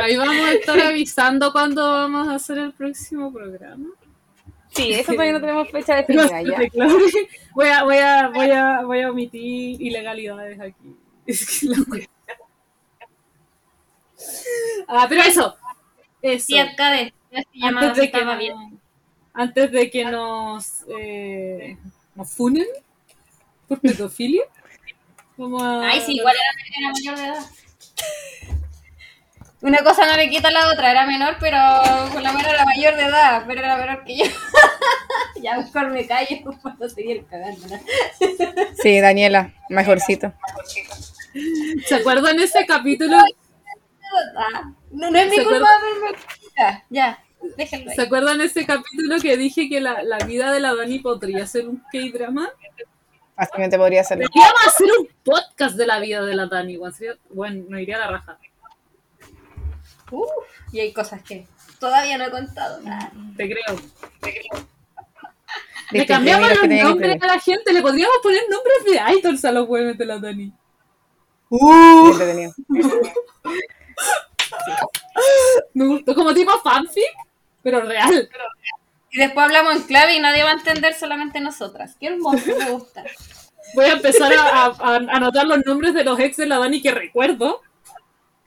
[0.00, 3.88] Ahí vamos a estar avisando cuándo vamos a hacer el próximo programa.
[4.70, 6.58] Sí, eso todavía no tenemos fecha definida ya.
[7.54, 10.94] Voy a, voy a, voy a, voy a omitir ilegalidades aquí.
[11.26, 11.76] Es que la.
[14.88, 15.56] Ah, pero eso.
[16.22, 16.46] Eso.
[16.46, 17.12] Sí, acá de
[17.62, 18.80] Antes de que, bien.
[19.34, 21.76] antes de que nos, eh,
[22.14, 22.66] nos funen
[23.68, 24.42] por pedofilia.
[25.38, 25.80] A...
[25.90, 27.46] Ay, sí, igual era, era mayor de edad.
[29.62, 31.58] Una cosa no le quita a la otra, era menor, pero
[32.12, 34.24] por lo menos era mayor de edad, pero era menor que yo.
[35.42, 37.66] ya mejor me callo para seguir cagando.
[37.66, 37.80] ¿no?
[38.82, 40.32] Sí, Daniela, mejorcito.
[41.86, 43.18] ¿Se acuerdan ese capítulo?
[44.36, 46.18] Ah, no, no es mi ¿Se culpa verme.
[46.58, 47.22] Ya, ya.
[47.56, 47.92] Déjenlo.
[47.92, 51.68] ¿Se acuerdan ese capítulo que dije que la, la vida de la Dani podría ser
[51.68, 52.48] un K-drama?
[53.36, 54.18] Básicamente podría ser.
[54.18, 56.78] Deberíamos hacer un podcast de la vida de la Dani.
[57.30, 58.38] Bueno, no iría a la raja.
[60.10, 60.30] Uf,
[60.72, 61.46] y hay cosas que
[61.78, 62.80] todavía no he contado.
[62.86, 63.10] Ah.
[63.36, 63.76] Te creo.
[65.92, 67.72] Le cambiamos los nombres a la gente.
[67.72, 70.52] Le podríamos poner nombres de idols a los huevos de la Dani.
[71.50, 72.52] Entretenido.
[75.74, 76.14] Me gustó.
[76.14, 77.04] Como tipo fanfic,
[77.62, 78.28] pero real.
[79.10, 81.96] Y después hablamos en clave y nadie va a entender, solamente nosotras.
[81.98, 83.04] Qué hermoso, me gusta.
[83.74, 86.80] Voy a empezar a, a- a anotar los nombres de los ex de la Dani
[86.82, 87.62] que recuerdo.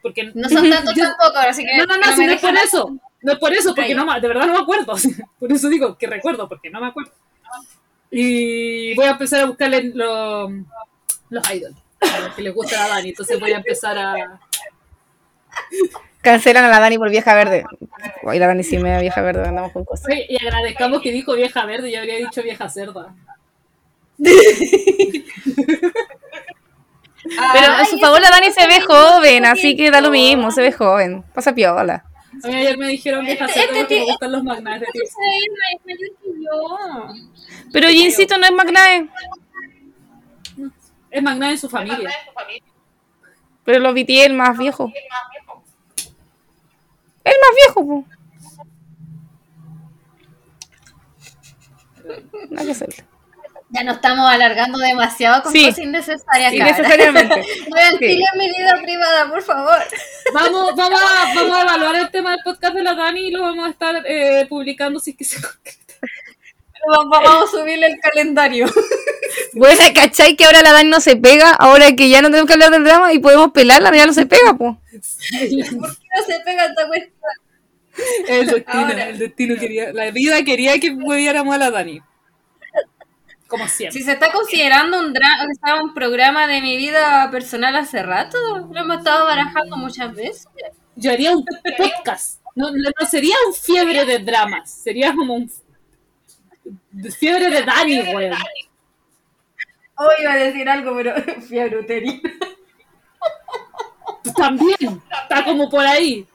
[0.02, 1.78] Porque No son tantos Yo- tampoco, así que.
[1.78, 2.96] No, no, no, me si no es por dejan- eso.
[3.22, 4.96] No es por eso, porque no, de verdad no me acuerdo.
[5.40, 7.12] Por eso digo que recuerdo, porque no me acuerdo.
[8.12, 10.50] Y voy a empezar a buscarle lo-
[11.30, 13.10] los idols a los que les gusta a Dani.
[13.10, 14.40] Entonces voy a empezar a.
[16.22, 17.64] Cancelan a la Dani por vieja verde.
[18.24, 20.08] Hoy la Dani sí me da vieja verde, andamos con cosas.
[20.08, 23.14] Oye, y agradezcamos que dijo vieja verde y habría dicho vieja cerda.
[27.54, 30.62] Pero a su favor la Dani se ve joven, así que da lo mismo, se
[30.62, 31.24] ve joven.
[31.34, 32.06] Pasa piola.
[32.44, 34.90] A mí ayer me dijeron vieja Este- cerda este porque me gustan los magnates.
[34.94, 37.14] Sí, es mayor que yo.
[37.74, 39.10] Pero Jincito no es McNae.
[41.12, 42.12] Es magnate en su familia.
[43.66, 44.92] Pero los BT es el más viejo.
[47.40, 48.06] El más viejo, po.
[52.66, 53.06] Que hacerle.
[53.72, 55.66] Ya nos estamos alargando demasiado con Sí.
[55.66, 56.54] cosas innecesarias.
[56.54, 57.36] Innecesariamente.
[57.70, 59.78] No ventilen mi vida privada, por favor.
[60.34, 63.42] Vamos, vamos, a, vamos a evaluar el tema del podcast de la Dani y lo
[63.44, 65.78] vamos a estar eh, publicando si es que se concreta.
[66.88, 68.66] Vamos a subirle el calendario.
[69.60, 71.52] Bueno, ¿cachai que ahora la Dani no se pega?
[71.52, 74.26] Ahora que ya no tenemos que hablar del drama y podemos pelarla, ya no se
[74.26, 74.80] pega, po.
[74.92, 75.00] ¿Por
[75.40, 77.14] qué no se pega esta cuestión?
[78.28, 79.10] El destino, Ahora.
[79.10, 82.02] el destino quería, la vida quería que hueviéramos a la Dani.
[83.48, 84.00] Como siempre.
[84.00, 88.02] Si se está considerando un, dra- o sea, un programa de mi vida personal hace
[88.04, 88.38] rato,
[88.72, 90.48] lo hemos estado barajando muchas veces.
[90.96, 91.44] Yo haría un
[91.78, 92.40] podcast.
[92.56, 95.52] No, no no sería un fiebre de dramas, sería como un
[97.20, 98.38] fiebre de Dani, weón.
[100.02, 101.14] Hoy iba a decir algo, pero
[101.48, 102.32] fiebre uterina.
[104.36, 106.26] También, está como por ahí.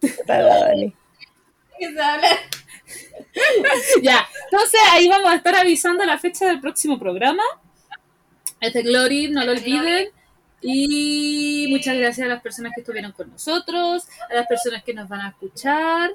[0.00, 0.94] Puta la Dani.
[1.78, 2.28] ¿Qué se habla?
[4.02, 7.42] Ya, entonces ahí vamos a estar avisando la fecha del próximo programa.
[8.60, 10.08] Este Glory, no lo olviden.
[10.60, 15.08] Y muchas gracias a las personas que estuvieron con nosotros, a las personas que nos
[15.08, 16.10] van a escuchar.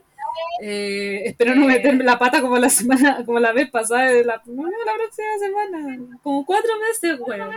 [0.62, 4.42] Eh, espero no meterme la pata como la semana, como la vez pasada, de la,
[4.46, 7.52] no, la próxima semana, como cuatro meses, weón.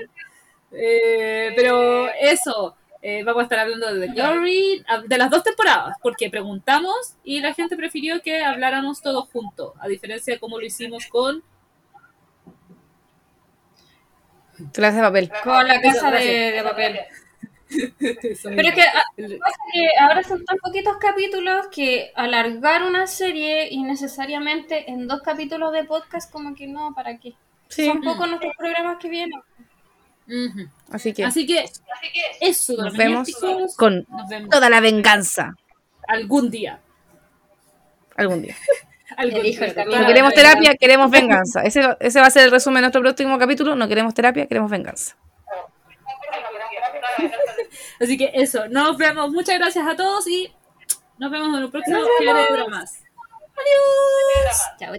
[0.73, 5.43] Eh, pero eso, eh, vamos a estar hablando de The Glory, a- de las dos
[5.43, 10.59] temporadas, porque preguntamos y la gente prefirió que habláramos todos juntos, a diferencia de cómo
[10.59, 11.43] lo hicimos con
[14.77, 15.31] la haces papel.
[15.45, 16.99] Con la casa de, de papel.
[17.69, 19.05] Pero es que ah,
[19.73, 25.85] que ahora son tan poquitos capítulos que alargar una serie innecesariamente en dos capítulos de
[25.85, 27.35] podcast, como que no, ¿para qué?
[27.69, 27.87] Sí.
[27.87, 29.41] Son pocos nuestros programas que vienen.
[30.91, 31.65] Así que Así que
[32.41, 33.29] eso, nos vemos
[33.77, 35.55] con nos vemos toda la venganza
[36.07, 36.81] algún día.
[38.17, 38.57] algún día.
[39.17, 39.43] Algún.
[39.87, 41.63] No queremos terapia, queremos venganza.
[41.63, 43.75] Ese, ese va a ser el resumen de nuestro próximo capítulo.
[43.75, 45.17] No queremos terapia, queremos venganza.
[48.01, 49.31] Así que eso, nos vemos.
[49.31, 50.53] Muchas gracias a todos y
[51.19, 53.03] nos vemos en el próximo de Dramas.
[54.79, 54.95] Chao.